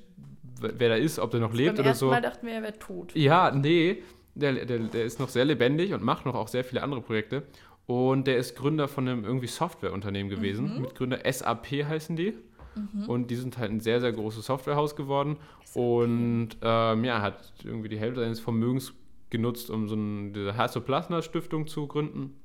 wer 0.59 0.89
da 0.89 0.95
ist, 0.95 1.20
ob 1.20 1.32
der 1.32 1.39
noch 1.39 1.53
lebt 1.53 1.80
oder 1.80 1.95
so. 1.95 2.09
Mal 2.09 2.22
dachten 2.22 2.45
wir, 2.45 2.53
er 2.53 2.61
wäre 2.61 2.78
tot. 2.78 3.16
Ja, 3.16 3.51
nee, 3.51 4.03
der, 4.36 4.66
der, 4.66 4.80
der 4.80 5.05
ist 5.05 5.20
noch 5.20 5.30
sehr 5.30 5.45
lebendig 5.45 5.93
und 5.93 6.03
macht 6.03 6.26
noch 6.26 6.36
auch 6.36 6.47
sehr 6.47 6.64
viele 6.64 6.84
andere 6.84 7.01
Projekte. 7.01 7.43
Und 7.86 8.28
der 8.28 8.38
ist 8.38 8.55
Gründer 8.55 8.88
von 8.88 9.07
einem 9.07 9.26
irgendwie 9.26 9.47
Softwareunternehmen 9.47 10.30
gewesen. 10.30 10.76
Mhm. 10.76 10.82
Mitgründer 10.82 11.20
SAP 11.30 11.68
heißen 11.84 12.16
die. 12.16 12.34
Mhm. 12.76 13.09
Und 13.09 13.30
die 13.30 13.36
sind 13.36 13.57
halt 13.57 13.72
ein 13.72 13.82
sehr, 13.82 13.99
sehr 13.99 14.14
großes 14.14 14.45
Softwarehaus 14.45 14.95
geworden. 14.95 15.38
SAP. 15.66 15.84
Und 15.84 16.49
ähm, 16.61 17.03
ja, 17.03 17.22
hat 17.22 17.53
irgendwie 17.64 17.89
die 17.89 17.99
Hälfte 17.99 18.22
seines 18.22 18.39
Vermögens 18.39 18.93
genutzt, 19.30 19.70
um 19.70 19.88
so 19.89 19.95
eine, 19.95 20.55
Hasso-Plasma-Stiftung 20.55 21.68
zu 21.68 21.88
gründen. 21.88 22.36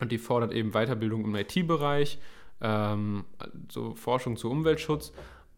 Und 0.00 0.12
die 0.12 0.18
fordert 0.18 0.52
eben 0.52 0.72
Weiterbildung 0.72 1.24
im 1.24 1.34
IT-Bereich, 1.34 2.18
ähm, 2.60 3.24
so 3.70 3.94
Forschung 3.94 4.36
zu 4.36 4.50
Umweltschutz, 4.50 5.12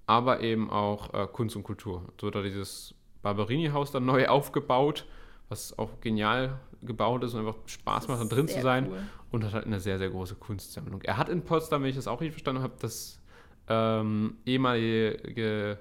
aber 0.07 0.41
eben 0.41 0.71
auch 0.71 1.15
äh, 1.15 1.27
Kunst 1.27 1.57
und 1.57 1.63
Kultur. 1.63 2.05
So 2.21 2.31
er 2.31 2.43
dieses 2.43 2.95
Barberini-Haus 3.23 3.93
dann 3.93 4.05
neu 4.05 4.27
aufgebaut, 4.29 5.07
was 5.49 5.79
auch 5.79 6.01
genial 6.01 6.59
gebaut 6.83 7.25
ist 7.25 7.35
und 7.35 7.41
einfach 7.41 7.59
Spaß 7.67 8.09
macht, 8.09 8.23
da 8.23 8.25
drin 8.25 8.49
zu 8.49 8.61
sein. 8.61 8.89
Cool. 8.91 8.99
Und 9.33 9.45
hat 9.45 9.53
halt 9.53 9.67
eine 9.67 9.79
sehr, 9.79 9.99
sehr 9.99 10.11
große 10.11 10.35
Kunstsammlung. 10.37 11.03
Er 11.03 11.17
hat 11.17 11.29
in 11.29 11.43
Potsdam, 11.43 11.83
wenn 11.83 11.91
ich 11.91 11.97
das 11.97 12.09
auch 12.09 12.21
richtig 12.21 12.33
verstanden 12.33 12.63
habe, 12.63 12.75
das 12.81 13.21
ähm, 13.69 14.39
ehemalige 14.45 15.79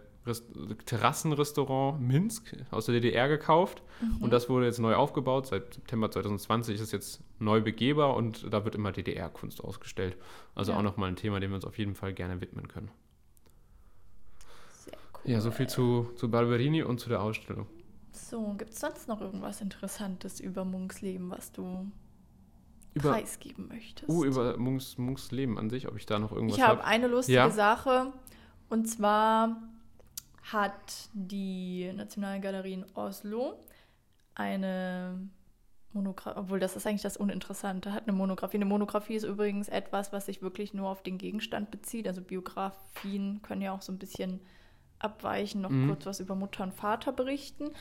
Terrassenrestaurant 0.86 2.02
Minsk 2.02 2.56
aus 2.72 2.86
der 2.86 2.96
DDR 2.96 3.28
gekauft 3.28 3.82
mhm. 4.02 4.24
und 4.24 4.32
das 4.32 4.50
wurde 4.50 4.66
jetzt 4.66 4.80
neu 4.80 4.96
aufgebaut. 4.96 5.48
Seit 5.48 5.74
September 5.74 6.10
2020 6.12 6.76
ist 6.76 6.82
es 6.82 6.92
jetzt 6.92 7.22
neu 7.40 7.62
begehbar 7.62 8.16
und 8.16 8.52
da 8.52 8.66
wird 8.66 8.76
immer 8.76 8.92
DDR-Kunst 8.92 9.64
ausgestellt. 9.64 10.18
Also 10.56 10.72
ja. 10.72 10.78
auch 10.78 10.84
nochmal 10.84 11.10
ein 11.10 11.16
Thema, 11.16 11.40
dem 11.40 11.52
wir 11.52 11.56
uns 11.56 11.66
auf 11.66 11.78
jeden 11.78 11.96
Fall 11.96 12.14
gerne 12.14 12.42
widmen 12.42 12.68
können. 12.68 12.92
Sehr 14.70 14.98
cool. 15.14 15.32
Ja, 15.32 15.42
so 15.42 15.52
viel 15.52 15.68
zu, 15.68 16.10
zu 16.16 16.30
Barberini 16.30 16.84
und 16.84 17.00
zu 17.00 17.10
der 17.10 17.22
Ausstellung. 17.22 17.68
So, 18.12 18.54
gibt 18.58 18.74
es 18.74 18.80
sonst 18.80 19.08
noch 19.08 19.22
irgendwas 19.22 19.62
Interessantes 19.62 20.40
über 20.40 20.66
Munks 20.66 21.02
Leben, 21.02 21.30
was 21.30 21.52
du 21.52 21.92
über, 22.94 23.12
preisgeben 23.12 23.68
möchtest? 23.68 24.10
Uh, 24.10 24.26
über 24.26 24.58
Munks, 24.58 24.98
Munks 24.98 25.32
Leben 25.32 25.58
an 25.58 25.70
sich, 25.70 25.88
ob 25.88 25.96
ich 25.96 26.06
da 26.06 26.20
noch 26.20 26.32
irgendwas 26.32 26.60
habe. 26.60 26.64
Ich 26.64 26.70
habe 26.70 26.82
hab. 26.82 26.88
eine 26.88 27.08
lustige 27.08 27.38
ja? 27.38 27.50
Sache 27.50 28.14
und 28.70 28.88
zwar 28.88 29.58
hat 30.52 31.10
die 31.14 31.92
Nationalgalerie 31.94 32.74
in 32.74 32.86
Oslo 32.96 33.60
eine 34.36 35.30
Monographie, 35.94 36.40
obwohl 36.40 36.60
das 36.60 36.76
ist 36.76 36.86
eigentlich 36.86 37.02
das 37.02 37.18
Uninteressante, 37.18 37.94
hat 37.94 38.04
eine 38.04 38.16
Monographie. 38.16 38.58
Eine 38.58 38.66
Monographie 38.66 39.16
ist 39.16 39.24
übrigens 39.24 39.70
etwas, 39.70 40.14
was 40.14 40.28
sich 40.28 40.42
wirklich 40.42 40.74
nur 40.74 40.90
auf 40.90 41.04
den 41.04 41.18
Gegenstand 41.18 41.72
bezieht. 41.72 42.08
Also 42.08 42.22
Biografien 42.22 43.42
können 43.42 43.62
ja 43.62 43.74
auch 43.74 43.82
so 43.82 43.92
ein 43.92 43.98
bisschen 43.98 44.40
abweichen, 45.00 45.62
noch 45.62 45.70
mhm. 45.70 45.88
kurz 45.88 46.06
was 46.06 46.20
über 46.20 46.36
Mutter 46.36 46.64
und 46.64 46.74
Vater 46.74 47.12
berichten. 47.12 47.72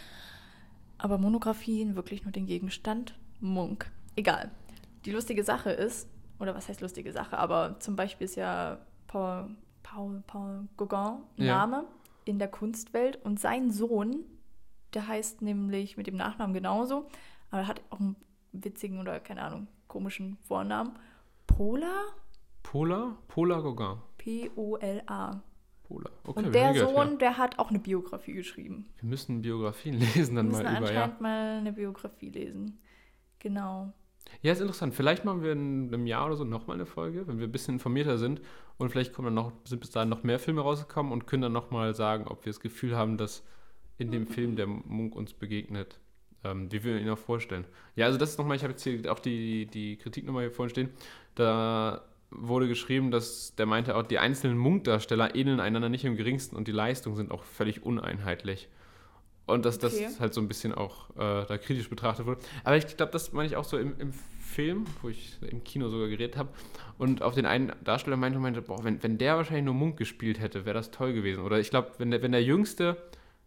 Aber 0.97 1.19
Monographien 1.19 1.97
wirklich 1.97 2.25
nur 2.25 2.33
den 2.33 2.47
Gegenstand 2.47 3.15
Munk. 3.41 3.91
Egal. 4.17 4.51
Die 5.05 5.13
lustige 5.13 5.45
Sache 5.45 5.71
ist, 5.71 6.09
oder 6.41 6.55
was 6.55 6.69
heißt 6.69 6.81
lustige 6.81 7.13
Sache, 7.13 7.39
aber 7.39 7.79
zum 7.79 7.95
Beispiel 7.95 8.25
ist 8.25 8.37
ja 8.37 8.79
Paul, 9.07 9.51
Paul, 9.83 10.23
Paul 10.27 10.67
Gauguin 10.77 11.23
Name. 11.37 11.77
Ja 11.77 11.98
in 12.29 12.39
der 12.39 12.49
Kunstwelt 12.49 13.17
und 13.25 13.41
sein 13.41 13.71
Sohn, 13.71 14.25
der 14.95 15.09
heißt 15.09 15.43
nämlich 15.43 15.97
mit 15.97 16.07
dem 16.07 16.17
Nachnamen 16.17 16.55
genauso, 16.55 17.09
aber 17.51 17.63
er 17.63 17.67
hat 17.67 17.81
auch 17.91 18.01
einen 18.01 18.17
witzigen 18.53 19.01
oder 19.01 19.19
keine 19.21 19.43
Ahnung, 19.43 19.67
komischen 19.87 20.37
Vornamen. 20.47 20.93
Pola? 21.47 22.05
Pola? 22.63 23.17
Pola 23.29 23.61
Gauguin. 23.61 23.99
P-O-L-A. 24.19 25.43
Pola. 25.85 26.11
Okay, 26.25 26.45
und 26.45 26.55
der 26.55 26.75
Sohn, 26.75 27.13
ja. 27.13 27.17
der 27.17 27.39
hat 27.39 27.59
auch 27.59 27.71
eine 27.71 27.79
Biografie 27.79 28.35
geschrieben. 28.35 28.91
Wir 29.01 29.09
müssen 29.09 29.41
Biografien 29.41 29.95
lesen 30.15 30.37
dann 30.37 30.51
mal 30.51 30.61
über. 30.61 30.65
Wir 30.65 30.81
müssen 30.81 30.85
anscheinend 30.85 31.15
ja. 31.17 31.23
mal 31.23 31.59
eine 31.59 31.73
Biografie 31.73 32.29
lesen. 32.29 32.79
Genau. 33.39 33.93
Ja, 34.43 34.53
ist 34.53 34.61
interessant. 34.61 34.95
Vielleicht 34.95 35.25
machen 35.25 35.43
wir 35.43 35.53
in 35.53 35.93
einem 35.93 36.07
Jahr 36.07 36.27
oder 36.27 36.37
so 36.37 36.45
nochmal 36.45 36.77
eine 36.77 36.87
Folge, 36.87 37.27
wenn 37.27 37.39
wir 37.39 37.47
ein 37.47 37.53
bisschen 37.53 37.75
informierter 37.75 38.19
sind. 38.19 38.41
Und 38.77 38.91
vielleicht 38.91 39.13
kommen 39.13 39.27
dann 39.27 39.35
noch, 39.35 39.53
sind 39.65 39.81
bis 39.81 39.91
dahin 39.91 40.09
noch 40.09 40.23
mehr 40.23 40.39
Filme 40.39 40.61
rausgekommen 40.61 41.13
und 41.13 41.27
können 41.27 41.43
dann 41.43 41.53
nochmal 41.53 41.95
sagen, 41.95 42.27
ob 42.29 42.45
wir 42.45 42.53
das 42.53 42.61
Gefühl 42.61 42.97
haben, 42.97 43.17
dass 43.17 43.45
in 43.99 44.11
dem 44.13 44.27
Film 44.27 44.55
der 44.55 44.67
Munk 44.67 45.17
uns 45.17 45.33
begegnet, 45.33 45.99
ähm, 46.45 46.71
wie 46.71 46.85
wir 46.85 47.01
ihn 47.01 47.11
auch 47.11 47.19
vorstellen. 47.19 47.65
Ja, 47.97 48.07
also 48.07 48.19
das 48.19 48.31
ist 48.31 48.39
nochmal, 48.39 48.57
ich 48.57 48.63
habe 48.63 48.73
jetzt 48.73 48.85
hier 48.85 49.13
auch 49.13 49.19
die, 49.19 49.67
die 49.67 49.97
Kritik 49.97 50.25
nochmal 50.25 50.45
hier 50.45 50.53
vorhin 50.53 50.71
stehen. 50.71 50.91
Da 51.35 52.05
wurde 52.31 52.69
geschrieben, 52.69 53.11
dass 53.11 53.55
der 53.57 53.67
meinte 53.67 53.97
auch, 53.97 54.05
die 54.05 54.19
einzelnen 54.19 54.59
Munkdarsteller 54.59 55.35
ähneln 55.35 55.61
einander 55.61 55.89
nicht 55.89 56.05
im 56.05 56.17
geringsten 56.17 56.57
und 56.57 56.69
die 56.69 56.73
Leistungen 56.73 57.17
sind 57.17 57.33
auch 57.33 57.43
völlig 57.43 57.85
uneinheitlich. 57.85 58.69
Und 59.49 59.65
dass 59.65 59.83
okay. 59.83 60.05
das 60.05 60.21
halt 60.21 60.35
so 60.35 60.41
ein 60.41 60.49
bisschen 60.49 60.75
auch 60.75 61.11
äh, 61.17 61.47
da 61.47 61.59
kritisch 61.59 61.89
betrachtet 61.89 62.27
wurde. 62.27 62.41
Aber 62.65 62.77
ich 62.77 62.97
glaube, 62.97 63.13
das 63.13 63.33
meine 63.33 63.49
ich 63.49 63.57
auch 63.57 63.65
so 63.65 63.79
im, 63.79 63.99
im 63.99 64.13
Film, 64.39 64.85
wo 65.03 65.09
ich 65.09 65.39
im 65.41 65.65
Kino 65.65 65.89
sogar 65.89 66.09
geredet 66.09 66.37
habe. 66.37 66.51
Und 66.99 67.23
auf 67.23 67.35
den 67.35 67.47
einen 67.47 67.73
Darsteller 67.83 68.17
meinte, 68.17 68.39
meinte 68.39 68.61
boah, 68.61 68.85
wenn, 68.85 69.03
wenn 69.03 69.17
der 69.17 69.37
wahrscheinlich 69.37 69.65
nur 69.65 69.75
Munk 69.75 69.97
gespielt 69.97 70.41
hätte, 70.41 70.67
wäre 70.67 70.75
das 70.75 70.91
toll 70.91 71.13
gewesen. 71.13 71.45
Oder 71.45 71.61
ich 71.61 71.71
glaube, 71.71 71.93
wenn 71.99 72.11
der, 72.11 72.23
wenn 72.23 72.33
der 72.33 72.43
Jüngste 72.43 72.97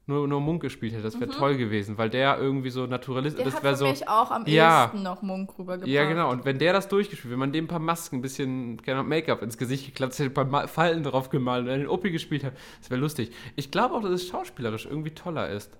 nur, 0.07 0.27
nur 0.27 0.41
Munk 0.41 0.61
gespielt 0.61 0.93
hätte, 0.93 1.03
das 1.03 1.19
wäre 1.19 1.31
mhm. 1.31 1.35
toll 1.35 1.57
gewesen, 1.57 1.97
weil 1.97 2.09
der 2.09 2.37
irgendwie 2.39 2.69
so 2.69 2.85
Naturalist 2.87 3.37
der 3.37 3.45
das 3.45 3.61
wäre 3.61 3.75
so. 3.75 3.85
auch 4.07 4.31
am 4.31 4.45
ja, 4.47 4.85
ehesten 4.85 5.03
noch 5.03 5.21
Munk 5.21 5.57
rübergebracht. 5.59 5.87
Ja, 5.87 6.05
genau. 6.05 6.31
Und 6.31 6.45
wenn 6.45 6.59
der 6.59 6.73
das 6.73 6.87
durchgespielt, 6.87 7.31
wenn 7.31 7.39
man 7.39 7.51
dem 7.51 7.65
ein 7.65 7.67
paar 7.67 7.79
Masken, 7.79 8.17
ein 8.17 8.21
bisschen 8.21 8.77
Make-up 8.85 9.41
ins 9.41 9.57
Gesicht 9.57 9.85
geklatzt 9.85 10.19
hätte, 10.19 10.39
ein 10.41 10.49
paar 10.49 10.67
Falten 10.67 11.03
drauf 11.03 11.29
gemalt 11.29 11.65
und 11.65 11.71
einen 11.71 11.87
Opi 11.87 12.11
gespielt 12.11 12.43
hat, 12.43 12.53
das 12.79 12.89
wäre 12.89 12.99
lustig. 12.99 13.31
Ich 13.55 13.71
glaube 13.71 13.95
auch, 13.95 14.01
dass 14.01 14.11
es 14.11 14.27
schauspielerisch 14.27 14.85
irgendwie 14.85 15.11
toller 15.11 15.49
ist 15.49 15.77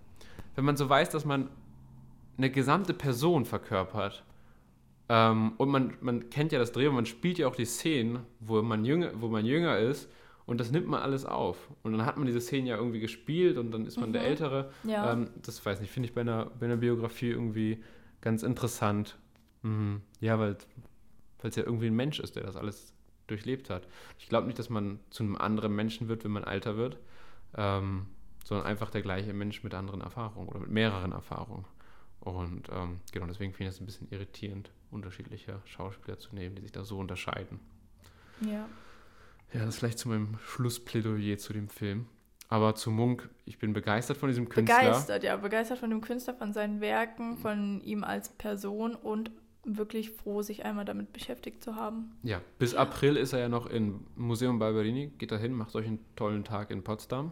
wenn 0.56 0.66
man 0.66 0.78
so 0.78 0.90
weiß, 0.90 1.10
dass 1.10 1.26
man 1.26 1.50
eine 2.38 2.50
gesamte 2.50 2.94
Person 2.94 3.46
verkörpert. 3.46 4.24
Ähm, 5.10 5.54
und 5.58 5.70
man, 5.70 5.94
man 6.02 6.30
kennt 6.30 6.52
ja 6.52 6.60
das 6.60 6.72
Dreh, 6.72 6.90
man 6.90 7.06
spielt 7.06 7.38
ja 7.38 7.48
auch 7.48 7.56
die 7.56 7.66
Szenen, 7.66 8.20
wo 8.40 8.62
man, 8.62 8.86
jünger, 8.86 9.12
wo 9.16 9.28
man 9.28 9.46
jünger 9.46 9.78
ist. 9.78 10.10
Und 10.46 10.60
das 10.60 10.72
nimmt 10.72 10.88
man 10.88 11.02
alles 11.02 11.26
auf. 11.26 11.70
Und 11.84 11.94
dann 11.94 12.06
hat 12.06 12.18
man 12.18 12.26
diese 12.26 12.42
Szenen 12.42 12.68
ja 12.68 12.76
irgendwie 12.76 13.00
gespielt 13.00 13.58
und 13.58 13.72
dann 13.72 13.86
ist 13.86 13.98
man 13.98 14.10
mhm. 14.10 14.14
der 14.14 14.24
Ältere. 14.24 14.72
Ja. 14.84 15.14
Ähm, 15.14 15.30
das 15.42 15.64
weiß 15.66 15.80
nicht, 15.82 15.92
finde 15.92 16.10
ich 16.10 16.16
bei 16.16 16.22
einer, 16.22 16.46
bei 16.60 16.66
einer 16.66 16.78
Biografie 16.78 17.30
irgendwie 17.30 17.84
ganz 18.22 18.44
interessant. 18.44 19.18
Mhm. 19.62 20.02
Ja, 20.20 20.40
weil 20.40 20.58
es 21.44 21.56
ja 21.56 21.64
irgendwie 21.64 21.88
ein 21.88 21.96
Mensch 21.96 22.20
ist, 22.20 22.36
der 22.36 22.44
das 22.44 22.56
alles 22.56 22.94
durchlebt 23.28 23.70
hat. 23.70 23.88
Ich 24.20 24.30
glaube 24.30 24.48
nicht, 24.48 24.60
dass 24.60 24.70
man 24.70 25.00
zu 25.10 25.24
einem 25.24 25.36
anderen 25.36 25.76
Menschen 25.76 26.08
wird, 26.08 26.24
wenn 26.24 26.32
man 26.32 26.44
älter 26.44 26.76
wird. 26.76 26.98
Ähm, 27.56 28.08
sondern 28.44 28.66
einfach 28.66 28.90
der 28.90 29.02
gleiche 29.02 29.34
Mensch 29.34 29.64
mit 29.64 29.74
anderen 29.74 30.02
Erfahrungen 30.02 30.50
oder 30.50 30.60
mit 30.60 30.70
mehreren 30.70 31.12
Erfahrungen. 31.12 31.66
Und 32.20 32.70
ähm, 32.72 33.00
genau 33.12 33.26
deswegen 33.26 33.54
finde 33.54 33.70
ich 33.70 33.76
es 33.76 33.82
ein 33.82 33.86
bisschen 33.86 34.08
irritierend, 34.12 34.72
unterschiedliche 34.92 35.60
Schauspieler 35.66 36.20
zu 36.20 36.36
nehmen, 36.36 36.56
die 36.56 36.62
sich 36.62 36.72
da 36.72 36.84
so 36.84 37.00
unterscheiden. 37.00 37.60
Ja. 38.42 38.68
Ja, 39.54 39.60
das 39.66 39.70
ist 39.70 39.80
vielleicht 39.80 40.00
zu 40.00 40.10
meinem 40.10 40.38
Schlussplädoyer 40.46 41.38
zu 41.38 41.54
dem 41.54 41.68
Film. 41.68 42.08
Aber 42.48 42.76
zu 42.76 42.92
Munk, 42.92 43.30
ich 43.46 43.60
bin 43.60 43.74
begeistert 43.74 44.18
von 44.18 44.28
diesem 44.28 44.50
Künstler. 44.50 44.78
Begeistert, 44.78 45.24
ja, 45.24 45.38
begeistert 45.38 45.80
von 45.80 45.90
dem 45.90 46.02
Künstler, 46.02 46.34
von 46.34 46.54
seinen 46.54 46.82
Werken, 46.82 47.38
von 47.38 47.82
ihm 47.82 48.04
als 48.04 48.30
Person 48.30 48.94
und 48.94 49.32
wirklich 49.64 50.12
froh, 50.12 50.42
sich 50.42 50.66
einmal 50.66 50.86
damit 50.86 51.14
beschäftigt 51.14 51.64
zu 51.64 51.76
haben. 51.76 52.12
Ja, 52.24 52.42
bis. 52.60 52.76
April 52.76 53.16
ist 53.16 53.34
er 53.34 53.40
ja 53.40 53.50
noch 53.50 53.68
im 53.68 54.06
Museum 54.16 54.60
Barberini. 54.60 55.12
Geht 55.18 55.32
da 55.32 55.38
hin, 55.38 55.54
macht 55.54 55.76
euch 55.76 55.88
einen 55.88 56.00
tollen 56.16 56.44
Tag 56.44 56.72
in 56.72 56.84
Potsdam. 56.84 57.32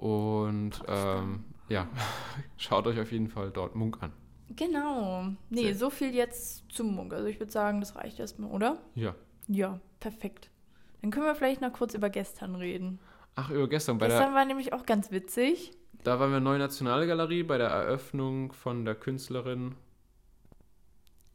Und 0.00 0.82
ähm, 0.88 1.44
ja, 1.68 1.86
schaut 2.56 2.86
euch 2.86 2.98
auf 2.98 3.12
jeden 3.12 3.28
Fall 3.28 3.50
dort 3.50 3.74
Munk 3.74 3.98
an. 4.00 4.12
Genau. 4.56 5.26
Nee, 5.50 5.64
Sehr. 5.64 5.74
so 5.74 5.90
viel 5.90 6.14
jetzt 6.14 6.64
zum 6.72 6.94
Munk. 6.94 7.12
Also 7.12 7.26
ich 7.26 7.38
würde 7.38 7.52
sagen, 7.52 7.80
das 7.80 7.96
reicht 7.96 8.18
erstmal, 8.18 8.50
oder? 8.50 8.78
Ja. 8.94 9.14
Ja, 9.46 9.78
perfekt. 10.00 10.48
Dann 11.02 11.10
können 11.10 11.26
wir 11.26 11.34
vielleicht 11.34 11.60
noch 11.60 11.74
kurz 11.74 11.92
über 11.92 12.08
gestern 12.08 12.54
reden. 12.54 12.98
Ach, 13.34 13.50
über 13.50 13.68
gestern. 13.68 13.98
Bei 13.98 14.06
gestern 14.06 14.32
der, 14.32 14.34
war 14.34 14.44
nämlich 14.46 14.72
auch 14.72 14.86
ganz 14.86 15.10
witzig. 15.10 15.72
Da 16.02 16.18
waren 16.18 16.30
wir 16.30 16.38
in 16.38 16.44
der 16.44 16.52
Neue 16.52 16.58
Nationalgalerie 16.60 17.42
bei 17.42 17.58
der 17.58 17.68
Eröffnung 17.68 18.52
von 18.52 18.86
der 18.86 18.94
Künstlerin 18.94 19.74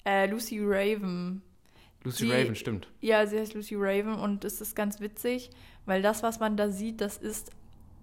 äh, 0.05 0.25
Lucy 0.27 0.59
Raven. 0.59 1.43
Lucy 2.03 2.25
sie, 2.25 2.31
Raven, 2.31 2.55
stimmt. 2.55 2.87
Ja, 3.01 3.27
sie 3.27 3.39
heißt 3.39 3.53
Lucy 3.53 3.75
Raven 3.75 4.15
und 4.15 4.43
es 4.43 4.59
ist 4.59 4.75
ganz 4.75 4.99
witzig, 5.01 5.51
weil 5.85 6.01
das, 6.01 6.23
was 6.23 6.39
man 6.39 6.57
da 6.57 6.69
sieht, 6.69 7.01
das 7.01 7.17
ist 7.17 7.51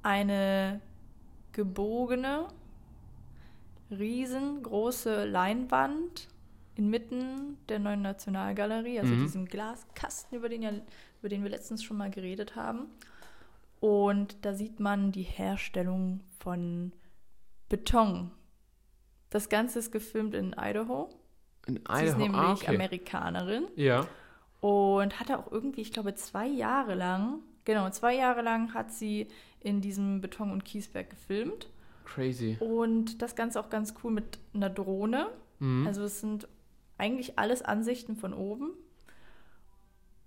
eine 0.02 0.80
gebogene, 1.52 2.48
riesengroße 3.90 5.24
Leinwand 5.24 6.28
inmitten 6.74 7.58
der 7.68 7.78
neuen 7.78 8.02
Nationalgalerie, 8.02 8.98
also 8.98 9.12
mhm. 9.12 9.22
diesem 9.22 9.44
Glaskasten, 9.46 10.38
über 10.38 10.48
den, 10.48 10.62
ja, 10.62 10.70
über 11.20 11.28
den 11.28 11.42
wir 11.42 11.50
letztens 11.50 11.84
schon 11.84 11.98
mal 11.98 12.10
geredet 12.10 12.56
haben. 12.56 12.86
Und 13.80 14.36
da 14.44 14.54
sieht 14.54 14.80
man 14.80 15.12
die 15.12 15.22
Herstellung 15.22 16.20
von 16.38 16.92
Beton. 17.68 18.30
Das 19.28 19.48
Ganze 19.48 19.80
ist 19.80 19.90
gefilmt 19.90 20.34
in 20.34 20.54
Idaho. 20.58 21.10
In 21.66 21.76
Idaho, 21.76 21.98
Sie 21.98 22.04
ist 22.06 22.18
nämlich 22.18 22.40
ah, 22.40 22.52
okay. 22.52 22.74
Amerikanerin. 22.74 23.66
Ja. 23.76 24.06
Und 24.60 25.18
hatte 25.18 25.38
auch 25.38 25.50
irgendwie, 25.50 25.80
ich 25.80 25.92
glaube, 25.92 26.14
zwei 26.14 26.46
Jahre 26.46 26.94
lang, 26.94 27.40
genau, 27.64 27.88
zwei 27.90 28.16
Jahre 28.16 28.42
lang 28.42 28.74
hat 28.74 28.92
sie 28.92 29.28
in 29.60 29.80
diesem 29.80 30.20
Beton- 30.20 30.50
und 30.50 30.64
Kiesberg 30.64 31.10
gefilmt. 31.10 31.68
Crazy. 32.04 32.56
Und 32.60 33.22
das 33.22 33.36
Ganze 33.36 33.60
auch 33.60 33.70
ganz 33.70 33.94
cool 34.02 34.10
mit 34.10 34.38
einer 34.54 34.70
Drohne. 34.70 35.28
Mhm. 35.60 35.86
Also 35.86 36.02
es 36.02 36.20
sind 36.20 36.48
eigentlich 36.98 37.38
alles 37.38 37.62
Ansichten 37.62 38.16
von 38.16 38.34
oben. 38.34 38.72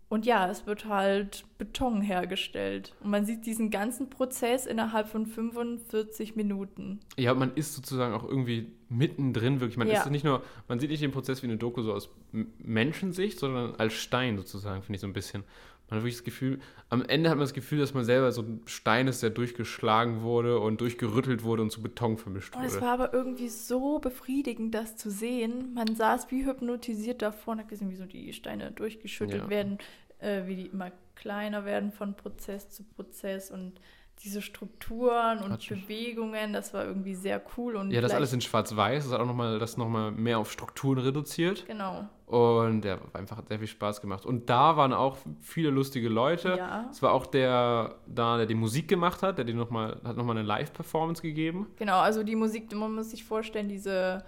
Und 0.07 0.25
ja, 0.25 0.49
es 0.49 0.67
wird 0.67 0.85
halt 0.85 1.45
Beton 1.57 1.99
hergestellt. 1.99 2.93
Und 3.03 3.09
man 3.09 3.25
sieht 3.25 3.45
diesen 3.45 3.71
ganzen 3.71 4.09
Prozess 4.09 4.67
innerhalb 4.67 5.09
von 5.09 5.25
45 5.25 6.35
Minuten. 6.35 6.99
Ja, 7.17 7.33
man 7.33 7.53
ist 7.55 7.73
sozusagen 7.73 8.13
auch 8.13 8.23
irgendwie 8.23 8.71
mittendrin 8.87 9.59
wirklich. 9.61 9.77
Man 9.77 9.87
ja. 9.87 10.01
ist 10.01 10.09
nicht 10.11 10.23
nur, 10.23 10.43
man 10.67 10.79
sieht 10.79 10.91
nicht 10.91 11.01
den 11.01 11.11
Prozess 11.11 11.41
wie 11.41 11.47
eine 11.47 11.57
Doku 11.57 11.81
so 11.81 11.91
aus 11.91 12.09
Menschensicht, 12.31 13.39
sondern 13.39 13.75
als 13.75 13.93
Stein 13.93 14.37
sozusagen, 14.37 14.83
finde 14.83 14.95
ich 14.95 15.01
so 15.01 15.07
ein 15.07 15.13
bisschen. 15.13 15.43
Man 15.89 15.97
hat 15.97 16.03
wirklich 16.03 16.15
das 16.15 16.23
Gefühl, 16.23 16.59
am 16.89 17.03
Ende 17.03 17.29
hat 17.29 17.37
man 17.37 17.43
das 17.43 17.53
Gefühl, 17.53 17.79
dass 17.79 17.93
man 17.93 18.05
selber 18.05 18.31
so 18.31 18.41
ein 18.41 18.61
Stein 18.65 19.07
ist, 19.07 19.21
der 19.21 19.29
durchgeschlagen 19.29 20.21
wurde 20.21 20.59
und 20.59 20.81
durchgerüttelt 20.81 21.43
wurde 21.43 21.61
und 21.61 21.71
zu 21.71 21.81
Beton 21.81 22.17
vermischt 22.17 22.55
wurde. 22.55 22.65
Und 22.65 22.73
es 22.73 22.81
war 22.81 22.93
aber 22.93 23.13
irgendwie 23.13 23.49
so 23.49 23.99
befriedigend, 23.99 24.73
das 24.73 24.97
zu 24.97 25.11
sehen. 25.11 25.73
Man 25.75 25.95
saß 25.95 26.31
wie 26.31 26.45
hypnotisiert 26.45 27.21
davor 27.21 27.53
und 27.53 27.59
hat 27.59 27.69
gesehen, 27.69 27.91
wie 27.91 27.95
so 27.95 28.05
die 28.05 28.33
Steine 28.33 28.71
durchgeschüttelt 28.71 29.43
ja. 29.43 29.49
werden, 29.49 29.77
äh, 30.19 30.47
wie 30.47 30.55
die 30.55 30.65
immer 30.67 30.91
kleiner 31.15 31.65
werden 31.65 31.91
von 31.91 32.15
Prozess 32.15 32.69
zu 32.69 32.83
Prozess 32.83 33.51
und 33.51 33.79
diese 34.23 34.41
Strukturen 34.41 35.39
und 35.39 35.49
Quatsch. 35.49 35.69
Bewegungen, 35.69 36.53
das 36.53 36.73
war 36.73 36.85
irgendwie 36.85 37.15
sehr 37.15 37.41
cool. 37.57 37.75
Und 37.75 37.91
ja, 37.91 38.01
das 38.01 38.13
alles 38.13 38.33
in 38.33 38.41
Schwarz-Weiß, 38.41 39.03
das 39.03 39.13
hat 39.13 39.19
auch 39.19 39.25
nochmal 39.25 39.59
das 39.59 39.77
nochmal 39.77 40.11
mehr 40.11 40.39
auf 40.39 40.51
Strukturen 40.51 40.99
reduziert. 40.99 41.65
Genau. 41.67 42.07
Und 42.25 42.81
der 42.81 42.95
ja, 42.95 43.01
einfach 43.13 43.37
hat 43.37 43.49
sehr 43.49 43.59
viel 43.59 43.67
Spaß 43.67 44.01
gemacht. 44.01 44.25
Und 44.25 44.49
da 44.49 44.77
waren 44.77 44.93
auch 44.93 45.17
viele 45.41 45.69
lustige 45.69 46.09
Leute. 46.09 46.55
Ja. 46.57 46.87
Es 46.89 47.01
war 47.03 47.11
auch 47.11 47.27
der 47.27 47.95
da, 48.07 48.37
der 48.37 48.45
die 48.47 48.55
Musik 48.55 48.87
gemacht 48.87 49.21
hat, 49.21 49.37
der 49.37 49.45
die 49.45 49.53
noch 49.53 49.69
mal, 49.69 49.99
hat 50.03 50.17
nochmal 50.17 50.37
eine 50.37 50.47
Live-Performance 50.47 51.21
gegeben. 51.21 51.67
Genau, 51.75 51.99
also 51.99 52.23
die 52.23 52.35
Musik, 52.35 52.73
man 52.73 52.95
muss 52.95 53.11
sich 53.11 53.25
vorstellen, 53.25 53.69
diese, 53.69 54.23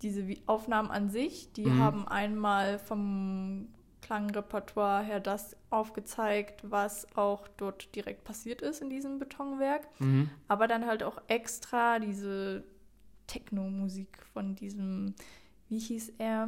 diese 0.00 0.24
Aufnahmen 0.46 0.90
an 0.90 1.10
sich, 1.10 1.52
die 1.52 1.66
mhm. 1.66 1.80
haben 1.80 2.08
einmal 2.08 2.78
vom 2.78 3.68
Klangrepertoire 4.06 5.02
her 5.02 5.18
das 5.18 5.56
aufgezeigt, 5.68 6.70
was 6.70 7.08
auch 7.16 7.48
dort 7.56 7.92
direkt 7.96 8.22
passiert 8.22 8.62
ist 8.62 8.80
in 8.80 8.88
diesem 8.88 9.18
Betonwerk. 9.18 9.88
Mhm. 9.98 10.30
Aber 10.46 10.68
dann 10.68 10.86
halt 10.86 11.02
auch 11.02 11.20
extra 11.26 11.98
diese 11.98 12.62
Techno-Musik 13.26 14.24
von 14.32 14.54
diesem, 14.54 15.16
wie 15.68 15.80
hieß 15.80 16.12
er? 16.18 16.46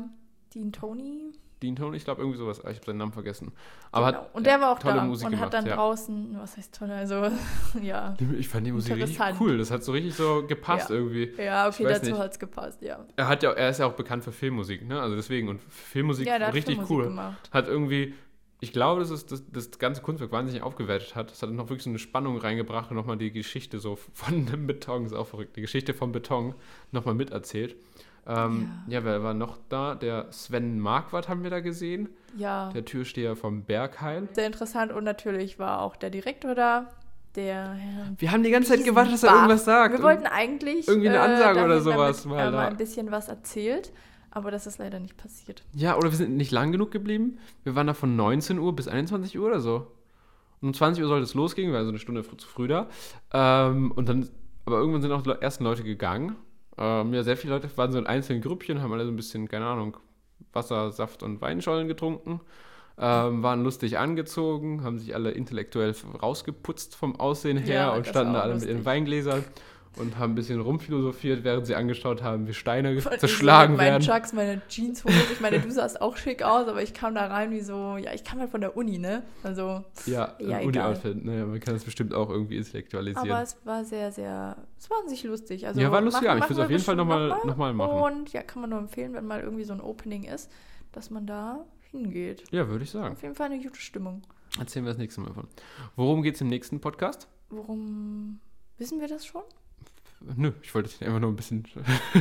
Dean 0.54 0.70
Tony? 0.70 1.32
Dean 1.62 1.76
Tony, 1.76 1.96
ich 1.96 2.04
glaube 2.04 2.20
irgendwie 2.22 2.38
sowas, 2.38 2.58
ich 2.58 2.64
habe 2.64 2.86
seinen 2.86 2.98
Namen 2.98 3.12
vergessen. 3.12 3.52
Aber 3.90 4.06
genau. 4.06 4.18
hat, 4.24 4.34
und 4.34 4.46
der 4.46 4.60
war 4.60 4.72
auch 4.72 4.78
da 4.78 5.04
Musik 5.04 5.26
und 5.26 5.32
gemacht, 5.32 5.46
hat 5.46 5.54
dann 5.54 5.66
ja. 5.66 5.76
draußen, 5.76 6.36
was 6.38 6.56
heißt 6.56 6.74
toll, 6.74 6.90
also 6.90 7.30
ja. 7.82 8.16
Ich 8.38 8.48
fand 8.48 8.66
die 8.66 8.72
Musik 8.72 8.96
richtig 8.96 9.20
cool, 9.40 9.58
das 9.58 9.70
hat 9.70 9.82
so 9.84 9.92
richtig 9.92 10.14
so 10.14 10.44
gepasst 10.46 10.90
ja. 10.90 10.96
irgendwie. 10.96 11.32
Ja, 11.36 11.68
okay, 11.68 11.84
dazu 11.84 12.18
hat 12.18 12.32
es 12.32 12.38
gepasst, 12.38 12.82
ja. 12.82 13.04
Er 13.16 13.28
hat 13.28 13.42
ja, 13.42 13.52
er 13.52 13.70
ist 13.70 13.78
ja 13.78 13.86
auch 13.86 13.94
bekannt 13.94 14.24
für 14.24 14.32
Filmmusik, 14.32 14.86
ne? 14.86 15.00
Also 15.00 15.16
deswegen 15.16 15.48
und 15.48 15.62
Filmmusik 15.62 16.26
ja, 16.26 16.36
richtig 16.36 16.76
Filmmusik 16.76 16.90
cool. 16.90 17.04
Gemacht. 17.04 17.50
Hat 17.52 17.68
irgendwie 17.68 18.14
ich 18.60 18.72
glaube, 18.72 19.00
dass 19.00 19.10
es 19.10 19.26
das, 19.26 19.44
das 19.50 19.78
ganze 19.78 20.02
Kunstwerk 20.02 20.32
wahnsinnig 20.32 20.62
aufgewertet 20.62 21.14
hat. 21.14 21.30
Es 21.30 21.42
hat 21.42 21.50
noch 21.50 21.68
wirklich 21.68 21.84
so 21.84 21.90
eine 21.90 22.00
Spannung 22.00 22.38
reingebracht 22.38 22.90
und 22.90 22.96
nochmal 22.96 23.16
die 23.16 23.30
Geschichte 23.30 23.78
so 23.78 23.96
von 23.96 24.46
dem 24.46 24.66
Beton, 24.66 25.04
ist 25.04 25.12
auch 25.12 25.28
verrückt, 25.28 25.56
die 25.56 25.60
Geschichte 25.60 25.94
vom 25.94 26.10
Beton 26.12 26.54
nochmal 26.90 27.14
miterzählt. 27.14 27.76
Ähm, 28.28 28.70
ja. 28.86 28.98
ja. 28.98 29.04
wer 29.04 29.22
war 29.22 29.34
noch 29.34 29.58
da? 29.68 29.94
Der 29.94 30.26
Sven 30.30 30.78
Marquardt 30.78 31.28
haben 31.28 31.42
wir 31.42 31.50
da 31.50 31.60
gesehen. 31.60 32.10
Ja. 32.36 32.70
Der 32.72 32.84
Türsteher 32.84 33.36
vom 33.36 33.62
Bergheil. 33.64 34.28
Sehr 34.32 34.46
interessant 34.46 34.92
und 34.92 35.04
natürlich 35.04 35.58
war 35.58 35.80
auch 35.80 35.96
der 35.96 36.10
Direktor 36.10 36.54
da. 36.54 36.88
Der 37.34 37.72
Herr 37.72 38.06
Wir 38.16 38.32
haben 38.32 38.42
die 38.42 38.50
ganze 38.50 38.70
Zeit 38.70 38.84
gewartet, 38.84 39.14
dass 39.14 39.22
er 39.22 39.32
irgendwas 39.32 39.64
sagt. 39.64 39.96
Wir 39.96 40.02
wollten 40.02 40.26
eigentlich 40.26 40.88
irgendwie 40.88 41.08
eine 41.08 41.20
Ansage 41.20 41.60
äh, 41.60 41.64
oder 41.64 41.80
sowas 41.80 42.22
damit, 42.22 42.38
mal, 42.38 42.48
äh, 42.48 42.50
mal 42.50 42.66
ein 42.68 42.76
bisschen 42.76 43.10
was 43.10 43.28
erzählt, 43.28 43.92
aber 44.30 44.50
das 44.50 44.66
ist 44.66 44.78
leider 44.78 44.98
nicht 44.98 45.16
passiert. 45.16 45.62
Ja, 45.72 45.96
oder 45.96 46.10
wir 46.10 46.16
sind 46.16 46.36
nicht 46.36 46.50
lang 46.50 46.72
genug 46.72 46.90
geblieben. 46.90 47.38
Wir 47.64 47.74
waren 47.74 47.86
da 47.86 47.94
von 47.94 48.16
19 48.16 48.58
Uhr 48.58 48.74
bis 48.74 48.88
21 48.88 49.38
Uhr 49.38 49.46
oder 49.46 49.60
so. 49.60 49.86
Um 50.60 50.74
20 50.74 51.02
Uhr 51.02 51.08
sollte 51.08 51.24
es 51.24 51.34
losgehen, 51.34 51.68
wir 51.70 51.76
waren 51.76 51.84
so 51.84 51.90
eine 51.90 51.98
Stunde 51.98 52.22
zu 52.24 52.48
früh 52.48 52.66
da. 52.66 52.88
Ähm, 53.32 53.92
und 53.92 54.08
dann, 54.08 54.28
aber 54.66 54.78
irgendwann 54.78 55.02
sind 55.02 55.12
auch 55.12 55.22
die 55.22 55.30
ersten 55.30 55.64
Leute 55.64 55.84
gegangen. 55.84 56.34
Ähm, 56.78 57.12
ja, 57.12 57.22
sehr 57.22 57.36
viele 57.36 57.54
Leute 57.54 57.68
waren 57.76 57.92
so 57.92 57.98
in 57.98 58.06
einzelnen 58.06 58.40
Grüppchen, 58.40 58.80
haben 58.80 58.92
alle 58.92 59.04
so 59.04 59.10
ein 59.10 59.16
bisschen, 59.16 59.48
keine 59.48 59.66
Ahnung, 59.66 59.96
Wasser, 60.52 60.92
Saft 60.92 61.22
und 61.22 61.40
Weinschollen 61.40 61.88
getrunken. 61.88 62.40
Ähm, 63.00 63.44
waren 63.44 63.62
lustig 63.62 63.98
angezogen, 63.98 64.82
haben 64.82 64.98
sich 64.98 65.14
alle 65.14 65.30
intellektuell 65.30 65.94
rausgeputzt 66.20 66.96
vom 66.96 67.14
Aussehen 67.20 67.56
her 67.56 67.74
ja, 67.74 67.94
und 67.94 68.06
standen 68.08 68.34
da 68.34 68.40
alle 68.40 68.54
lustig. 68.54 68.70
mit 68.70 68.78
ihren 68.78 68.84
Weingläsern 68.84 69.44
und 69.96 70.18
haben 70.18 70.32
ein 70.32 70.34
bisschen 70.34 70.60
rumphilosophiert, 70.60 71.44
während 71.44 71.66
sie 71.66 71.74
angeschaut 71.74 72.22
haben, 72.22 72.46
wie 72.46 72.54
Steine 72.54 73.00
Voll 73.00 73.18
zerschlagen 73.18 73.74
so 73.74 73.80
werden. 73.80 74.02
Meine 74.02 74.04
Chucks, 74.04 74.32
meine 74.32 74.62
Jeanshose. 74.68 75.14
Ich 75.32 75.40
meine, 75.40 75.58
du 75.58 75.70
sahst 75.70 76.00
auch 76.00 76.16
schick 76.16 76.42
aus, 76.42 76.68
aber 76.68 76.82
ich 76.82 76.94
kam 76.94 77.14
da 77.14 77.26
rein 77.26 77.50
wie 77.50 77.60
so, 77.60 77.96
ja, 77.96 78.12
ich 78.12 78.24
kam 78.24 78.38
halt 78.38 78.50
von 78.50 78.60
der 78.60 78.76
Uni, 78.76 78.98
ne? 78.98 79.22
Also, 79.42 79.84
ja, 80.06 80.34
ja 80.38 80.60
Uni-Outfit, 80.60 81.24
ne? 81.24 81.46
Man 81.46 81.60
kann 81.60 81.74
das 81.74 81.84
bestimmt 81.84 82.14
auch 82.14 82.30
irgendwie 82.30 82.56
intellektualisieren. 82.56 83.30
Aber 83.30 83.42
es 83.42 83.56
war 83.64 83.84
sehr, 83.84 84.12
sehr, 84.12 84.56
es 84.78 84.90
war 84.90 84.98
an 85.02 85.08
sich 85.08 85.24
lustig. 85.24 85.66
Also, 85.66 85.80
ja, 85.80 85.90
war 85.90 86.00
lustig, 86.00 86.24
ja. 86.24 86.36
Ich 86.36 86.42
würde 86.42 86.54
es 86.54 86.60
auf 86.60 86.70
jeden 86.70 86.82
Fall 86.82 86.96
nochmal 86.96 87.28
noch 87.44 87.56
mal 87.56 87.72
machen. 87.72 87.98
Und 87.98 88.32
ja, 88.32 88.42
kann 88.42 88.60
man 88.60 88.70
nur 88.70 88.78
empfehlen, 88.78 89.14
wenn 89.14 89.26
mal 89.26 89.40
irgendwie 89.40 89.64
so 89.64 89.72
ein 89.72 89.80
Opening 89.80 90.24
ist, 90.24 90.50
dass 90.92 91.10
man 91.10 91.26
da 91.26 91.64
hingeht. 91.90 92.44
Ja, 92.50 92.68
würde 92.68 92.84
ich 92.84 92.90
sagen. 92.90 93.12
Auf 93.12 93.22
jeden 93.22 93.34
Fall 93.34 93.46
eine 93.46 93.62
gute 93.62 93.80
Stimmung. 93.80 94.22
Erzählen 94.58 94.84
wir 94.84 94.92
das 94.92 94.98
nächste 94.98 95.20
Mal 95.20 95.32
von. 95.32 95.46
Worum 95.96 96.22
geht 96.22 96.36
es 96.36 96.40
im 96.40 96.48
nächsten 96.48 96.80
Podcast? 96.80 97.28
Worum, 97.50 98.40
wissen 98.76 99.00
wir 99.00 99.08
das 99.08 99.26
schon? 99.26 99.42
Nö, 100.20 100.52
ich 100.62 100.74
wollte 100.74 100.88
dich 100.88 101.04
einfach 101.04 101.20
nur 101.20 101.30
ein 101.30 101.36
bisschen 101.36 101.64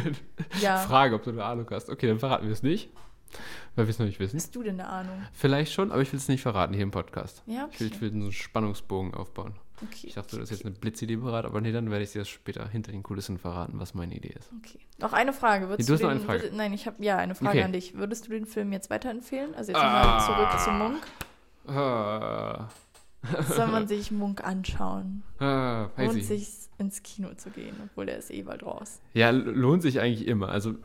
ja. 0.61 0.77
fragen, 0.77 1.15
ob 1.15 1.23
du 1.23 1.31
eine 1.31 1.43
Ahnung 1.43 1.67
hast. 1.71 1.89
Okay, 1.89 2.07
dann 2.07 2.19
verraten 2.19 2.45
wir 2.45 2.53
es 2.53 2.63
nicht, 2.63 2.89
weil 3.75 3.85
wir 3.87 3.89
es 3.89 3.99
noch 3.99 4.05
nicht 4.05 4.19
wissen. 4.19 4.37
Hast 4.37 4.55
du 4.55 4.63
denn 4.63 4.79
eine 4.79 4.89
Ahnung? 4.89 5.21
Vielleicht 5.33 5.73
schon, 5.73 5.91
aber 5.91 6.01
ich 6.01 6.11
will 6.11 6.19
es 6.19 6.27
nicht 6.27 6.41
verraten 6.41 6.73
hier 6.73 6.83
im 6.83 6.91
Podcast. 6.91 7.43
Ja, 7.47 7.65
okay. 7.65 7.73
Ich 7.73 7.79
will, 7.79 7.87
ich 7.87 8.01
will 8.01 8.11
einen 8.11 8.31
Spannungsbogen 8.31 9.13
aufbauen. 9.13 9.55
Okay, 9.83 10.07
ich 10.07 10.15
dachte, 10.15 10.35
okay, 10.35 10.39
das 10.39 10.51
ist 10.51 10.57
jetzt 10.57 10.65
eine 10.65 10.75
Blitzidee 10.75 11.17
parat, 11.17 11.45
aber 11.45 11.61
nee, 11.61 11.71
dann 11.71 11.91
werde 11.91 12.03
ich 12.03 12.11
dir 12.11 12.19
das 12.19 12.29
später 12.29 12.67
hinter 12.67 12.91
den 12.91 13.03
Kulissen 13.03 13.37
verraten, 13.37 13.79
was 13.79 13.93
meine 13.93 14.15
Idee 14.15 14.33
ist. 14.37 14.51
Okay. 14.63 14.79
Noch 14.97 15.13
eine 15.13 15.33
Frage. 15.33 15.69
Würdest 15.69 15.87
nee, 15.87 15.91
du, 15.91 15.93
hast 15.93 16.01
den, 16.01 16.23
noch 16.23 16.29
eine 16.29 16.41
Frage? 16.41 16.55
nein, 16.55 16.73
ich 16.73 16.87
habe 16.87 17.03
ja 17.03 17.17
eine 17.17 17.35
Frage 17.35 17.59
okay. 17.59 17.63
an 17.63 17.73
dich. 17.73 17.95
Würdest 17.95 18.25
du 18.25 18.31
den 18.31 18.47
Film 18.47 18.73
jetzt 18.73 18.89
weiterempfehlen? 18.89 19.53
Also 19.53 19.71
jetzt 19.71 19.81
ah. 19.81 20.05
mal 20.05 20.25
zurück 20.25 20.59
zu 20.59 20.71
Monk. 20.71 21.07
Ah. 21.67 22.69
Soll 23.47 23.67
man 23.67 23.88
sich 23.88 24.11
Munk 24.11 24.43
anschauen? 24.43 25.23
Ah, 25.39 25.89
lohnt 25.97 26.23
sich 26.23 26.47
ins 26.78 27.03
Kino 27.03 27.34
zu 27.36 27.49
gehen, 27.49 27.75
obwohl 27.86 28.05
der 28.05 28.17
ist 28.17 28.32
eh 28.32 28.43
bald 28.43 28.63
raus. 28.63 28.99
Ja, 29.13 29.30
lohnt 29.30 29.82
sich 29.82 29.99
eigentlich 29.99 30.28
immer. 30.28 30.49
Also 30.49 30.75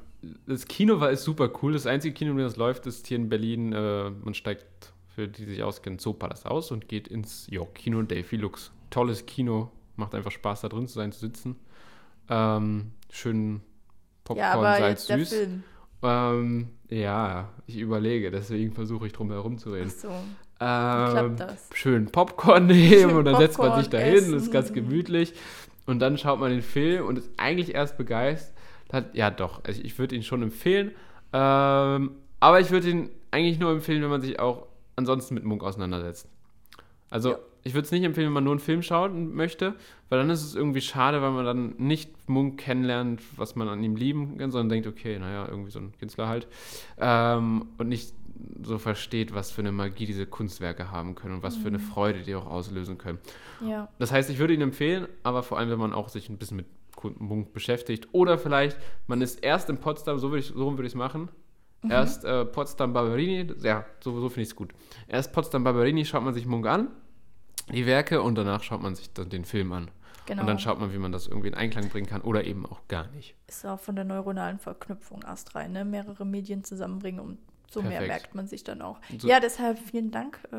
das 0.46 0.66
Kino 0.66 1.00
war 1.00 1.10
ist 1.10 1.24
super 1.24 1.50
cool. 1.62 1.72
Das 1.72 1.86
einzige 1.86 2.14
Kino, 2.14 2.36
das 2.38 2.56
läuft, 2.56 2.86
ist 2.86 3.06
hier 3.06 3.16
in 3.16 3.28
Berlin. 3.28 3.72
Äh, 3.72 4.10
man 4.10 4.34
steigt, 4.34 4.92
für 5.14 5.28
die, 5.28 5.44
die 5.44 5.52
sich 5.52 5.62
auskennen, 5.62 5.98
Zoopalast 5.98 6.46
aus 6.46 6.70
und 6.70 6.88
geht 6.88 7.08
ins 7.08 7.46
jo, 7.50 7.66
Kino 7.66 8.02
Delphi 8.02 8.36
Lux. 8.36 8.72
Tolles 8.90 9.26
Kino, 9.26 9.70
macht 9.96 10.14
einfach 10.14 10.30
Spaß 10.30 10.62
da 10.62 10.68
drin 10.68 10.86
zu 10.86 10.94
sein, 10.94 11.12
zu 11.12 11.20
sitzen. 11.20 11.56
Ähm, 12.28 12.92
schön 13.10 13.60
Popcorn, 14.24 14.38
ja, 14.38 14.52
aber 14.52 14.76
Salz, 14.78 15.06
süß. 15.06 15.28
Film. 15.28 15.64
Ähm, 16.02 16.70
ja, 16.92 17.48
ich 17.66 17.78
überlege, 17.78 18.30
deswegen 18.30 18.72
versuche 18.72 19.06
ich 19.06 19.12
drum 19.12 19.30
herum 19.30 19.58
zu 19.58 19.70
reden. 19.72 19.90
Ach 19.94 20.00
so. 20.00 20.10
Ähm, 20.60 21.36
schön 21.72 22.06
Popcorn 22.06 22.66
nehmen 22.68 23.10
schön 23.10 23.16
und 23.16 23.24
dann 23.24 23.34
Popcorn 23.34 23.40
setzt 23.40 23.58
man 23.58 23.80
sich 23.80 23.88
da 23.88 23.98
hin, 23.98 24.34
ist 24.34 24.52
ganz 24.52 24.72
gemütlich. 24.72 25.34
Und 25.86 25.98
dann 25.98 26.16
schaut 26.18 26.38
man 26.38 26.50
den 26.50 26.62
Film 26.62 27.06
und 27.06 27.18
ist 27.18 27.30
eigentlich 27.36 27.74
erst 27.74 27.96
begeistert. 27.96 28.54
Ja, 29.14 29.30
doch, 29.30 29.64
also 29.64 29.80
ich 29.82 29.98
würde 29.98 30.14
ihn 30.14 30.22
schon 30.22 30.42
empfehlen. 30.42 30.92
Ähm, 31.32 32.12
aber 32.40 32.60
ich 32.60 32.70
würde 32.70 32.90
ihn 32.90 33.10
eigentlich 33.30 33.58
nur 33.58 33.72
empfehlen, 33.72 34.02
wenn 34.02 34.10
man 34.10 34.20
sich 34.20 34.38
auch 34.38 34.66
ansonsten 34.96 35.34
mit 35.34 35.44
Munk 35.44 35.64
auseinandersetzt. 35.64 36.28
Also, 37.10 37.30
ja. 37.30 37.38
Ich 37.64 37.74
würde 37.74 37.86
es 37.86 37.92
nicht 37.92 38.02
empfehlen, 38.02 38.26
wenn 38.26 38.32
man 38.32 38.44
nur 38.44 38.52
einen 38.52 38.60
Film 38.60 38.82
schauen 38.82 39.34
möchte, 39.34 39.74
weil 40.08 40.18
dann 40.18 40.30
ist 40.30 40.42
es 40.42 40.54
irgendwie 40.54 40.80
schade, 40.80 41.22
weil 41.22 41.30
man 41.30 41.44
dann 41.44 41.74
nicht 41.78 42.28
Munk 42.28 42.58
kennenlernt, 42.58 43.22
was 43.36 43.54
man 43.54 43.68
an 43.68 43.82
ihm 43.82 43.96
lieben 43.96 44.38
kann, 44.38 44.50
sondern 44.50 44.68
denkt, 44.68 44.86
okay, 44.86 45.18
naja, 45.18 45.46
irgendwie 45.48 45.70
so 45.70 45.78
ein 45.78 45.92
Künstler 45.98 46.28
halt. 46.28 46.48
Ähm, 46.98 47.66
und 47.78 47.88
nicht 47.88 48.12
so 48.62 48.78
versteht, 48.78 49.34
was 49.34 49.50
für 49.50 49.62
eine 49.62 49.72
Magie 49.72 50.06
diese 50.06 50.26
Kunstwerke 50.26 50.90
haben 50.90 51.14
können 51.14 51.34
und 51.36 51.42
was 51.42 51.56
mhm. 51.56 51.62
für 51.62 51.68
eine 51.68 51.78
mhm. 51.78 51.82
Freude 51.82 52.20
die 52.22 52.34
auch 52.34 52.46
auslösen 52.46 52.98
können. 52.98 53.18
Ja. 53.66 53.88
Das 53.98 54.12
heißt, 54.12 54.30
ich 54.30 54.38
würde 54.38 54.54
ihn 54.54 54.60
empfehlen, 54.60 55.06
aber 55.22 55.42
vor 55.42 55.58
allem, 55.58 55.70
wenn 55.70 55.78
man 55.78 55.92
auch 55.92 56.08
sich 56.08 56.28
ein 56.28 56.38
bisschen 56.38 56.56
mit 56.58 56.66
Munk 57.18 57.52
beschäftigt 57.52 58.08
oder 58.12 58.38
vielleicht 58.38 58.76
man 59.06 59.22
ist 59.22 59.42
erst 59.42 59.68
in 59.70 59.78
Potsdam, 59.78 60.18
so 60.18 60.30
würde 60.30 60.40
ich, 60.40 60.46
so 60.48 60.70
würde 60.72 60.82
ich 60.82 60.92
es 60.92 60.94
machen. 60.94 61.28
Mhm. 61.82 61.90
Erst 61.90 62.24
äh, 62.24 62.44
Potsdam 62.44 62.92
Barberini, 62.92 63.46
ja, 63.62 63.84
so, 64.00 64.18
so 64.20 64.28
finde 64.28 64.42
ich 64.42 64.48
es 64.48 64.56
gut. 64.56 64.72
Erst 65.08 65.32
Potsdam 65.32 65.64
Barberini 65.64 66.04
schaut 66.04 66.22
man 66.22 66.34
sich 66.34 66.46
Munk 66.46 66.66
an, 66.66 66.88
die 67.72 67.86
Werke 67.86 68.22
und 68.22 68.36
danach 68.36 68.62
schaut 68.62 68.82
man 68.82 68.94
sich 68.94 69.12
dann 69.12 69.28
den 69.28 69.44
Film 69.44 69.72
an. 69.72 69.90
Genau. 70.26 70.42
Und 70.42 70.46
dann 70.46 70.58
schaut 70.58 70.78
man, 70.78 70.92
wie 70.92 70.98
man 70.98 71.10
das 71.10 71.26
irgendwie 71.26 71.48
in 71.48 71.54
Einklang 71.54 71.88
bringen 71.88 72.06
kann 72.06 72.20
oder 72.20 72.44
eben 72.44 72.64
auch 72.64 72.86
gar 72.88 73.08
nicht. 73.08 73.34
Ist 73.48 73.66
auch 73.66 73.80
von 73.80 73.96
der 73.96 74.04
neuronalen 74.04 74.58
Verknüpfung 74.58 75.22
erst 75.26 75.54
rein, 75.54 75.72
ne? 75.72 75.84
Mehrere 75.84 76.24
Medien 76.24 76.62
zusammenbringen, 76.62 77.20
um 77.20 77.38
so 77.72 77.80
Perfekt. 77.80 78.00
mehr 78.00 78.08
merkt 78.08 78.34
man 78.34 78.46
sich 78.46 78.64
dann 78.64 78.82
auch. 78.82 79.00
So. 79.18 79.26
Ja, 79.26 79.40
deshalb 79.40 79.78
vielen 79.78 80.10
Dank 80.10 80.38
äh, 80.52 80.56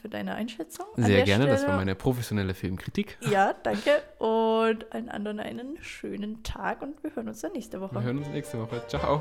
für 0.00 0.08
deine 0.08 0.34
Einschätzung. 0.36 0.86
Sehr 0.96 1.24
gerne, 1.24 1.44
Stelle. 1.44 1.58
das 1.58 1.66
war 1.66 1.76
meine 1.76 1.94
professionelle 1.94 2.54
Filmkritik. 2.54 3.18
Ja, 3.20 3.52
danke. 3.52 4.00
Und 4.18 4.92
allen 4.92 5.08
anderen 5.08 5.40
einen 5.40 5.76
schönen 5.82 6.42
Tag 6.44 6.82
und 6.82 7.02
wir 7.02 7.14
hören 7.14 7.28
uns 7.28 7.40
dann 7.40 7.52
nächste 7.52 7.80
Woche. 7.80 7.96
Wir 7.96 8.02
hören 8.02 8.18
uns 8.18 8.28
nächste 8.28 8.60
Woche. 8.60 8.82
Ciao. 8.86 9.20